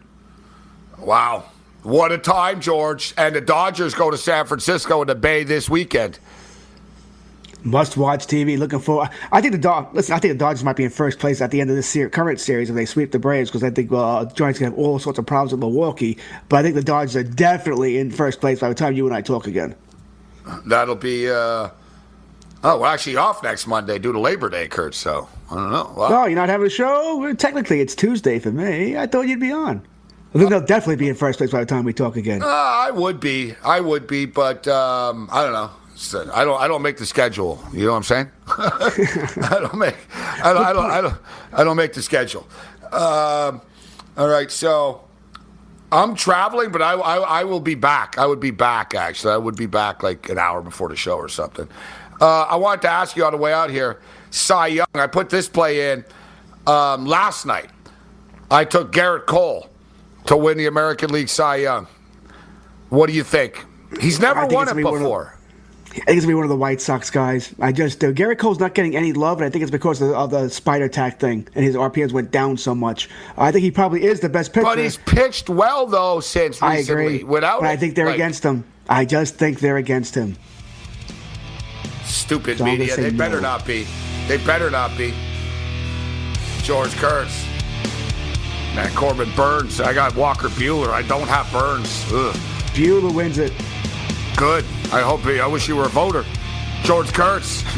Wow, 0.97 1.45
what 1.83 2.11
a 2.11 2.17
time, 2.17 2.59
George! 2.59 3.13
And 3.17 3.35
the 3.35 3.41
Dodgers 3.41 3.93
go 3.93 4.11
to 4.11 4.17
San 4.17 4.45
Francisco 4.45 5.01
in 5.01 5.07
the 5.07 5.15
Bay 5.15 5.43
this 5.43 5.69
weekend. 5.69 6.19
Must 7.63 7.97
watch 7.97 8.25
TV. 8.25 8.57
Looking 8.57 8.79
for. 8.79 9.09
I 9.31 9.41
think 9.41 9.51
the 9.51 9.57
dog. 9.59 9.93
Listen, 9.93 10.15
I 10.15 10.19
think 10.19 10.33
the 10.33 10.37
Dodgers 10.39 10.63
might 10.63 10.77
be 10.77 10.85
in 10.85 10.89
first 10.89 11.19
place 11.19 11.41
at 11.41 11.51
the 11.51 11.59
end 11.59 11.69
of 11.69 11.75
this 11.75 11.87
ser- 11.89 12.09
current 12.09 12.39
series 12.39 12.69
if 12.69 12.75
they 12.75 12.85
sweep 12.85 13.11
the 13.11 13.19
Braves 13.19 13.49
because 13.49 13.63
I 13.63 13.69
think 13.69 13.91
uh, 13.91 14.25
Giants 14.25 14.59
gonna 14.59 14.71
have 14.71 14.79
all 14.79 14.97
sorts 14.97 15.19
of 15.19 15.25
problems 15.25 15.51
with 15.51 15.59
Milwaukee. 15.59 16.17
But 16.47 16.57
I 16.57 16.63
think 16.63 16.75
the 16.75 16.83
Dodgers 16.83 17.17
are 17.17 17.23
definitely 17.23 17.97
in 17.97 18.11
first 18.11 18.39
place 18.39 18.59
by 18.61 18.69
the 18.69 18.75
time 18.75 18.93
you 18.93 19.05
and 19.05 19.13
I 19.15 19.21
talk 19.21 19.45
again. 19.45 19.75
That'll 20.65 20.95
be. 20.95 21.29
Uh, 21.29 21.69
oh, 22.63 22.79
we're 22.79 22.87
actually 22.87 23.17
off 23.17 23.43
next 23.43 23.67
Monday 23.67 23.99
due 23.99 24.13
to 24.13 24.19
Labor 24.19 24.49
Day, 24.49 24.69
Kurt. 24.69 24.95
So 24.95 25.27
I 25.51 25.55
don't 25.55 25.71
know. 25.71 25.93
Well, 25.97 26.09
No, 26.09 26.25
you're 26.27 26.35
not 26.39 26.47
having 26.49 26.67
a 26.67 26.69
show. 26.69 27.33
Technically, 27.33 27.81
it's 27.81 27.93
Tuesday 27.93 28.39
for 28.39 28.51
me. 28.51 28.97
I 28.97 29.05
thought 29.05 29.27
you'd 29.27 29.41
be 29.41 29.51
on. 29.51 29.85
I 30.33 30.37
think 30.37 30.49
they'll 30.51 30.61
definitely 30.61 30.95
be 30.97 31.09
in 31.09 31.15
first 31.15 31.39
place 31.39 31.51
by 31.51 31.59
the 31.59 31.65
time 31.65 31.83
we 31.83 31.91
talk 31.93 32.15
again. 32.15 32.41
Uh, 32.43 32.45
I 32.47 32.91
would 32.91 33.19
be, 33.19 33.55
I 33.65 33.79
would 33.81 34.05
be, 34.07 34.25
but 34.27 34.67
um, 34.67 35.27
I 35.31 35.43
don't 35.43 35.53
know. 35.53 35.71
So, 36.01 36.31
I 36.33 36.45
don't, 36.45 36.61
I 36.61 36.69
don't 36.69 36.81
make 36.81 36.95
the 36.95 37.05
schedule. 37.05 37.61
You 37.73 37.85
know 37.85 37.91
what 37.91 37.97
I'm 37.97 38.03
saying? 38.03 38.31
I 38.47 39.57
don't 39.59 39.77
make, 39.77 39.97
I 40.15 40.53
don't, 40.53 40.63
I 40.63 40.71
don't, 40.71 40.91
I 40.91 41.01
don't, 41.01 41.15
I 41.51 41.63
don't 41.65 41.75
make 41.75 41.91
the 41.91 42.01
schedule. 42.01 42.47
Um, 42.93 43.59
all 44.15 44.29
right, 44.29 44.49
so 44.49 45.03
I'm 45.91 46.15
traveling, 46.15 46.71
but 46.71 46.81
I, 46.81 46.93
I, 46.93 47.17
I 47.17 47.43
will 47.43 47.59
be 47.59 47.75
back. 47.75 48.17
I 48.17 48.25
would 48.25 48.39
be 48.39 48.51
back 48.51 48.95
actually. 48.95 49.33
I 49.33 49.37
would 49.37 49.57
be 49.57 49.65
back 49.65 50.01
like 50.01 50.29
an 50.29 50.37
hour 50.37 50.61
before 50.61 50.87
the 50.87 50.95
show 50.95 51.17
or 51.17 51.27
something. 51.27 51.67
Uh, 52.21 52.43
I 52.43 52.55
wanted 52.55 52.81
to 52.83 52.89
ask 52.89 53.17
you 53.17 53.25
on 53.25 53.33
the 53.33 53.37
way 53.37 53.51
out 53.51 53.69
here, 53.69 53.99
Cy 54.31 54.67
Young. 54.67 54.87
I 54.93 55.07
put 55.07 55.29
this 55.29 55.49
play 55.49 55.91
in 55.91 56.05
um, 56.65 57.07
last 57.07 57.45
night. 57.45 57.71
I 58.49 58.63
took 58.63 58.93
Gerrit 58.93 59.25
Cole 59.25 59.69
to 60.27 60.37
win 60.37 60.57
the 60.57 60.67
American 60.67 61.09
League 61.11 61.27
Cy 61.27 61.57
Young. 61.57 61.87
What 62.87 63.07
do 63.07 63.13
you 63.13 63.25
think? 63.25 63.65
He's 63.99 64.21
never 64.21 64.45
won 64.47 64.63
it 64.63 64.71
gonna 64.71 64.75
be 64.75 64.83
one 64.85 64.93
of- 64.93 64.99
before. 65.01 65.35
I 65.89 65.93
think 65.93 66.07
it's 66.09 66.25
gonna 66.25 66.27
be 66.27 66.33
one 66.35 66.43
of 66.43 66.49
the 66.49 66.55
White 66.55 66.81
Sox 66.81 67.09
guys. 67.09 67.53
I 67.59 67.71
just 67.71 68.03
uh, 68.03 68.11
Gerrit 68.11 68.37
Cole's 68.37 68.59
not 68.59 68.75
getting 68.75 68.95
any 68.95 69.11
love, 69.11 69.39
and 69.39 69.45
I 69.45 69.49
think 69.49 69.63
it's 69.63 69.71
because 69.71 70.01
of, 70.01 70.11
of 70.11 70.29
the 70.29 70.47
Spider 70.49 70.87
Tack 70.87 71.19
thing, 71.19 71.47
and 71.55 71.65
his 71.65 71.75
RPMs 71.75 72.11
went 72.11 72.29
down 72.31 72.57
so 72.57 72.75
much. 72.75 73.09
I 73.37 73.51
think 73.51 73.63
he 73.63 73.71
probably 73.71 74.03
is 74.03 74.19
the 74.19 74.29
best 74.29 74.53
pitcher. 74.53 74.65
But 74.65 74.77
he's 74.77 74.97
pitched 74.97 75.49
well 75.49 75.87
though 75.87 76.19
since 76.19 76.61
I 76.61 76.77
recently. 76.77 77.05
agree. 77.15 77.23
Without 77.23 77.61
but 77.61 77.69
I 77.69 77.75
think 77.75 77.95
they're 77.95 78.05
like, 78.05 78.15
against 78.15 78.43
him. 78.43 78.63
I 78.87 79.05
just 79.05 79.35
think 79.35 79.59
they're 79.59 79.77
against 79.77 80.13
him. 80.13 80.35
Stupid 82.03 82.59
So 82.59 82.65
media. 82.65 82.95
They 82.95 83.09
better 83.09 83.37
no. 83.37 83.49
not 83.49 83.65
be. 83.65 83.87
They 84.27 84.37
better 84.37 84.69
not 84.69 84.95
be. 84.95 85.13
George 86.61 86.95
Kurtz. 86.97 87.45
Matt 88.75 88.93
Corbin 88.95 89.31
Burnes. 89.35 89.81
I 89.81 89.93
got 89.93 90.15
Walker 90.15 90.49
Buehler. 90.49 90.89
I 90.89 91.01
don't 91.01 91.27
have 91.27 91.51
Burnes. 91.51 92.05
Ugh. 92.11 92.35
Buehler 92.73 93.13
wins 93.13 93.39
it. 93.39 93.51
Good. 94.37 94.63
I 94.91 95.01
hope. 95.01 95.21
He, 95.21 95.39
I 95.39 95.47
wish 95.47 95.67
you 95.67 95.75
were 95.75 95.85
a 95.85 95.89
voter. 95.89 96.25
George 96.83 97.13
Kurtz. 97.13 97.61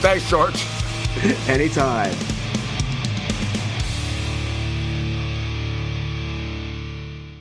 Thanks, 0.00 0.28
George. 0.28 0.66
Anytime. 1.48 2.33